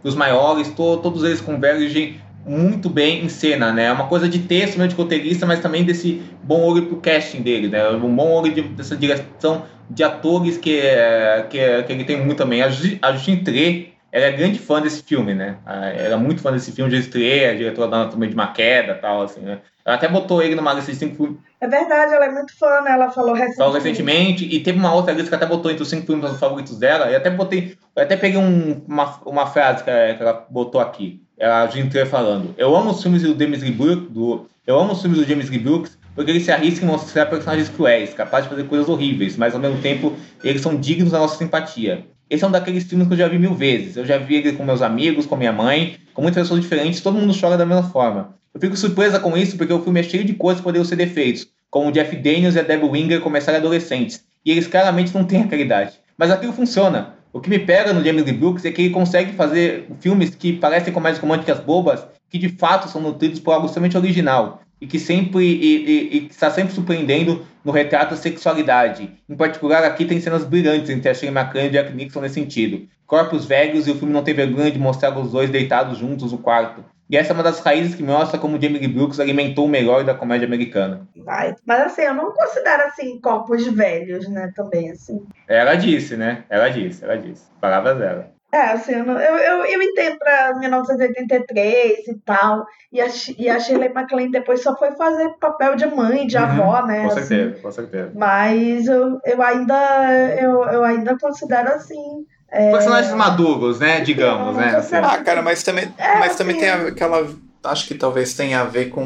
[0.00, 3.84] pros maiores, to, todos eles convergem muito bem em cena, né?
[3.84, 7.42] É uma coisa de texto, mesmo de roteirista, mas também desse bom olho pro casting
[7.42, 7.88] dele, né?
[7.90, 12.16] Um bom olho de, dessa direção de atores que, é, que, é, que ele tem
[12.24, 12.62] muito também.
[12.62, 15.56] A, a Justine Tré, ela é grande fã desse filme, né?
[15.66, 19.22] Ela é muito fã desse filme de estreia, diretora da Anatomia de uma Queda tal,
[19.22, 19.60] assim, né?
[19.84, 21.38] Ela até botou ele numa lista de cinco filmes.
[21.58, 22.92] É verdade, ela é muito fã, né?
[22.92, 23.56] Ela falou recentemente.
[23.56, 26.78] Falou recentemente, e teve uma outra lista que até botou entre os cinco filmes favoritos
[26.78, 30.46] dela, e até botei, eu até peguei um, uma, uma frase que ela, que ela
[30.50, 31.22] botou aqui.
[31.38, 34.92] Ela, a gente falando, eu amo os filmes do James Lee Brooks, do, eu amo
[34.92, 38.48] os filmes do James Lee Brooks, porque ele se arrisca em mostrar personagens cruéis, capazes
[38.48, 40.12] de fazer coisas horríveis, mas ao mesmo tempo
[40.44, 42.04] eles são dignos da nossa simpatia.
[42.28, 43.96] Esse é um daqueles filmes que eu já vi mil vezes.
[43.96, 47.18] Eu já vi ele com meus amigos, com minha mãe, com muitas pessoas diferentes, todo
[47.18, 48.34] mundo chora da mesma forma.
[48.54, 50.96] Eu fico surpresa com isso porque o filme é cheio de coisas que poderiam ser
[50.96, 55.24] defeitos, como o Jeff Daniels e a Debbie Winger começarem adolescentes, e eles claramente não
[55.24, 55.92] têm aquela idade.
[56.16, 57.14] Mas aquilo funciona.
[57.32, 60.52] O que me pega no James Lee Brooks é que ele consegue fazer filmes que
[60.52, 64.98] parecem comédias românticas bobas, que de fato são nutridos por algo extremamente original e que
[64.98, 69.16] sempre e, e, e está sempre surpreendendo no retrato da sexualidade.
[69.28, 72.88] Em particular, aqui tem cenas brilhantes entre a Shirley MacLaine e Jack Nixon nesse sentido.
[73.06, 76.38] Corpos velhos e o filme não tem vergonha de mostrar os dois deitados juntos no
[76.38, 76.84] quarto.
[77.08, 80.02] E essa é uma das raízes que mostra como Jamie Lee Brooks alimentou o melhor
[80.02, 81.06] da comédia americana.
[81.14, 81.54] Vai.
[81.64, 84.50] Mas assim, eu não considero assim corpos velhos, né?
[84.56, 85.24] Também assim.
[85.46, 86.42] Ela disse, né?
[86.50, 87.44] Ela disse, ela disse.
[87.60, 88.32] Palavras dela.
[88.52, 92.66] É, assim, eu, eu, eu entendo pra 1983 e tal.
[92.92, 93.06] E a,
[93.38, 97.04] e a Shirley MacLaine depois só foi fazer papel de mãe, de uhum, avó, né?
[97.04, 97.62] Com certeza, assim.
[97.62, 98.12] com certeza.
[98.14, 102.26] Mas eu, eu, ainda, eu, eu ainda considero assim.
[102.50, 102.70] É...
[102.72, 104.02] Personagens maduros, né?
[104.02, 104.76] Digamos, né?
[104.76, 104.96] Assim.
[104.96, 107.26] Ah, cara, mas também, é, mas também tem aquela.
[107.64, 109.02] Acho que talvez tenha a ver com.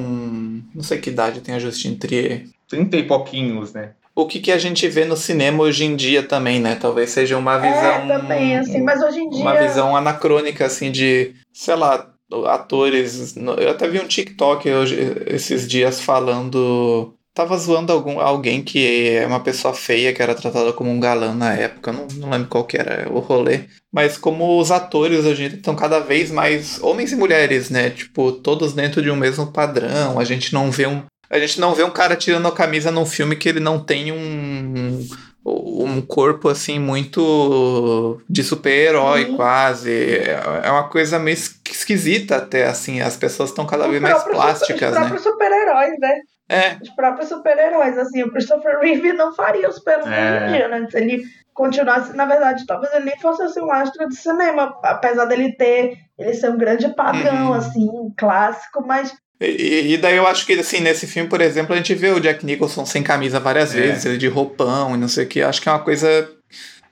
[0.75, 2.47] Não sei que idade tem a Justine Trier.
[2.69, 3.91] Trinta e pouquinhos, né?
[4.17, 6.75] O que, que a gente vê no cinema hoje em dia também, né?
[6.75, 7.93] Talvez seja uma é, visão.
[7.93, 9.43] É, também, assim, mas hoje em dia.
[9.43, 12.09] Uma visão anacrônica, assim, de, sei lá,
[12.47, 13.37] atores.
[13.37, 17.13] Eu até vi um TikTok hoje, esses dias falando.
[17.35, 21.35] Tava zoando algum, alguém que é uma pessoa feia, que era tratada como um galã
[21.35, 23.65] na época, não, não lembro qual que era o rolê.
[23.93, 27.91] Mas como os atores hoje estão cada vez mais homens e mulheres, né?
[27.91, 30.19] Tipo, todos dentro de um mesmo padrão.
[30.19, 33.07] A gente não vê um, a gente não vê um cara tirando a camisa num
[33.07, 35.07] filme que ele não tem um,
[35.45, 40.19] um corpo assim muito de super-herói quase.
[40.63, 43.01] É uma coisa meio esquisita até, assim.
[43.01, 45.01] As pessoas estão cada vez mais plásticas, os né?
[45.03, 46.21] Os próprios super-heróis, né?
[46.49, 46.77] É.
[46.81, 50.11] Os próprios super-heróis, assim, o Christopher Reeve não faria os pelos é.
[50.11, 50.87] hoje em dia, né?
[50.91, 51.23] Se ele
[51.53, 55.97] continuasse, na verdade, talvez ele nem fosse assim, um astro de cinema, apesar dele ter,
[56.19, 57.55] ele ser um grande padrão, uhum.
[57.55, 61.77] assim, clássico, mas e, e, daí eu acho que, assim, nesse filme, por exemplo, a
[61.77, 63.81] gente vê o Jack Nicholson sem camisa várias é.
[63.81, 65.43] vezes, ele de roupão e não sei o que.
[65.43, 66.29] Acho que é uma coisa.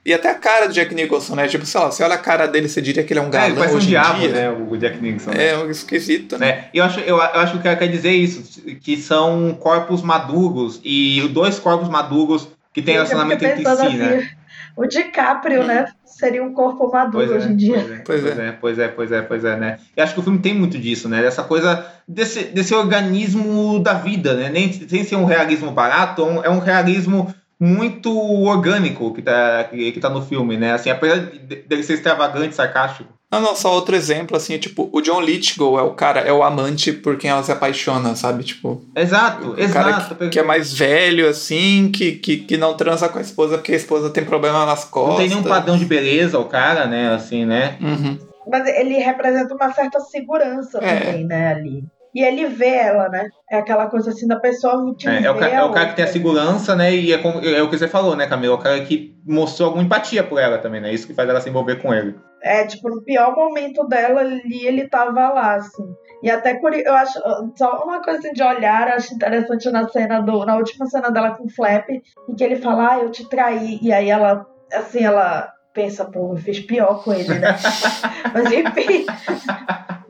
[0.04, 1.48] E até a cara do Jack Nicholson, né?
[1.48, 3.46] Tipo, sei lá, você olha a cara dele, você diria que ele é um galã.
[3.46, 4.28] É, ele parece um diabo, dia.
[4.28, 4.50] né?
[4.50, 5.30] O Jack Nicholson.
[5.30, 5.48] Né?
[5.48, 6.48] É, um esquisito, né?
[6.48, 6.70] É.
[6.74, 11.26] Eu, acho, eu, eu acho que ela quer dizer isso, que são corpos maduros, e
[11.32, 14.30] dois corpos maduros que têm relacionamento entre si, assim, né?
[14.76, 15.86] O DiCaprio, né?
[16.05, 18.02] Seria um corpo maduro é, hoje em dia.
[18.05, 19.78] Pois é, pois é, pois é, pois é, pois é, né?
[19.96, 21.22] E acho que o filme tem muito disso, né?
[21.22, 24.48] Dessa coisa, desse, desse organismo da vida, né?
[24.48, 27.32] Nem sem ser um realismo barato, é um é realismo
[27.65, 30.73] muito orgânico que tá, que, que tá no filme, né?
[30.73, 35.20] Assim, apesar dele ser extravagante, sarcástico, não, não, só outro exemplo, assim, tipo, o John
[35.20, 38.45] Lithgow é o cara, é o amante por quem ela se apaixona, sabe?
[38.45, 38.85] Tipo.
[38.95, 39.74] Exato, o exato.
[39.74, 43.59] Cara que, que, é mais velho, assim, que, que, que não transa com a esposa
[43.59, 45.11] porque a esposa tem problema nas costas.
[45.11, 47.12] Não tem nenhum padrão de beleza, o cara, né?
[47.12, 47.77] Assim, né?
[47.81, 48.19] Uhum.
[48.47, 51.01] Mas ele representa uma certa segurança é.
[51.01, 51.85] também, né, ali
[52.15, 53.28] e ele vê ela, né?
[53.51, 56.09] É aquela coisa assim da pessoa é, é, o, é o cara que tem a
[56.09, 56.95] segurança, né?
[56.95, 57.20] E é,
[57.57, 58.55] é, o que você falou, né, Camila?
[58.55, 60.95] É o cara que mostrou alguma empatia por ela também, né?
[60.95, 62.15] Isso que faz ela se envolver com ele.
[62.41, 65.85] É, tipo, no pior momento dela ali, ele tava lá, assim.
[66.23, 67.19] E até por eu acho,
[67.57, 71.11] só uma coisa assim de olhar, eu acho interessante na cena do, na última cena
[71.11, 74.47] dela com o Flap, em que ele fala, ah, eu te traí, e aí ela,
[74.73, 77.57] assim, ela pensa, pô, eu fiz pior com ele, né?
[78.32, 79.05] Mas enfim,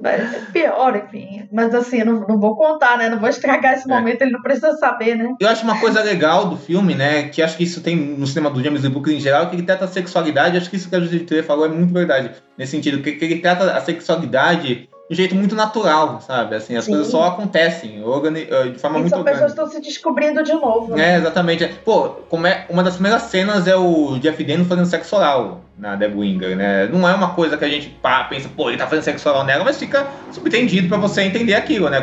[0.05, 1.49] mas é pior, enfim.
[1.51, 3.09] Mas assim, eu não, não vou contar, né?
[3.09, 3.95] Não vou estragar esse é.
[3.95, 5.35] momento, ele não precisa saber, né?
[5.41, 7.31] Eu acho uma coisa legal do filme, né?
[7.31, 9.63] Que acho que isso tem no cinema do James Lee Brooks em geral, que ele
[9.63, 12.33] trata a sexualidade, acho que isso que a Judith falou é muito verdade.
[12.59, 16.55] Nesse sentido, que, que ele trata a sexualidade de um jeito muito natural, sabe?
[16.57, 16.93] Assim, as Sim.
[16.93, 20.53] coisas só acontecem eh, de forma e muito são pessoas que estão se descobrindo de
[20.55, 20.97] novo.
[20.97, 21.15] Né?
[21.15, 21.67] É, exatamente.
[21.85, 25.95] Pô, como é, uma das primeiras cenas é o Jeff Daniels fazendo sexo oral na
[25.95, 26.87] Deb Winger, né?
[26.87, 29.45] Não é uma coisa que a gente pá, pensa, pô, ele tá fazendo sexo oral
[29.45, 32.01] nela, mas fica subentendido para você entender aquilo, né?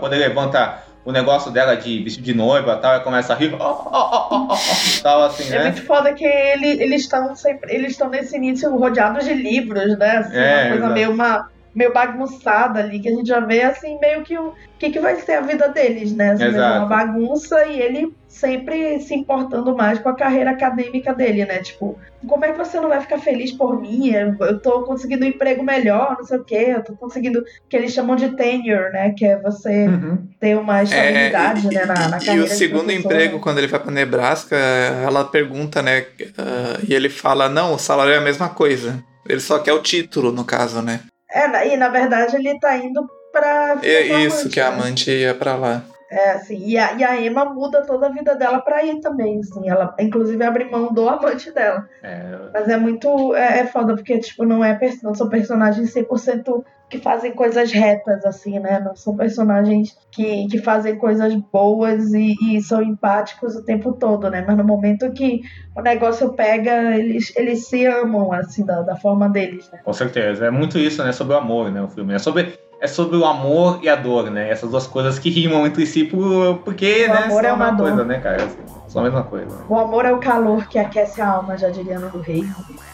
[0.00, 3.36] Quando ele levanta o negócio dela de vestido de noiva e tal, ela começa a
[3.36, 4.56] rir, ó, ó, ó,
[5.02, 5.64] tal, assim, É né?
[5.70, 7.72] muito foda que ele, eles estão sempre.
[7.74, 10.16] Eles estão nesse início rodeados de livros, né?
[10.18, 10.92] Assim, É, uma coisa exato.
[10.94, 11.48] meio uma.
[11.74, 15.16] Meio bagunçada ali, que a gente já vê assim, meio que o que, que vai
[15.16, 16.32] ser a vida deles, né?
[16.32, 16.78] Assim, Exato.
[16.78, 21.58] uma bagunça e ele sempre se importando mais com a carreira acadêmica dele, né?
[21.58, 24.10] Tipo, como é que você não vai ficar feliz por mim?
[24.10, 27.92] Eu tô conseguindo um emprego melhor, não sei o quê, eu tô conseguindo que eles
[27.92, 29.14] chamam de tenure, né?
[29.16, 30.26] Que é você Uhum.
[30.40, 33.66] ter uma estabilidade, e, né, na, na e carreira o de segundo emprego, quando ele
[33.66, 36.06] vai pra Nebraska, ela pergunta, né?
[36.38, 39.02] ah, e ele fala: não, o salário é a mesma coisa.
[39.28, 41.00] Ele só quer o título, no caso, né?
[41.32, 43.78] É, e na verdade ele tá indo pra.
[43.82, 44.76] É isso, amante, que a né?
[44.76, 45.82] amante ia pra lá.
[46.12, 49.40] É, assim, e a, e a Emma muda toda a vida dela pra ir também,
[49.40, 49.66] assim.
[49.66, 51.88] Ela, inclusive, abre mão do amante dela.
[52.02, 53.34] É, Mas é muito.
[53.34, 56.62] É, é foda, porque, tipo, não, é, não são personagens 100%
[56.92, 58.78] que fazem coisas retas, assim, né?
[58.84, 64.28] Não são personagens que, que fazem coisas boas e, e são empáticos o tempo todo,
[64.28, 64.44] né?
[64.46, 65.40] Mas no momento que
[65.74, 69.80] o negócio pega, eles, eles se amam, assim, da, da forma deles, né?
[69.82, 70.44] Com certeza.
[70.44, 71.12] É muito isso, né?
[71.12, 71.80] Sobre o amor, né?
[71.80, 72.12] O filme.
[72.12, 74.50] É sobre, é sobre o amor e a dor, né?
[74.50, 77.18] Essas duas coisas que rimam entre si por, porque, O né?
[77.24, 77.88] amor é a uma mesma dor.
[77.88, 78.44] coisa, né, cara?
[78.44, 78.58] Assim,
[78.92, 79.64] são a mesma coisa.
[79.70, 82.46] O amor é o calor que aquece a alma, já diria Nando Rei.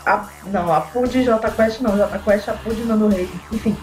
[0.07, 3.29] A, não, a Pud J Quest não, J Quest a Pud Nando Rei.
[3.51, 3.77] Enfim.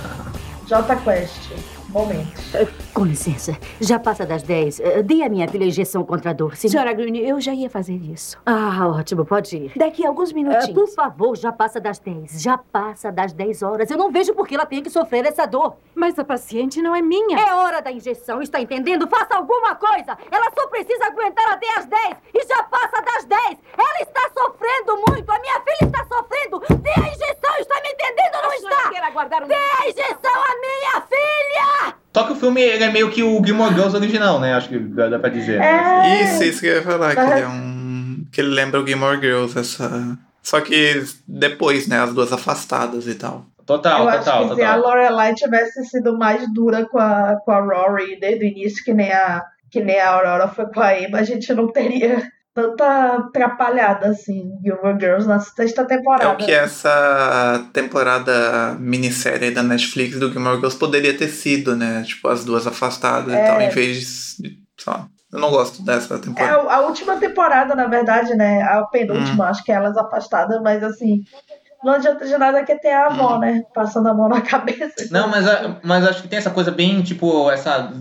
[0.66, 1.52] J Quest,
[1.88, 2.85] momento.
[2.96, 4.80] Com licença, já passa das 10.
[4.80, 6.56] Eh, Dê a minha filha injeção contra a dor.
[6.56, 8.38] senão- Senhora Green, eu já ia fazer isso.
[8.46, 9.72] Ah, ótimo, pode ir.
[9.76, 10.72] Daqui a alguns Eh, minutinhos.
[10.72, 12.40] por favor, já passa das 10.
[12.40, 13.90] Já passa das 10 horas.
[13.90, 15.76] Eu não vejo por que ela tem que sofrer essa dor.
[15.94, 17.38] Mas a paciente não é minha.
[17.38, 19.06] É hora da injeção, está entendendo?
[19.06, 20.16] Faça alguma coisa!
[20.30, 23.58] Ela só precisa aguentar até as 10 e já passa das 10!
[23.76, 25.30] Ela está sofrendo muito!
[25.30, 26.60] A minha filha está sofrendo!
[26.80, 27.56] Dê a injeção!
[27.60, 28.88] Está me entendendo ou não está?
[28.88, 31.96] Quer aguardar um Dê a injeção à minha filha!
[32.16, 34.54] Só que o filme ele é meio que o Gilmore Girls original, né?
[34.54, 35.58] Acho que dá, pra dizer.
[35.58, 36.22] né?
[36.22, 36.24] É.
[36.24, 38.24] Isso, isso que eu ia falar, que ele é um.
[38.32, 40.16] que ele lembra o Gilmore Girls, essa.
[40.42, 42.00] Só que depois, né?
[42.00, 43.44] As duas afastadas e tal.
[43.66, 44.80] Total, Eu acho total, que se a total.
[44.80, 49.12] Lorelai tivesse sido mais dura com a, com a Rory desde o início, que nem
[49.12, 52.26] a, que nem a Aurora foi com a Emma, a gente não teria
[52.56, 56.30] tanta atrapalhada assim, Gilmore Girls na sexta É temporada.
[56.32, 62.02] o que essa temporada minissérie da Netflix do Gilmore Girls poderia ter sido, né?
[62.04, 63.46] Tipo, as duas afastadas e É.
[63.46, 64.58] tal, em vez de.
[64.78, 65.06] Só.
[65.32, 66.62] Eu não gosto dessa É temporada.
[66.62, 68.62] a, a última temporada, na verdade, né?
[68.62, 71.20] A penúltima, acho que é elas afastadas, mas assim,
[71.82, 73.64] não adianta de nada que ter a avó, né?
[73.74, 75.08] Passando a mão na cabeça.
[75.10, 75.44] Não, mas,
[75.82, 77.92] mas acho que tem essa coisa bem, tipo, essa.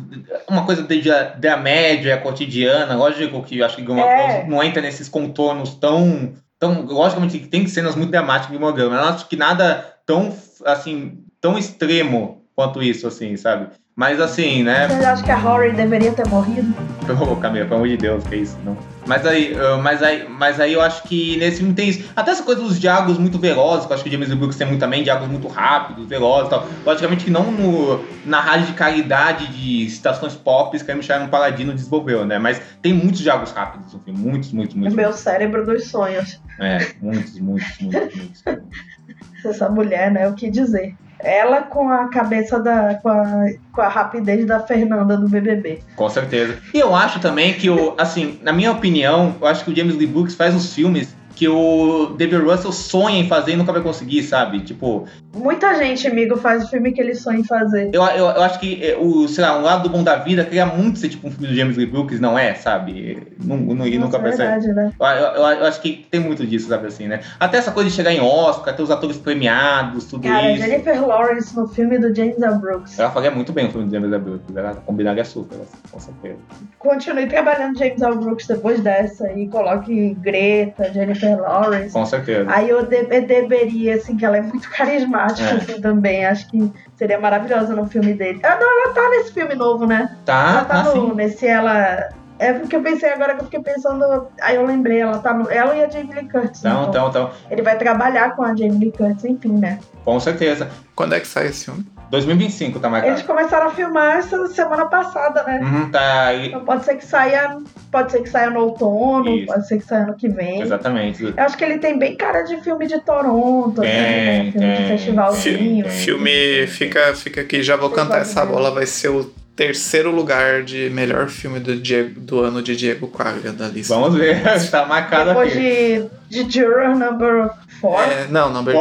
[0.48, 1.02] Uma coisa de,
[1.38, 2.96] da média cotidiana.
[2.96, 4.46] Lógico que eu acho que Gilmore É.
[4.48, 6.34] Não entra nesses contornos tão.
[6.60, 9.96] tão logicamente que tem cenas muito dramáticas de Gilmore Girls, mas eu acho que nada
[10.06, 10.36] tão,
[10.66, 13.68] assim, tão extremo quanto isso, assim, sabe?
[13.96, 14.90] Mas assim, né?
[14.90, 16.74] Vocês acham que a Rory deveria ter morrido?
[17.32, 18.78] Ô, Camila, pelo amor de Deus, que é isso, não.
[19.08, 22.12] Mas aí, mas aí, mas aí eu acho que nesse filme tem isso.
[22.14, 24.68] Até essa coisa dos diálogos muito velozes, que eu acho que o James Brooks tem
[24.68, 26.68] muito também, diálogos muito rápidos, velozes e tal.
[26.86, 32.38] Logicamente que não no, na radicalidade de citações pop que a Michelle Paladino desenvolveu, né?
[32.38, 34.96] Mas tem muitos diálogos rápidos no filme, muitos, muitos, O muitos.
[34.96, 36.42] meu cérebro dos sonhos.
[36.60, 38.44] É, muitos, muitos, muitos, muitos.
[39.46, 40.28] Essa mulher, né?
[40.28, 40.96] O que dizer?
[41.20, 42.96] Ela com a cabeça da.
[42.96, 45.80] com a, com a rapidez da Fernanda do BBB.
[45.96, 46.58] Com certeza.
[46.74, 49.96] E eu acho também que, o, assim, na minha opinião, eu acho que o James
[49.96, 53.82] Lee Brooks faz os filmes que o David Russell sonha em fazer e nunca vai
[53.82, 54.62] conseguir, sabe?
[54.62, 55.06] Tipo,
[55.36, 57.90] Muita gente, amigo, faz o filme que eles sonham em fazer.
[57.94, 60.66] eu, eu, eu acho que é, o, sei lá, lado do bom da vida queria
[60.66, 63.22] muito ser tipo um filme do James Lee Brooks, não é, sabe?
[63.44, 64.92] Não, não, e nunca Nossa, vai é verdade, né?
[65.00, 67.20] Eu, eu- eu acho que tem muito disso, sabe assim, né?
[67.40, 70.64] Até essa coisa de chegar em Oscar, ter os atores premiados, tudo Cara, isso.
[70.64, 72.58] Jennifer Lawrence no filme do James L.
[72.60, 72.98] Brooks.
[72.98, 76.00] Ela faria muito bem o filme do James Lee Brooks, ela combinaria super, assim, com
[76.00, 76.38] certeza.
[76.80, 78.16] Continue trabalhando James L.
[78.16, 81.92] Brooks depois dessa e coloque Greta, Jennifer Lawrence.
[81.94, 82.46] Com certeza.
[82.50, 85.52] Aí eu, de- eu deveria, assim, que ela é muito carismática, É.
[85.52, 86.26] assim, também.
[86.26, 88.40] Acho que seria maravilhosa no filme dele.
[88.44, 90.16] Ah, não, ela tá nesse filme novo, né?
[90.26, 91.16] Tá, ela tá tá no, sim.
[91.16, 92.10] nesse ela.
[92.38, 94.28] É porque eu pensei agora que eu fiquei pensando.
[94.42, 95.50] Aí eu lembrei, ela tá no.
[95.50, 96.60] Ela e a Jamie Lee Curtis.
[96.60, 99.80] Então, então, então, Ele vai trabalhar com a Jamie Lee Curtis, enfim, né?
[100.04, 100.70] com certeza.
[100.96, 101.86] Quando é que sai esse filme?
[102.10, 103.14] 2025 tá marcado.
[103.14, 105.60] Eles começaram a filmar essa semana passada, né?
[105.62, 106.48] Uhum, tá aí.
[106.48, 107.58] Então pode ser que saia.
[107.92, 109.46] Pode ser que saia no outono, Isso.
[109.48, 110.62] pode ser que saia ano que vem.
[110.62, 111.24] Exatamente.
[111.24, 114.52] Eu acho que ele tem bem cara de filme de Toronto, Tem, né?
[114.52, 114.88] Filme de tem.
[114.88, 115.86] festivalzinho.
[115.90, 120.64] Fi- filme fica, fica aqui, já vou cantar essa bola, vai ser o terceiro lugar
[120.64, 123.96] de melhor filme do, Diego- do ano de Diego Quagga da lista.
[123.96, 126.10] Vamos ver, tá marcado Depois aqui.
[126.30, 127.50] de, de Juror Number
[127.90, 128.12] 4.
[128.14, 128.76] É, não, number...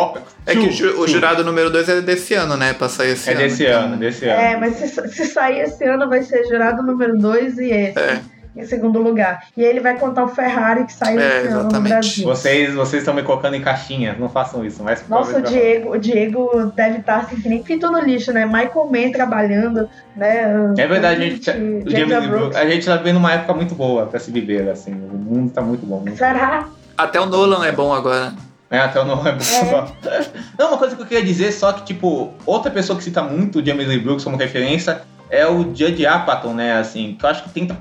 [0.46, 2.72] É que o, o jurado número 2 é desse ano, né?
[2.74, 3.42] Pra sair esse É ano.
[3.42, 4.40] desse então- ano, desse ano.
[4.40, 7.98] É, mas se, se sair esse ano vai ser jurado número 2 e esse.
[7.98, 8.20] É.
[8.56, 9.40] Em segundo lugar.
[9.56, 11.80] E aí ele vai contar o Ferrari que saiu É, esse ano no.
[11.80, 12.24] Brasil.
[12.24, 14.80] Vocês vocês estão me colocando em caixinhas, não façam isso.
[14.84, 18.46] Mas Nossa, o Diego, o Diego deve estar assim, que nem pinto no lixo, né?
[18.46, 20.54] Michael Mann trabalhando, né?
[20.78, 22.56] É verdade, a gente, o James Brooks.
[22.56, 24.92] A gente tá vendo uma época muito boa pra se viver, assim.
[24.92, 25.98] O mundo tá muito bom.
[25.98, 26.68] Muito Será?
[26.96, 28.32] Até o Nolan é bom agora.
[28.74, 29.92] É, até o nome é bom.
[30.58, 33.60] Não, uma coisa que eu queria dizer, só que, tipo, outra pessoa que cita muito
[33.60, 37.42] o James Lee Brooks como referência é o Judd Apatow, né, assim, que eu acho
[37.42, 37.76] que tenta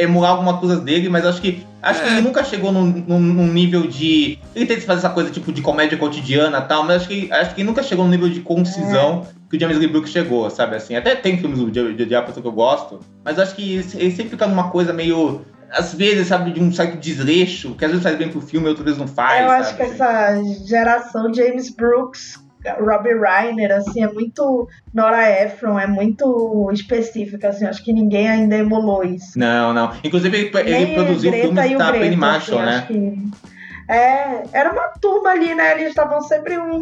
[0.00, 3.18] emular algumas coisas dele, mas eu acho que acho que ele nunca chegou num, num-
[3.20, 4.38] num nível de...
[4.54, 7.54] Ele tenta fazer essa coisa, tipo, de comédia cotidiana e tal, mas acho que, acho
[7.54, 10.76] que ele nunca chegou no nível de concisão que o James Lee Brooks chegou, sabe,
[10.76, 10.96] assim.
[10.96, 14.30] Até tem filmes do Judd Judd Apatow que eu gosto, mas acho que ele sempre
[14.30, 15.42] fica numa coisa meio...
[15.74, 18.84] Às vezes, sabe, de um certo desleixo, que às vezes faz bem pro filme, outras
[18.84, 19.60] vezes não faz, Eu sabe?
[19.62, 22.38] acho que essa geração James Brooks,
[22.80, 28.56] Robbie Reiner, assim, é muito Nora Ephron, é muito específica, assim, acho que ninguém ainda
[28.56, 29.38] emulou isso.
[29.38, 29.92] Não, não.
[30.02, 32.84] Inclusive, ele, ele produziu Greta filmes da Penny Marshall, assim, né?
[32.86, 33.52] que-
[33.92, 35.72] É, era uma turma ali, né?
[35.72, 36.80] Eles estavam sempre um,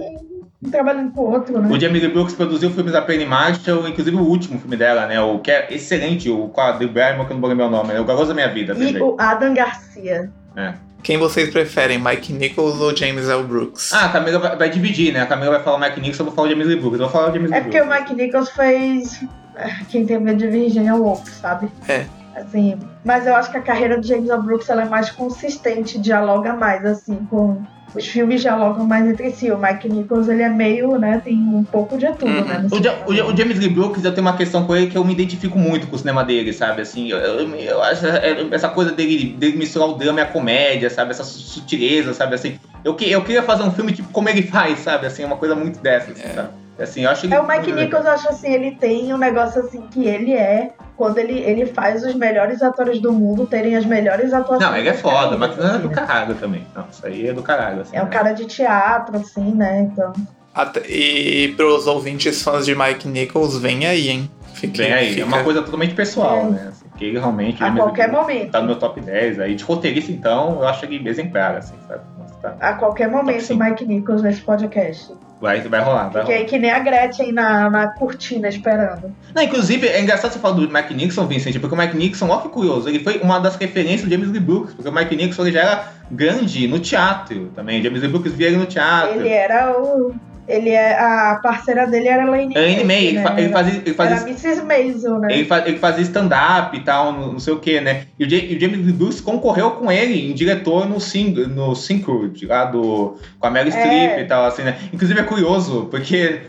[0.62, 1.68] um trabalhando com o outro, né?
[1.70, 5.20] O Jamie Lee Brooks produziu filmes da Penny Marshall, inclusive o último filme dela, né?
[5.20, 7.70] O que é excelente, o com a Drew Barrymore, que eu não vou lembrar o
[7.70, 8.00] nome, né?
[8.00, 10.30] O Garoto da Minha Vida, E o Adam Garcia.
[10.56, 10.74] É.
[11.02, 13.42] Quem vocês preferem, Mike Nichols ou James L.
[13.42, 13.92] Brooks?
[13.92, 15.20] Ah, a Camila vai, vai dividir, né?
[15.20, 17.00] A Camila vai falar o Mike Nixon, eu vou falar o James Lee Brooks.
[17.00, 18.10] Eu vou falar o James Lee É porque o Brooks.
[18.10, 19.24] Mike Nichols fez
[19.56, 21.68] é, Quem Tem Medo de Virgínia Woolf, sabe?
[21.88, 22.06] É.
[22.36, 24.42] Assim, mas eu acho que a carreira do James L.
[24.42, 27.60] Brooks ela é mais consistente, dialoga mais, assim, com...
[27.94, 29.50] Os filmes dialogam mais entre si.
[29.50, 32.66] O Mike Nichols, ele é meio, né, tem um pouco de tudo, né?
[32.70, 34.86] no O, Ja- o Ja- o James Lee Brooks, eu tenho uma questão com ele
[34.86, 36.80] que eu me identifico muito com o cinema dele, sabe?
[36.82, 40.26] Assim, eu, eu, eu acho é, essa coisa dele, dele misturar o drama e a
[40.26, 41.10] comédia, sabe?
[41.10, 42.34] Essa su- sutileza, sabe?
[42.34, 45.06] Assim, eu, que- eu queria fazer um filme tipo como ele faz, sabe?
[45.06, 46.48] Assim, uma coisa muito dessa, assim, sabe?
[46.78, 47.70] Assim, eu acho ele É, o Mike.
[47.72, 51.66] Nichols, eu acho assim, ele tem um negócio assim que ele é, quando ele, ele
[51.66, 54.70] faz os melhores atores do mundo terem as melhores atuações.
[54.70, 55.94] Não, ele é foda, mas não é do né?
[55.94, 56.66] caralho também.
[56.74, 57.96] Não, isso aí é do caralho, assim.
[57.96, 58.10] É um né?
[58.10, 59.80] cara de teatro, assim, né?
[59.82, 60.12] Então.
[60.54, 64.30] Até- e pros ouvintes fãs de Mike Nichols, vem aí, hein?
[64.62, 66.44] Vem aí, é fica- uma coisa totalmente pessoal, É.
[66.44, 66.66] né?
[66.68, 67.62] Assim, que ele realmente.
[67.62, 68.50] A ele qualquer mesmo momento.
[68.52, 69.40] Tá no meu top 10.
[69.40, 72.02] Aí de roteirista, então, eu acho ele exemplar, assim, sabe?
[72.18, 72.54] Nossa, tá.
[72.60, 75.12] A qualquer momento, Mike Nichols nesse podcast.
[75.42, 76.48] Vai, vai rolar, vai Fiquei rolar.
[76.48, 79.12] que nem a Gretchen na, na cortina esperando.
[79.34, 82.36] Não, inclusive, é engraçado você falar do Mike Nixon, Vincent, porque o Mike Nixon, ó
[82.38, 85.42] que curioso, ele foi uma das referências do James Lee Brooks, porque o Mike Nixon
[85.42, 87.80] ele já era grande no teatro também.
[87.80, 89.18] O James Lee Brooks via ele no teatro.
[89.18, 90.14] Ele era o.
[90.54, 90.98] Ele é.
[90.98, 93.22] A parceira dele era a Elaine Elaine May, ele, né?
[93.22, 94.62] fa- ele fazia, ele fazia Era Mrs.
[94.62, 95.28] Maisel, né?
[95.32, 98.04] Ele, fa- ele fazia stand-up e tal, não, não sei o que, né?
[98.18, 101.74] E o, e o James Lee Brooks concorreu com ele em diretor no, Sing, no
[101.74, 103.78] Syncrude, lá do, com a Meryl É.
[103.78, 104.76] Streep e tal, assim, né?
[104.92, 106.40] Inclusive é curioso, porque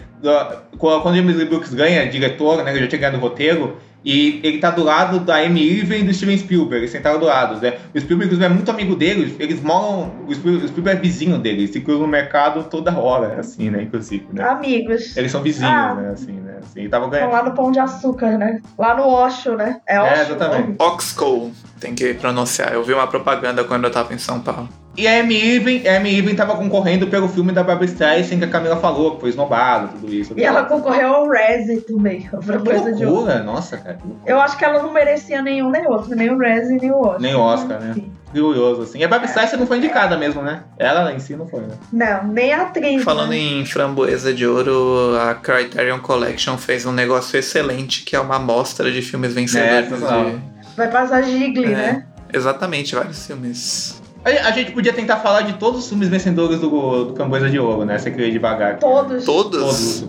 [0.77, 2.71] quando o James Lee Brooks ganha diretor, né?
[2.71, 6.03] Ele já tinha ganhado o roteiro, e ele tá do lado da Amy Irving e
[6.03, 7.77] do Steven Spielberg, eles sentaram do lado, né?
[7.93, 11.37] O Spielberg inclusive, é muito amigo deles, eles moram, o Spielberg, o Spielberg é vizinho
[11.37, 13.83] deles, se cruzam no mercado toda hora, assim, né?
[13.83, 14.43] Inclusive, né?
[14.43, 15.15] Amigos.
[15.15, 15.95] Eles são vizinhos, Ah.
[15.95, 16.09] né?
[16.11, 16.59] Assim, né?
[16.63, 17.31] Assim, tava Estão ganhando.
[17.31, 18.61] lá no Pão de Açúcar, né?
[18.77, 19.79] Lá no Osho, né?
[19.87, 20.13] É Osho.
[20.13, 20.75] É, exatamente.
[20.79, 22.73] Oxcow, tem que pronunciar.
[22.73, 24.69] Eu vi uma propaganda quando eu tava em São Paulo.
[24.95, 28.45] E a Amy Irving, a Amy Irving tava concorrendo pelo filme da Barbara Streisand que
[28.45, 30.33] a Camila falou, que foi esnobado, tudo isso.
[30.37, 32.29] E ela concorreu ao Razzie também.
[32.33, 33.97] Outra Que coisa de loucura, nossa, cara.
[34.23, 37.19] Eu acho que ela não merecia nenhum nem outro, nem o Razzie nem o Oscar.
[37.21, 37.95] Nem o Oscar, né?
[38.31, 38.99] Curioso, assim.
[38.99, 40.61] E a Barbara Streisand não foi indicada mesmo, né?
[40.77, 41.75] Ela em si não foi, né?
[41.91, 43.03] Não, nem a atriz.
[43.03, 43.37] Falando né?
[43.37, 48.91] em framboesa de ouro, a Criterion Collection fez um negócio excelente, que é uma amostra
[48.91, 49.91] de filmes vencedores.
[49.91, 50.41] É, de-
[50.77, 51.75] Vai passar Gigli, É.
[51.75, 52.05] né?
[52.31, 54.02] Exatamente, vários filmes.
[54.25, 57.83] A, gente podia tentar falar de todos os filmes vencedores do, do Framboesa de Ouro,
[57.83, 57.97] né?
[57.97, 58.79] Você queria devagar.
[58.79, 59.25] Todos.
[59.25, 59.59] Todos?
[59.61, 60.07] Todos.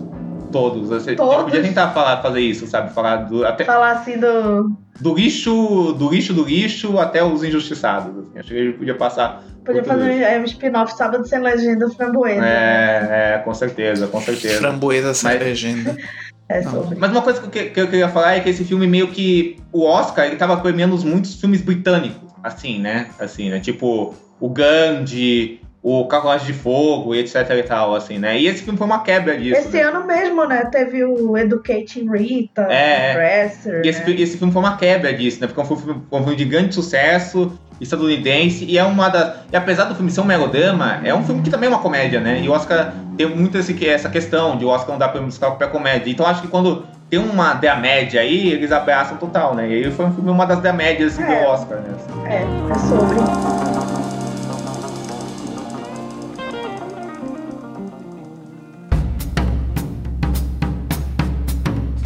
[0.51, 0.91] Todos.
[0.91, 1.43] A gente Todos.
[1.43, 2.93] podia tentar falar, fazer isso, sabe?
[2.93, 4.71] Falar do, até, Falar assim do.
[5.01, 8.17] do lixo, do lixo do lixo até os injustiçados.
[8.17, 8.39] Assim.
[8.39, 9.43] Acho que a gente podia passar.
[9.65, 12.39] Podia fazer é, um spin-off sábado sem legenda framboesa.
[12.39, 12.47] né?
[12.49, 14.59] É, é, com certeza, com certeza.
[14.59, 15.95] Framboesa sem Mas- legenda.
[16.47, 16.61] É.
[16.99, 19.57] Mas uma coisa que eu, que eu queria falar é que esse filme meio que.
[19.71, 23.07] O Oscar, ele tava premiando muitos filmes britânicos, assim, né?
[23.19, 23.59] Assim, né?
[23.59, 28.39] Tipo, o Gandhi, o Carruagem de Fogo e etc e tal, assim, né?
[28.39, 29.59] E esse filme foi uma quebra disso.
[29.59, 29.81] Esse né?
[29.81, 30.65] ano mesmo, né?
[30.65, 33.11] Teve o Educating Rita, É, é.
[33.11, 33.81] o Dresser.
[33.83, 34.21] E esse, né?
[34.21, 35.47] esse filme foi uma quebra disso, né?
[35.47, 39.35] Porque foi um filme, foi um filme de grande sucesso estadunidense e é uma da.
[39.51, 42.19] E apesar do filme ser um melodrama, é um filme que também é uma comédia,
[42.19, 42.41] né?
[42.41, 45.55] E o Oscar tem muito esse, essa questão de o Oscar não dar prêmio musical
[45.55, 46.09] pra comédia.
[46.11, 49.69] Então acho que quando tem uma da média aí, eles abraçam total, né?
[49.69, 51.43] E aí foi um filme, uma das da médias assim, É.
[51.43, 51.95] do Oscar, né?
[51.95, 52.27] assim.
[52.27, 54.14] É, é sobre.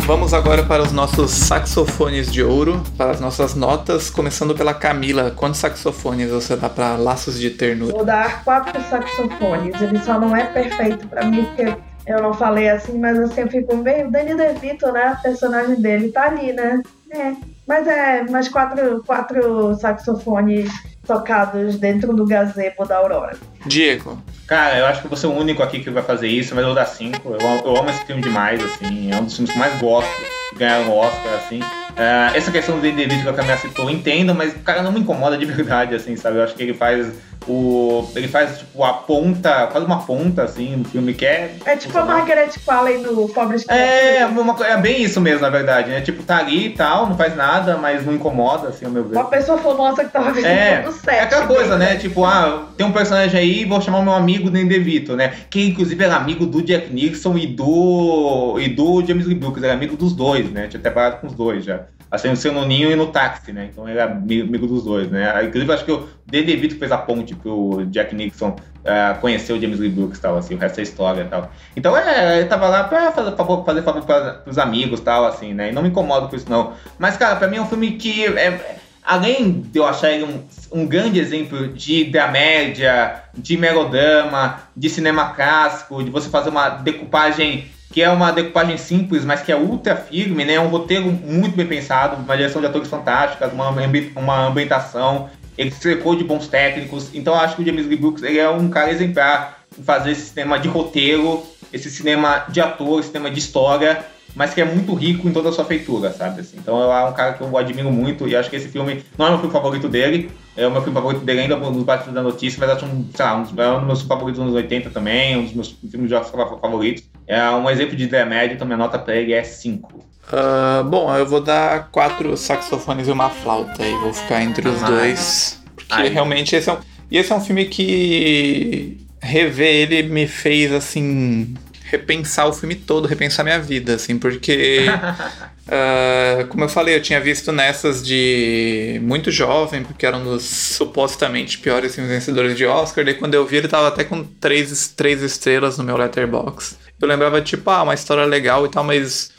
[0.10, 5.30] Vamos agora para os nossos saxofones de ouro, para as nossas notas, começando pela Camila.
[5.30, 7.94] Quantos saxofones você dá para Laços de Ternura?
[7.94, 9.80] Vou dar quatro saxofones.
[9.80, 11.78] Ele só não é perfeito pra mim, porque
[12.08, 14.08] eu não falei assim, mas assim, eu fico meio.
[14.08, 15.16] O Danny DeVito, né?
[15.16, 16.82] O personagem dele tá ali, né?
[17.12, 17.34] É.
[17.68, 20.72] Mas é, mas quatro, quatro saxofones
[21.14, 23.36] tocados dentro do gazebo da Aurora.
[23.66, 24.22] Diego.
[24.48, 26.68] Cara, eu acho que vou ser o único aqui que vai fazer isso, mas eu
[26.68, 27.30] vou dar cinco.
[27.40, 29.12] Eu, amo- eu amo esse filme demais, assim.
[29.12, 30.10] É um dos filmes que eu mais gosto
[30.58, 31.60] ganhar o Oscar, assim.
[31.98, 35.00] Ah, essa questão do DeVito que a Camila citou, eu entendo, mas, cara, não me
[35.02, 36.38] incomoda de verdade, assim, sabe?
[36.38, 37.12] Eu acho que ele faz
[37.48, 38.08] o...
[38.16, 41.56] Ele faz, tipo, a ponta, faz uma ponta, assim, no filme que é...
[41.66, 45.90] É tipo a Margaret Qualley no Pobres É, uma é bem isso mesmo, na verdade,
[45.90, 46.00] né?
[46.02, 49.16] Tipo, tá ali e tal, não faz nada, mas não incomoda, assim, ao meu ver.
[49.16, 51.10] Uma pessoa famosa que tava visitando É, o set.
[51.16, 51.96] é aquela coisa, né?
[51.96, 55.34] Tipo, ah, tem um personagem aí, vou chamar o meu amigo Dan DeVito, né?
[55.50, 59.74] Que inclusive era amigo do Jack Nixon e do e do James Lee Brooks, era
[59.74, 60.68] amigo dos dois, né?
[60.68, 61.82] Tinha trabalhado com os dois já.
[62.12, 63.70] Assim, no Ninho e no Táxi, né?
[63.72, 65.32] Então ele era ami- amigo dos dois, né?
[65.32, 69.54] Aí, Inclusive, acho que o Dan DeVito fez a ponte pro Jack Nixon ah, conhecer
[69.54, 71.52] o James Lee Brooks tal, assim, o resto é história tal.
[71.76, 75.54] Então, é, ele tava lá pra fazer favor, fazer favor pra, pros amigos tal, assim,
[75.54, 75.70] né?
[75.70, 76.74] E não me incomodo com isso, não.
[76.98, 80.80] Mas, cara, pra mim é um filme que é, além de eu achar ele um,
[80.82, 87.66] um grande exemplo de dramédia, de melodrama, de cinema clássico, de você fazer uma decupagem
[87.92, 90.54] que é uma decupagem simples, mas que é ultra firme, né?
[90.54, 93.70] É um roteiro muito bem pensado, uma direção de atores fantásticas, uma,
[94.16, 97.98] uma ambientação, ele se cercou de bons técnicos, então eu acho que o James Lee
[97.98, 101.44] Brooks ele é um cara exemplar em fazer esse cinema de roteiro,
[101.74, 105.50] esse cinema de ator, esse cinema de história, mas que é muito rico em toda
[105.50, 106.42] a sua feitura, sabe?
[106.42, 106.58] assim?
[106.58, 109.30] Então é um cara que eu admiro muito e acho que esse filme não é
[109.30, 112.22] o meu filme favorito dele, é o meu filme favorito dele ainda nos Batidos da
[112.22, 114.56] Notícia, mas acho um, sei lá, um dos, é um dos meus favoritos dos anos
[114.56, 117.04] 80 também, um dos meus filmes de Oscar favoritos.
[117.28, 120.04] É um exemplo de dramédia, então minha nota pra ele é 5.
[120.32, 124.82] Ah, bom, eu vou dar quatro saxofones e uma flauta e vou ficar entre os
[124.84, 124.88] Ah.
[124.88, 125.60] dois.
[125.76, 126.10] Porque Ai.
[126.10, 126.78] realmente esse é um.
[127.10, 131.56] E esse é um filme que rever ele me fez assim.
[131.90, 134.86] Repensar o filme todo, repensar minha vida, assim, porque.
[135.68, 140.44] ah, como eu falei, eu tinha visto nessas de muito jovem, porque era um dos
[140.44, 143.04] supostamente piores filmes vencedores de Oscar.
[143.04, 146.78] Daí quando eu vi, ele tava até com três, três estrelas no meu letterbox.
[147.02, 149.32] Eu lembrava, tipo, ah, uma história legal e tal, mas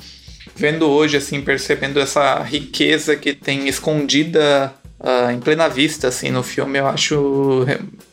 [0.56, 6.42] vendo hoje, assim, percebendo essa riqueza que tem escondida ah, em plena vista, assim, no
[6.42, 7.64] filme, eu acho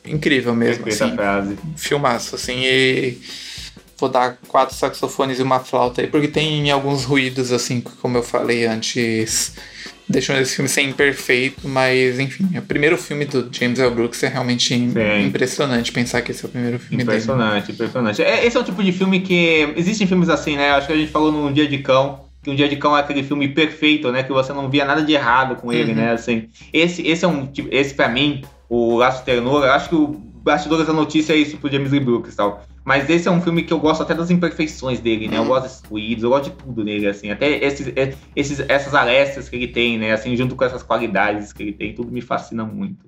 [0.06, 1.16] incrível mesmo, Perfeita assim.
[1.16, 1.58] frase.
[1.76, 3.18] Filmaço, assim, e
[4.00, 8.24] vou dar quatro saxofones e uma flauta aí, porque tem alguns ruídos, assim, como eu
[8.24, 9.56] falei antes,
[10.08, 13.90] deixam esse filme ser imperfeito, mas, enfim, é o primeiro filme do James L.
[13.92, 15.26] Brooks é realmente im- Sim.
[15.28, 17.10] impressionante pensar que esse é o primeiro filme dele.
[17.18, 18.22] Impressionante, impressionante.
[18.22, 19.74] É, esse é o tipo de filme que.
[19.76, 20.70] Existem filmes assim, né?
[20.72, 22.26] Acho que a gente falou no Dia de Cão.
[22.44, 24.24] Que um Dia de Cão é aquele filme perfeito, né?
[24.24, 25.98] Que você não via nada de errado com ele, Uhum.
[25.98, 26.12] né?
[26.12, 27.46] Assim, esse, esse é um.
[27.48, 31.36] tipo- Esse pra mim, o Laço Ternura, eu acho que o Bastidores da Notícia é
[31.36, 32.66] isso pro James Lee Brooks e tal.
[32.86, 35.38] Mas esse é um filme que eu gosto até das imperfeições dele, né?
[35.38, 37.30] Eu gosto desses ruídos, eu gosto de tudo nele, assim.
[37.30, 40.14] Até esses, é, esses, essas arestas que ele tem, né?
[40.14, 43.06] Assim, junto com essas qualidades que ele tem, tudo me fascina muito.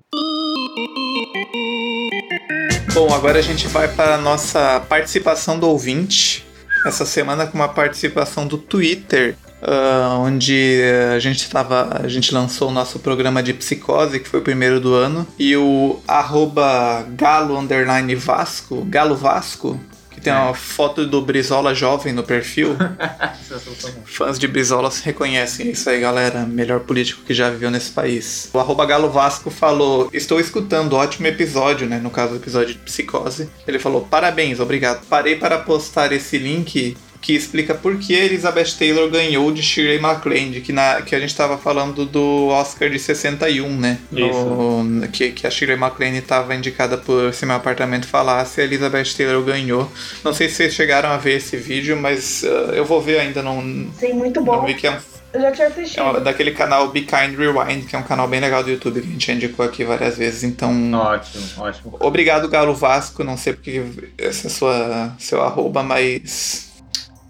[2.92, 6.44] Bom, agora a gente vai para a nossa participação do ouvinte.
[6.84, 10.80] Essa semana com uma participação do Twitter, ah, onde
[11.14, 14.80] a gente tava, a gente lançou o nosso programa de psicose, que foi o primeiro
[14.80, 19.78] do ano, e o arroba galo underline vasco, galo vasco,
[20.10, 22.76] que tem uma foto do Brizola jovem no perfil.
[24.04, 26.40] Fãs de Brizola se reconhecem É isso aí, galera.
[26.40, 28.50] Melhor político que já viveu nesse país.
[28.52, 31.98] O arroba Galo Vasco falou: Estou escutando, ótimo episódio, né?
[31.98, 33.48] No caso, o episódio de psicose.
[33.66, 35.06] Ele falou: Parabéns, obrigado.
[35.06, 40.60] Parei para postar esse link que explica por que Elizabeth Taylor ganhou de Shirley MacLaine,
[40.62, 43.98] que, na, que a gente tava falando do Oscar de 61, né?
[44.10, 49.14] No- que, que a Shirley MacLaine estava indicada por Se Meu Apartamento Falasse, a Elizabeth
[49.16, 49.90] Taylor ganhou.
[50.24, 53.42] Não sei se vocês chegaram a ver esse vídeo, mas ah, eu vou ver ainda,
[53.42, 53.60] não,
[53.98, 54.64] Sim, muito não bom.
[54.64, 54.98] vi que é, um-
[55.34, 56.16] Eu já tinha assistido.
[56.16, 59.08] é daquele canal Be Kind Rewind, que é um canal bem legal do YouTube que
[59.08, 60.42] a gente indicou aqui várias vezes.
[60.42, 61.96] Então, Ótimo, ótimo.
[62.00, 63.22] obrigado, Galo Vasco.
[63.22, 63.82] Não sei porque
[64.18, 66.69] esse é sua, seu arroba, mas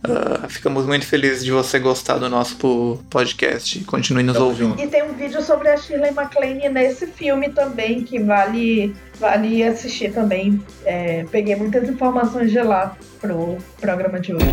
[0.02, 4.80] Uh, ficamos muito felizes de você gostar do nosso podcast continue nos ouvindo.
[4.80, 10.12] E tem um vídeo sobre a Shirley MacLaine nesse filme também, que vale, vale assistir
[10.12, 10.62] também.
[10.86, 14.46] É, peguei muitas informações de lá pro programa de hoje.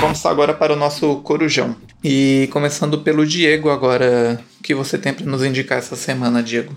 [0.00, 1.74] Vamos agora para o nosso corujão.
[2.04, 6.76] E começando pelo Diego agora, o que você tem para nos indicar essa semana, Diego?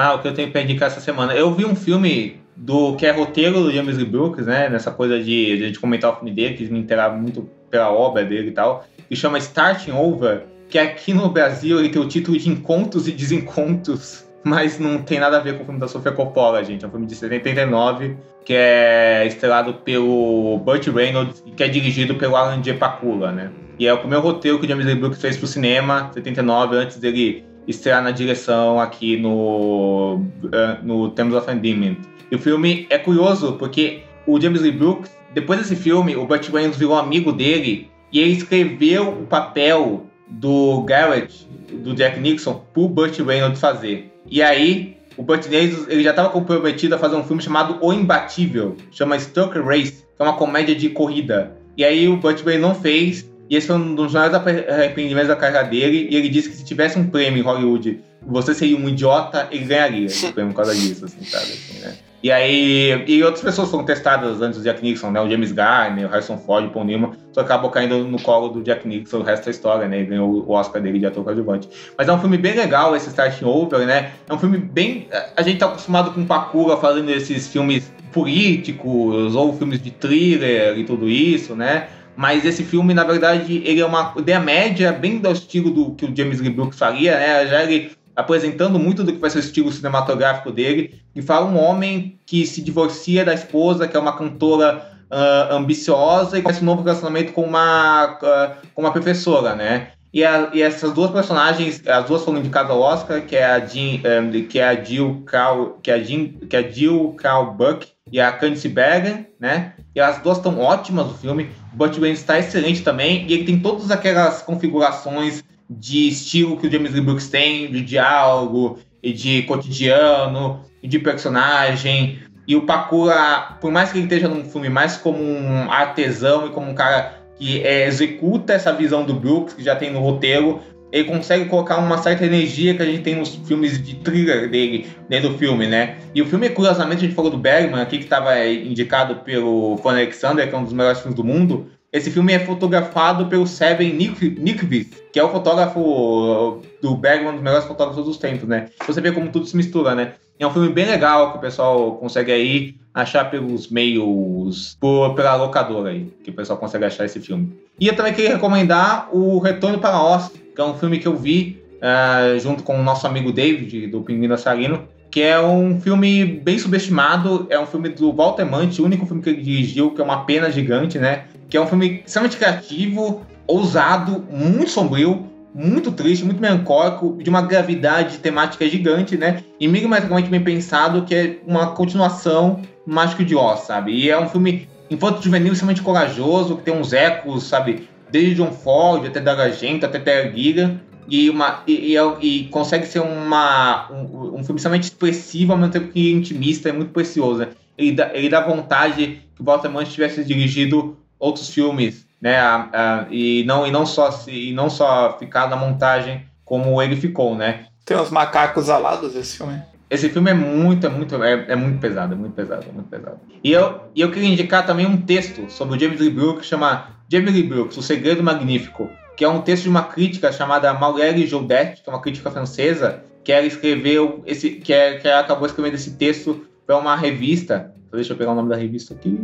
[0.00, 1.34] Ah, o que eu tenho para indicar essa semana?
[1.34, 4.68] Eu vi um filme do que é roteiro do James Lee Brooks, né?
[4.68, 8.50] Nessa coisa de, de comentar o filme dele, que me interava muito pela obra dele
[8.50, 12.48] e tal, que chama Starting Over, que aqui no Brasil ele tem o título de
[12.48, 16.62] Encontros e Desencontros, mas não tem nada a ver com o filme da Sofia Coppola,
[16.62, 16.84] gente.
[16.84, 22.14] É um filme de 79 que é estrelado pelo Burt Reynolds e que é dirigido
[22.14, 22.74] pelo Alan J.
[22.74, 23.50] Pakula, né?
[23.76, 26.98] E é o primeiro roteiro que o James Lee Brooks fez pro cinema, 79, antes
[26.98, 31.96] dele estrear na direção aqui no, uh, no Terms of Endearment.
[32.30, 36.48] E o filme é curioso porque o James Lee Brooks, depois desse filme, o Burt
[36.48, 42.88] Reynolds virou amigo dele e ele escreveu o papel do Garrett, do Jack Nixon, pro
[42.88, 44.12] Burt Reynolds fazer.
[44.30, 47.92] E aí, o Burt Reynolds ele já estava comprometido a fazer um filme chamado O
[47.92, 51.56] Imbatível, chama Stoker Race, que é uma comédia de corrida.
[51.76, 55.36] E aí o Burt Reynolds não fez, e esse foi um dos maiores arrependimentos da
[55.36, 56.08] carreira dele.
[56.10, 59.64] E ele disse que se tivesse um prêmio em Hollywood, você seria um idiota, ele
[59.64, 61.44] ganharia esse prêmio por causa disso, assim, sabe?
[61.44, 61.94] Assim, né?
[62.20, 65.20] E aí, e outras pessoas foram testadas antes do Jack Nixon, né?
[65.20, 68.60] O James Garner, o Harrison Ford, o Paul Newman, só acabou caindo no colo do
[68.60, 69.98] Jack Nixon o resto da história, né?
[69.98, 71.68] Ele ganhou o Oscar dele de ator coadjuvante.
[71.96, 74.10] Mas é um filme bem legal esse Starting Over, né?
[74.28, 75.06] É um filme bem...
[75.36, 80.76] A gente tá acostumado com o Pakura falando desses filmes políticos ou filmes de thriller
[80.76, 81.86] e tudo isso, né?
[82.18, 86.04] Mas esse filme, na verdade, ele é uma ideia média, bem do estilo do que
[86.04, 87.46] o James Lee Brooks faria, né?
[87.46, 91.56] Já ele apresentando muito do que vai ser o estilo cinematográfico dele, e fala um
[91.56, 96.64] homem que se divorcia da esposa, que é uma cantora uh, ambiciosa, e começa um
[96.64, 99.92] novo relacionamento com uma, uh, com uma professora, né?
[100.12, 103.60] E, a, e, essas duas personagens, as duas foram indicadas ao Oscar, que é a
[103.60, 106.68] Jean, um, eh, que é a Jill Carl, que é a Jean, que é a
[106.68, 107.14] Jill
[107.56, 109.74] Buck e a Candice Bergen, né?
[109.94, 111.50] E as duas estão ótimas no filme.
[111.78, 116.70] Butch Reynolds está excelente também e ele tem todas aquelas configurações de estilo que o
[116.70, 122.18] James Lee Brooks tem, de diálogo e de cotidiano e de personagem.
[122.48, 126.50] E o Pakura, por mais que ele esteja num filme mais como um artesão e
[126.50, 130.60] como um cara que é, executa essa visão do Brooks, que já tem no roteiro,
[130.90, 134.86] ele consegue colocar uma certa energia que a gente tem nos filmes de thriller dele,
[135.08, 135.98] dentro do filme, né?
[136.14, 139.90] E o filme, curiosamente, a gente falou do Bergman aqui, que estava indicado pelo Fan
[139.90, 141.66] Alexander, que é um dos melhores filmes do mundo.
[141.92, 147.42] Esse filme é fotografado pelo Seven Nikvist, que é o fotógrafo do Bergman, um dos
[147.42, 148.66] melhores fotógrafos dos tempos, né?
[148.86, 150.12] Você vê como tudo se mistura, né?
[150.38, 155.34] É um filme bem legal que o pessoal consegue aí achar pelos meios, por, pela
[155.34, 157.58] locadora aí, que o pessoal consegue achar esse filme.
[157.80, 161.16] E eu também queria recomendar o Retorno para Oz, que é um filme que eu
[161.16, 166.24] vi uh, junto com o nosso amigo David, do Pinguim Sarino, que é um filme
[166.24, 170.00] bem subestimado, é um filme do Walter Manti, o único filme que ele dirigiu, que
[170.00, 171.26] é uma pena gigante, né?
[171.48, 177.42] Que é um filme extremamente criativo, ousado, muito sombrio, muito triste, muito melancólico, de uma
[177.42, 179.44] gravidade temática gigante, né?
[179.60, 183.92] E milimetricamente bem pensado, que é uma continuação Mágico de Oz, sabe?
[183.92, 187.88] E é um filme infanto juvenil extremamente corajoso, que tem uns ecos, sabe?
[188.10, 192.44] Desde John Ford até Daga Argento, até Terra Giga, e, uma, e, e, é e,
[192.48, 196.92] consegue ser uma, um, um filme extremamente expressivo, ao mesmo tempo que intimista, é muito
[196.92, 197.40] precioso.
[197.40, 197.48] Né?
[197.76, 202.38] Ele, dá, ele dá vontade que o Walter tivesse dirigido outros filmes, né?
[202.38, 206.96] A, a, e, não, e, não só, e não só ficar na montagem como ele
[206.96, 207.66] ficou, né?
[207.84, 209.62] Tem uns macacos alados esse filme.
[209.90, 212.88] Esse filme é muito, é muito, é, é, muito pesado, é muito pesado, é muito
[212.88, 213.18] pesado.
[213.42, 216.46] E eu, e eu queria indicar também um texto sobre o James Lee Brooks que
[216.46, 220.74] chama James Lee Brooks, O Segredo Magnífico, que é um texto de uma crítica chamada
[220.74, 225.20] Maurelle Jaudet, que é uma crítica francesa, que ela escreveu esse, que, é, que ela
[225.20, 227.74] acabou escrevendo esse texto para uma revista.
[227.90, 229.18] Deixa eu pegar o nome da revista aqui.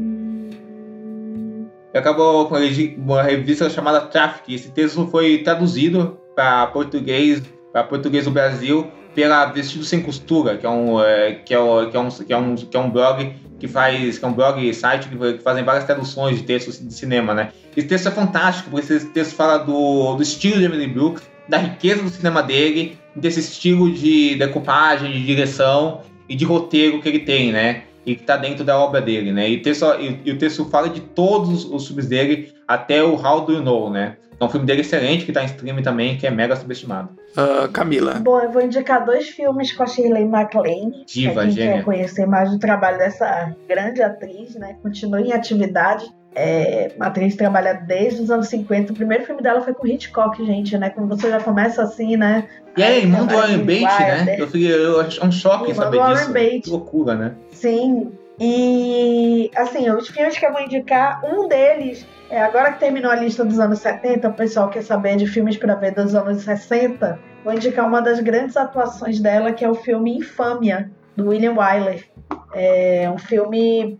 [1.94, 2.56] Acabou com
[2.96, 4.54] uma revista chamada Traffic.
[4.54, 10.66] Esse texto foi traduzido para português, para português do Brasil pela Vestido Sem Costura, que
[10.66, 11.56] é um, é, que é,
[11.90, 14.32] que é um, que é um, que é um blog que faz, que é um
[14.32, 17.50] blog site que, que fazem várias traduções de textos de cinema, né?
[17.76, 21.58] Esse texto é fantástico, porque esse texto fala do, do estilo de Emily Brooks, da
[21.58, 27.20] riqueza do cinema dele, desse estilo de decupagem, de direção e de roteiro que ele
[27.20, 27.84] tem, né?
[28.06, 29.48] E que tá dentro da obra dele, né?
[29.48, 33.14] E o texto, e, e o texto fala de todos os filmes dele até o
[33.14, 34.16] How Do You Know, né?
[34.40, 37.10] É um filme dele excelente que tá em streaming também, que é mega subestimado.
[37.36, 38.14] Uh, Camila.
[38.14, 41.04] Bom, eu vou indicar dois filmes com a Shirley MacLaine.
[41.06, 41.72] Diva, pra quem gênia.
[41.74, 44.76] quer conhecer mais do trabalho dessa grande atriz, né?
[44.82, 46.04] Continua em atividade.
[46.36, 48.92] É, uma atriz que trabalha desde os anos 50.
[48.92, 50.90] O primeiro filme dela foi com Hitchcock, gente, né?
[50.90, 52.48] Quando você já começa assim, né?
[52.76, 54.24] E aí, irmão do Warren Wilder.
[54.24, 54.36] né?
[54.40, 56.32] Eu fiquei, eu, é um choque Irmão saber disso.
[56.32, 56.60] Beatty.
[56.62, 57.34] Que loucura, né?
[57.64, 58.12] Sim.
[58.38, 63.16] E assim, os filmes que eu vou indicar, um deles, é, agora que terminou a
[63.16, 67.18] lista dos anos 70, o pessoal quer saber de filmes para ver dos anos 60,
[67.42, 72.04] vou indicar uma das grandes atuações dela, que é o filme Infâmia, do William Wyler.
[72.52, 73.98] É um filme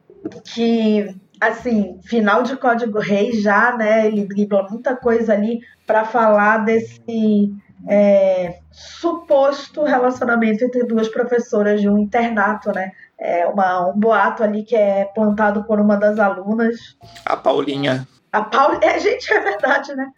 [0.53, 4.07] que, assim, final de Código Rei já, né?
[4.07, 7.51] Ele dribla muita coisa ali para falar desse
[7.89, 12.91] é, suposto relacionamento entre duas professoras de um internato, né?
[13.27, 16.77] É uma, um boato ali que é plantado por uma das alunas.
[17.25, 18.07] A Paulinha.
[18.31, 20.11] A Paula, é, gente, é verdade, né?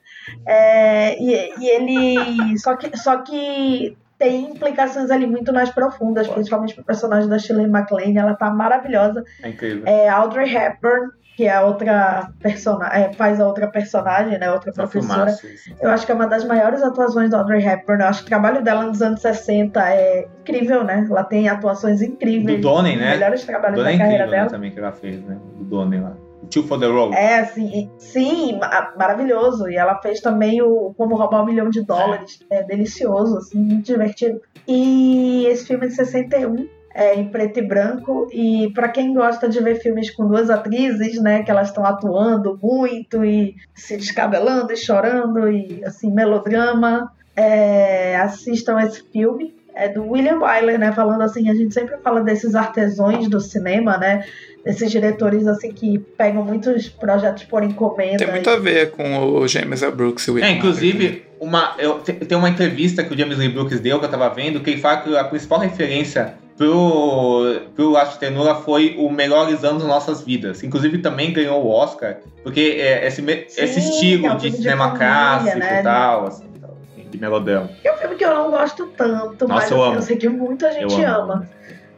[0.45, 2.59] É, e, e ele.
[2.59, 7.69] Só que, só que tem implicações ali muito mais profundas, principalmente pro personagem da Shirley
[7.69, 8.19] MacLaine.
[8.19, 9.23] Ela tá maravilhosa.
[9.41, 9.87] É incrível.
[9.87, 14.51] É Audrey Hepburn, que é a outra personagem, faz a outra personagem, né?
[14.51, 15.31] Outra É professora.
[15.31, 15.47] isso.
[15.81, 18.03] Eu acho que é uma das maiores atuações da Audrey Hepburn.
[18.03, 21.07] Eu acho que o trabalho dela nos anos 60 é incrível, né?
[21.09, 22.59] Ela tem atuações incríveis.
[22.61, 23.11] Do Donnie, os né?
[23.11, 24.51] Melhores trabalhos Dona é da carreira incrível, né, dela.
[24.51, 25.37] também que ela fez, né?
[25.59, 26.17] Do Donnie lá.
[26.43, 27.15] O Two for the Road.
[27.15, 29.69] É, assim, sim, ma- maravilhoso.
[29.69, 32.39] E ela fez também o Como Roubar um Milhão de Dólares.
[32.51, 34.41] É delicioso, assim, muito divertido.
[34.67, 38.27] E esse filme é de 61, é em preto e branco.
[38.33, 42.59] E pra quem gosta de ver filmes com duas atrizes, né, que elas estão atuando
[42.61, 49.55] muito e se descabelando e chorando e, assim, melodrama, é, assistam esse filme.
[49.75, 50.91] É do William Wyler, né?
[50.91, 54.25] Falando assim, a gente sempre fala desses artesões do cinema, né?
[54.67, 58.19] Desses diretores assim que pegam muitos projetos por encomenda.
[58.19, 59.93] Tem muito a ver com o James L.
[59.93, 63.39] Brooks e o É, William inclusive, uma, eu, te- tem uma entrevista que o James
[63.39, 67.61] Lee Brooks deu, que eu tava vendo, que ele fala que a principal referência pro,
[67.77, 70.63] pro Laço de Ternura foi o Melhores Anos das Nossas Vidas.
[70.65, 74.87] Inclusive, também ganhou o Oscar, porque é, esse, Sim, esse é estilo um de cinema
[74.89, 75.81] família, clássico né?
[75.81, 77.71] e tal, assim, assim, de melodrama.
[77.85, 80.03] É um filme que eu não gosto tanto, Nossa, mas eu assim, amo.
[80.03, 81.49] sei que muita gente Eu ama.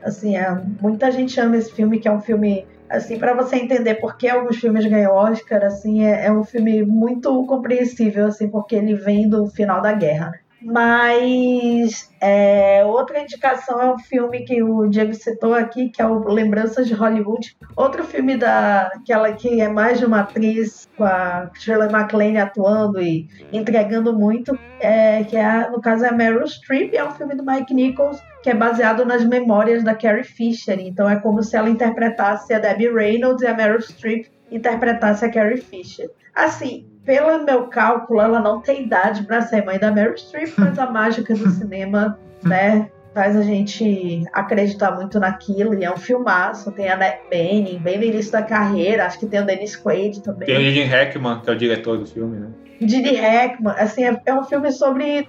[0.02, 0.50] Assim, é,
[0.80, 4.28] muita gente ama esse filme, que é um filme, assim, para você entender por que
[4.28, 9.28] alguns filmes ganham Oscar, assim, é, é um filme muito compreensível, assim, porque ele vem
[9.28, 10.40] do final da guerra, né?
[10.60, 16.28] Mas é, outra indicação é um filme que o Diego citou aqui, que é o
[16.28, 17.56] Lembranças de Hollywood.
[17.76, 23.00] Outro filme da aquela que é mais de uma atriz com a Shirley MacLaine atuando
[23.00, 27.44] e entregando muito, é, que é, no caso é Meryl Streep, é um filme do
[27.44, 30.78] Mike Nichols que é baseado nas memórias da Carrie Fisher.
[30.80, 35.30] Então é como se ela interpretasse a Debbie Reynolds e a Meryl Streep interpretasse a
[35.30, 36.10] Carrie Fisher.
[36.34, 40.78] Assim, pelo meu cálculo, ela não tem idade para ser mãe da Meryl Streep, mas
[40.78, 45.72] a mágica do cinema, né, faz a gente acreditar muito naquilo.
[45.72, 46.70] E é um filmaço.
[46.70, 49.06] Tem a Annette Bening, bem no início da carreira.
[49.06, 50.44] Acho que tem o Dennis Quaid também.
[50.44, 52.48] Tem o Gene Hackman, que é o diretor do filme, né?
[52.78, 55.26] Didi Hackman, assim, é, é um filme sobre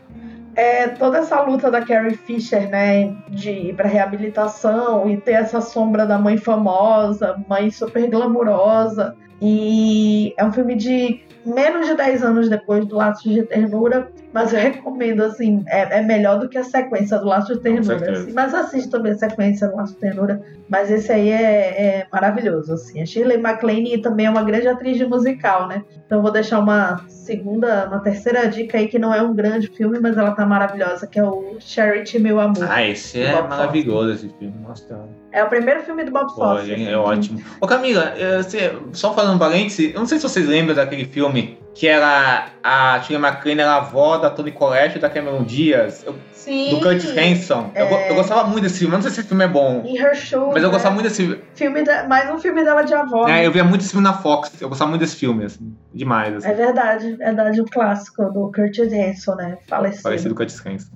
[0.57, 5.61] é, toda essa luta da Carrie Fisher, né, de ir pra reabilitação e ter essa
[5.61, 9.15] sombra da mãe famosa, mãe super glamurosa.
[9.41, 14.53] E é um filme de menos de 10 anos depois do Laços de Ternura, mas
[14.53, 18.11] eu recomendo, assim, é, é melhor do que a sequência do Laço de Ternura.
[18.11, 18.31] assim.
[18.33, 22.73] mas assiste também a sequência do Laço de Ternura, mas esse aí é, é maravilhoso,
[22.73, 23.01] assim.
[23.01, 25.83] A Shirley MacLaine também é uma grande atriz de musical, né?
[26.05, 29.67] Então eu vou deixar uma segunda, uma terceira dica aí que não é um grande
[29.67, 32.67] filme, mas ela tá maravilhosa, que é o Charity Meu Amor.
[32.69, 34.55] Ah, esse é maravilhoso, esse filme.
[34.61, 36.71] Nossa, É o primeiro filme do Bob Fosse.
[36.71, 36.87] é, assim.
[36.89, 37.41] é ótimo.
[37.61, 41.05] Ô Camila, é, você- só falando um parênteses, eu não sei se vocês lembram daquele
[41.05, 45.43] filme que era a Tina McClain era a avó da Toni Collette e da Cameron
[45.43, 46.71] Diaz, eu- Sim.
[46.71, 47.71] do Curtis Hanson.
[47.75, 48.09] Eu, é.
[48.09, 50.15] eu gostava muito desse filme, eu não sei se esse filme é bom, Em Her
[50.15, 50.69] Shoe, mas eu né?
[50.73, 51.41] gostava muito desse filme.
[51.53, 53.27] filme da- mais um filme dela de avó.
[53.27, 53.47] É, né?
[53.47, 56.47] eu via muito esse filme na Fox, eu gostava muito desse filme, assim, demais, assim.
[56.49, 59.57] É verdade, verdade, o clássico do Curtis Hanson, né?
[59.67, 60.03] Falecido.
[60.03, 60.91] Parecido com o Curtis Hanson.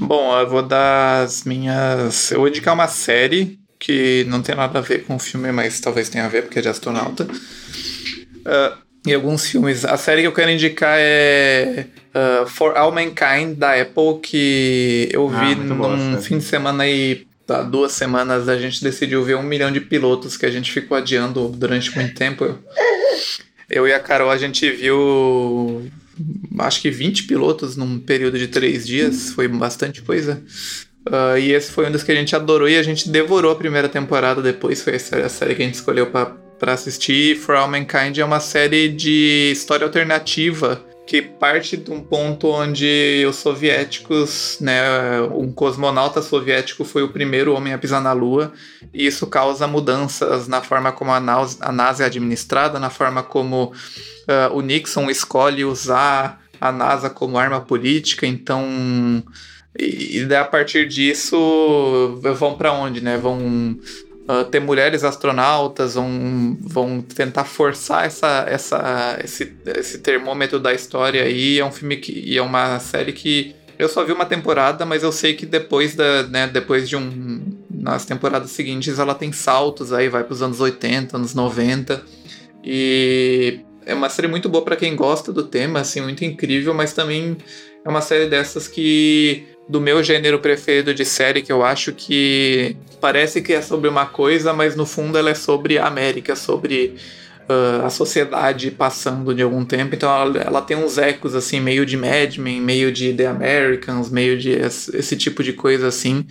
[0.00, 2.30] Bom, eu vou dar as minhas.
[2.32, 5.78] Eu vou indicar uma série que não tem nada a ver com o filme, mas
[5.78, 7.24] talvez tenha a ver, porque é de astronauta.
[8.44, 9.84] Ah, e alguns filmes.
[9.84, 15.30] A série que eu quero indicar é ah, For All Mankind, da Apple, que eu
[15.32, 16.24] Ah, vi boa num série.
[16.24, 17.24] fim de semana aí.
[17.48, 20.96] Há duas semanas a gente decidiu ver um milhão de pilotos que a gente ficou
[20.96, 22.58] adiando durante muito tempo.
[23.70, 25.88] Eu e a Carol, a gente viu
[26.58, 30.42] acho que 20 pilotos num período de três dias, foi bastante coisa.
[31.06, 33.56] Uh, e esse foi um dos que a gente adorou e a gente devorou a
[33.56, 34.82] primeira temporada depois.
[34.82, 37.36] Foi a série que a gente escolheu para assistir.
[37.36, 43.24] For All Mankind é uma série de história alternativa que parte de um ponto onde
[43.28, 44.82] os soviéticos, né,
[45.32, 48.52] um cosmonauta soviético foi o primeiro homem a pisar na Lua,
[48.92, 54.52] e isso causa mudanças na forma como a NASA, é administrada, na forma como uh,
[54.52, 59.22] o Nixon escolhe usar a NASA como arma política, então
[59.78, 63.16] e, e a partir disso vão para onde, né?
[63.16, 63.76] Vão
[64.28, 71.22] uh, ter mulheres astronautas, vão, vão tentar forçar essa, essa, esse, esse termômetro da história
[71.22, 71.58] aí.
[71.58, 75.02] É um filme que e é uma série que eu só vi uma temporada, mas
[75.02, 79.92] eu sei que depois da, né, depois de um nas temporadas seguintes ela tem saltos
[79.92, 82.02] aí, vai para os anos 80, anos 90.
[82.64, 86.92] E é uma série muito boa para quem gosta do tema, assim, muito incrível, mas
[86.92, 87.36] também
[87.86, 92.76] é uma série dessas que do meu gênero preferido de série, que eu acho que
[93.00, 96.96] parece que é sobre uma coisa, mas no fundo ela é sobre a América, sobre
[97.48, 99.94] uh, a sociedade passando de algum tempo.
[99.94, 104.10] Então ela, ela, tem uns ecos assim, meio de Mad Men, meio de The Americans,
[104.10, 106.26] meio de esse, esse tipo de coisa assim,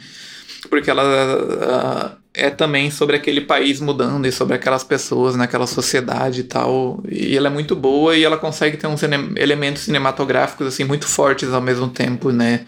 [0.69, 6.41] porque ela uh, é também sobre aquele país mudando e sobre aquelas pessoas naquela sociedade
[6.41, 7.01] e tal.
[7.09, 11.53] E ela é muito boa e ela consegue ter uns elementos cinematográficos assim muito fortes
[11.53, 12.65] ao mesmo tempo, né?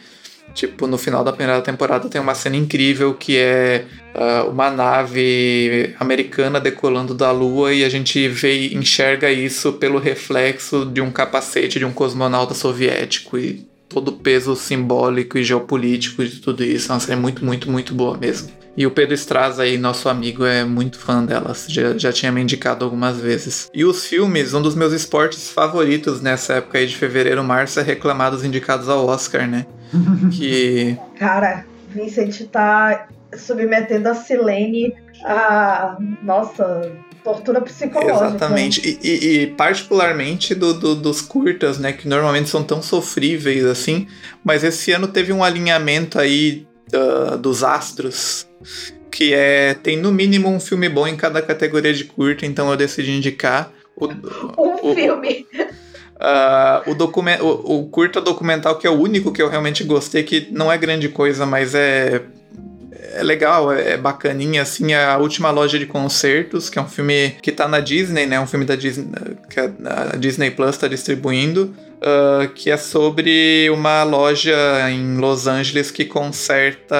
[0.53, 3.85] Tipo, no final da primeira temporada tem uma cena incrível que é
[4.15, 10.85] uh, uma nave americana decolando da Lua e a gente vê enxerga isso pelo reflexo
[10.85, 16.37] de um capacete de um cosmonauta soviético e todo o peso simbólico e geopolítico de
[16.37, 16.91] tudo isso.
[16.91, 18.49] É uma série muito, muito, muito boa mesmo.
[18.77, 21.65] E o Pedro Straz aí, nosso amigo, é muito fã delas.
[21.67, 23.71] Já, já tinha me indicado algumas vezes.
[23.73, 27.83] E os filmes, um dos meus esportes favoritos nessa época aí de fevereiro, março, é
[27.83, 29.65] reclamar dos indicados ao Oscar, né?
[30.31, 30.95] que.
[31.17, 34.93] Cara, Vincent tá submetendo a Silene
[35.25, 35.97] a.
[36.21, 36.91] Nossa,
[37.23, 38.25] tortura psicológica.
[38.27, 38.81] Exatamente.
[38.87, 41.93] E, e, e particularmente do, do, dos curtas, né?
[41.93, 44.07] Que normalmente são tão sofríveis assim.
[44.43, 48.46] Mas esse ano teve um alinhamento aí uh, dos astros.
[49.11, 49.73] Que é.
[49.73, 53.71] Tem no mínimo um filme bom em cada categoria de curta, então eu decidi indicar.
[53.95, 54.07] O,
[54.57, 55.45] um o, filme.
[56.17, 60.23] Uh, o, document, o, o, curta documental, que é o único que eu realmente gostei,
[60.23, 62.23] que não é grande coisa, mas é,
[63.13, 66.87] é legal, é, é bacaninha, assim, é a Última Loja de Concertos, que é um
[66.87, 69.07] filme que tá na Disney, né, um filme da Disney,
[69.49, 74.55] que a Disney Plus tá distribuindo, uh, que é sobre uma loja
[74.89, 76.95] em Los Angeles que conserta...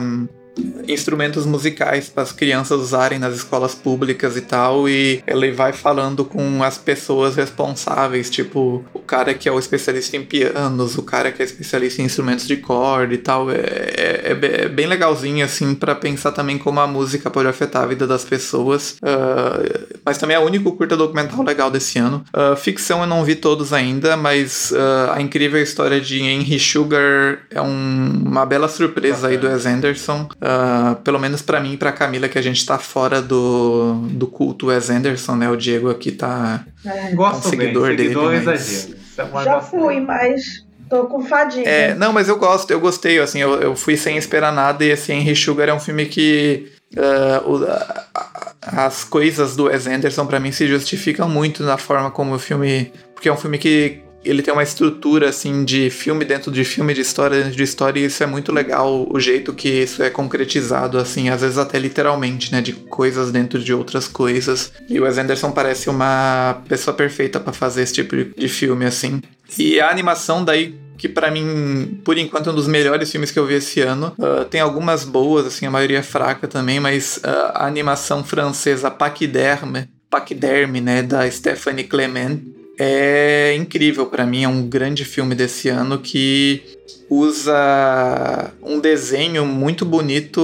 [0.00, 0.39] Um,
[0.88, 6.24] instrumentos musicais para as crianças usarem nas escolas públicas e tal, e ele vai falando
[6.24, 11.30] com as pessoas responsáveis, tipo o cara que é o especialista em pianos, o cara
[11.30, 13.50] que é especialista em instrumentos de corda e tal.
[13.50, 17.86] É, é, é bem legalzinho, assim, para pensar também como a música pode afetar a
[17.86, 18.96] vida das pessoas.
[19.02, 22.24] Uh, mas também é o único curta documental legal desse ano.
[22.34, 27.40] Uh, ficção eu não vi todos ainda, mas uh, a incrível história de Henry Sugar
[27.50, 30.28] é um, uma bela surpresa aí do Wes Anderson.
[30.40, 34.26] Uh, pelo menos para mim e pra Camila, que a gente tá fora do, do
[34.26, 35.50] culto Wes Anderson, né?
[35.50, 37.12] O Diego aqui tá, é.
[37.12, 38.08] Gosto um seguidor bem, dele.
[38.14, 38.88] Seguidor mas...
[39.18, 41.68] É Já fui, mas tô com fadiga.
[41.68, 44.90] É, não, mas eu gosto, eu gostei, assim, eu, eu fui sem esperar nada e
[44.90, 47.66] assim, Henry Sugar é um filme que uh, o,
[48.62, 52.92] as coisas do Wes Anderson para mim se justificam muito na forma como o filme,
[53.14, 56.92] porque é um filme que ele tem uma estrutura assim de filme dentro de filme,
[56.92, 60.10] de história dentro de história, e isso é muito legal, o jeito que isso é
[60.10, 64.72] concretizado, assim, às vezes até literalmente, né, de coisas dentro de outras coisas.
[64.88, 69.22] E o Wes Anderson parece uma pessoa perfeita para fazer esse tipo de filme, assim.
[69.58, 73.38] E a animação daí que para mim, por enquanto, é um dos melhores filmes que
[73.38, 74.12] eu vi esse ano.
[74.18, 78.90] Uh, tem algumas boas, assim, a maioria é fraca também, mas uh, a animação francesa
[78.90, 82.40] Paquiderme, Paquiderme, né, da Stephanie Clement,
[82.82, 86.62] é incrível para mim, é um grande filme desse ano que
[87.10, 90.40] usa um desenho muito bonito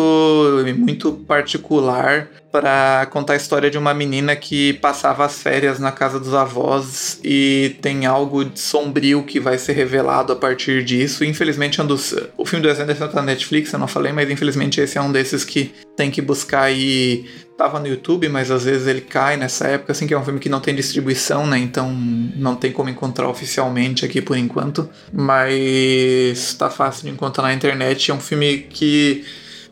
[0.66, 5.92] e muito particular para contar a história de uma menina que passava as férias na
[5.92, 11.22] casa dos avós e tem algo sombrio que vai ser revelado a partir disso.
[11.22, 14.30] Infelizmente, um dos, o filme do Wes Anderson tá na Netflix, eu não falei, mas
[14.30, 17.26] infelizmente esse é um desses que tem que buscar aí
[17.58, 20.40] tava no YouTube, mas às vezes ele cai nessa época, assim, que é um filme
[20.40, 21.58] que não tem distribuição, né?
[21.58, 24.88] Então não tem como encontrar oficialmente aqui por enquanto.
[25.12, 28.10] Mas tá fácil de encontrar na internet.
[28.10, 29.24] É um filme que.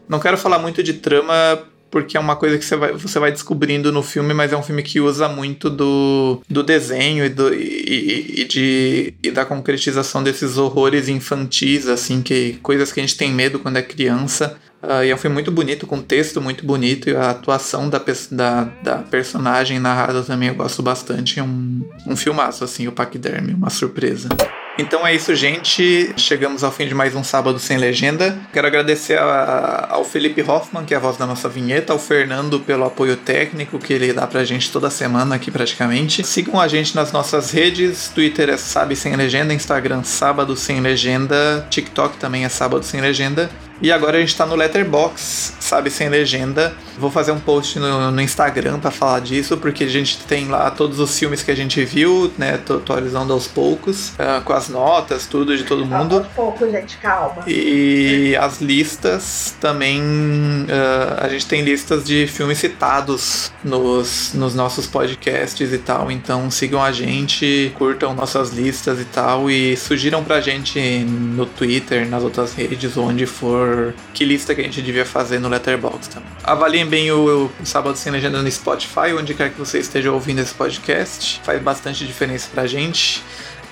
[0.07, 3.31] Não quero falar muito de trama porque é uma coisa que você vai, você vai
[3.31, 7.55] descobrindo no filme, mas é um filme que usa muito do, do desenho e, do,
[7.55, 13.17] e, e de, e da concretização desses horrores infantis, assim, que coisas que a gente
[13.17, 14.59] tem medo quando é criança.
[14.85, 18.01] Uh, e é um filme muito bonito, com texto muito bonito, e a atuação da,
[18.31, 21.41] da, da personagem narrada também eu gosto bastante.
[21.41, 24.29] É um, um filmaço, assim, o Paquiderme, uma surpresa.
[24.77, 26.13] Então é isso, gente.
[26.17, 28.37] Chegamos ao fim de mais um Sábado Sem Legenda.
[28.53, 32.59] Quero agradecer a, ao Felipe Hoffman, que é a voz da nossa vinheta, ao Fernando
[32.59, 36.27] pelo apoio técnico que ele dá pra gente toda semana aqui praticamente.
[36.27, 38.09] Sigam a gente nas nossas redes.
[38.13, 43.49] Twitter é Sabe Sem Legenda, Instagram Sábado Sem Legenda, TikTok também é Sábado Sem Legenda.
[43.83, 46.75] E agora a gente tá no Letterbox, sabe, sem legenda.
[46.99, 50.71] Vou fazer um post no, no Instagram para falar disso, porque a gente tem lá
[50.71, 52.57] todos os filmes que a gente viu, né?
[52.57, 56.19] Tô atualizando aos poucos, uh, com as notas, tudo de todo mundo.
[56.19, 57.43] Aos poucos, gente, calma.
[57.47, 60.01] E as listas também.
[60.01, 66.11] Uh, a gente tem listas de filmes citados nos, nos nossos podcasts e tal.
[66.11, 69.51] Então sigam a gente, curtam nossas listas e tal.
[69.51, 73.64] E sugiram pra gente no Twitter, nas outras redes, onde for
[74.13, 76.29] que lista que a gente devia fazer no Letterboxd também.
[76.43, 80.41] Avaliem bem o, o Sábado Sem Legenda no Spotify, onde quer que você esteja ouvindo
[80.41, 81.41] esse podcast.
[81.45, 83.23] Faz bastante diferença pra gente.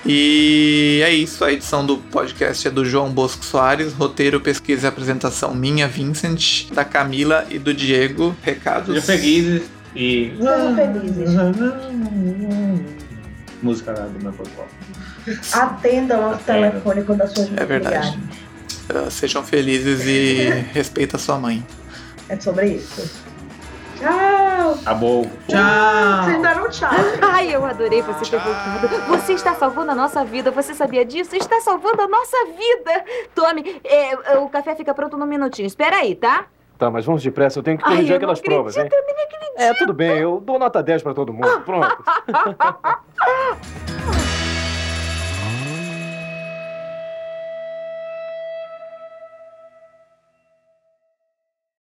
[0.05, 4.89] E é isso, a edição do podcast é do João Bosco Soares, roteiro, pesquisa e
[4.89, 8.35] apresentação minha, Vincent, da Camila e do Diego.
[8.41, 9.01] Recados.
[9.05, 9.63] Sejam felizes
[9.95, 10.33] e.
[10.75, 11.29] Felizes.
[13.61, 14.33] Música do meu.
[15.53, 18.17] Atendam ao telefone quando as suas É verdade.
[18.17, 18.42] ligarem.
[18.89, 21.65] Uh, sejam felizes e respeita sua mãe.
[22.29, 23.23] É sobre isso.
[23.97, 24.71] Tchau!
[24.81, 25.29] Acabou.
[25.47, 26.23] Tchau!
[26.23, 26.89] Vocês deram tchau.
[27.21, 28.87] Ai, eu adorei você ter voltado.
[29.07, 30.51] Você está salvando a nossa vida.
[30.51, 31.35] Você sabia disso?
[31.35, 33.05] Está salvando a nossa vida.
[33.33, 35.67] Tome, é, o café fica pronto num minutinho.
[35.67, 36.45] Espera aí, tá?
[36.77, 37.59] Tá, mas vamos depressa.
[37.59, 38.89] Eu tenho que Ai, corrigir eu aquelas não provas, hein?
[38.91, 39.53] eu nem acredito.
[39.55, 40.17] É, tudo bem.
[40.17, 41.61] Eu dou nota 10 pra todo mundo.
[41.61, 42.03] Pronto.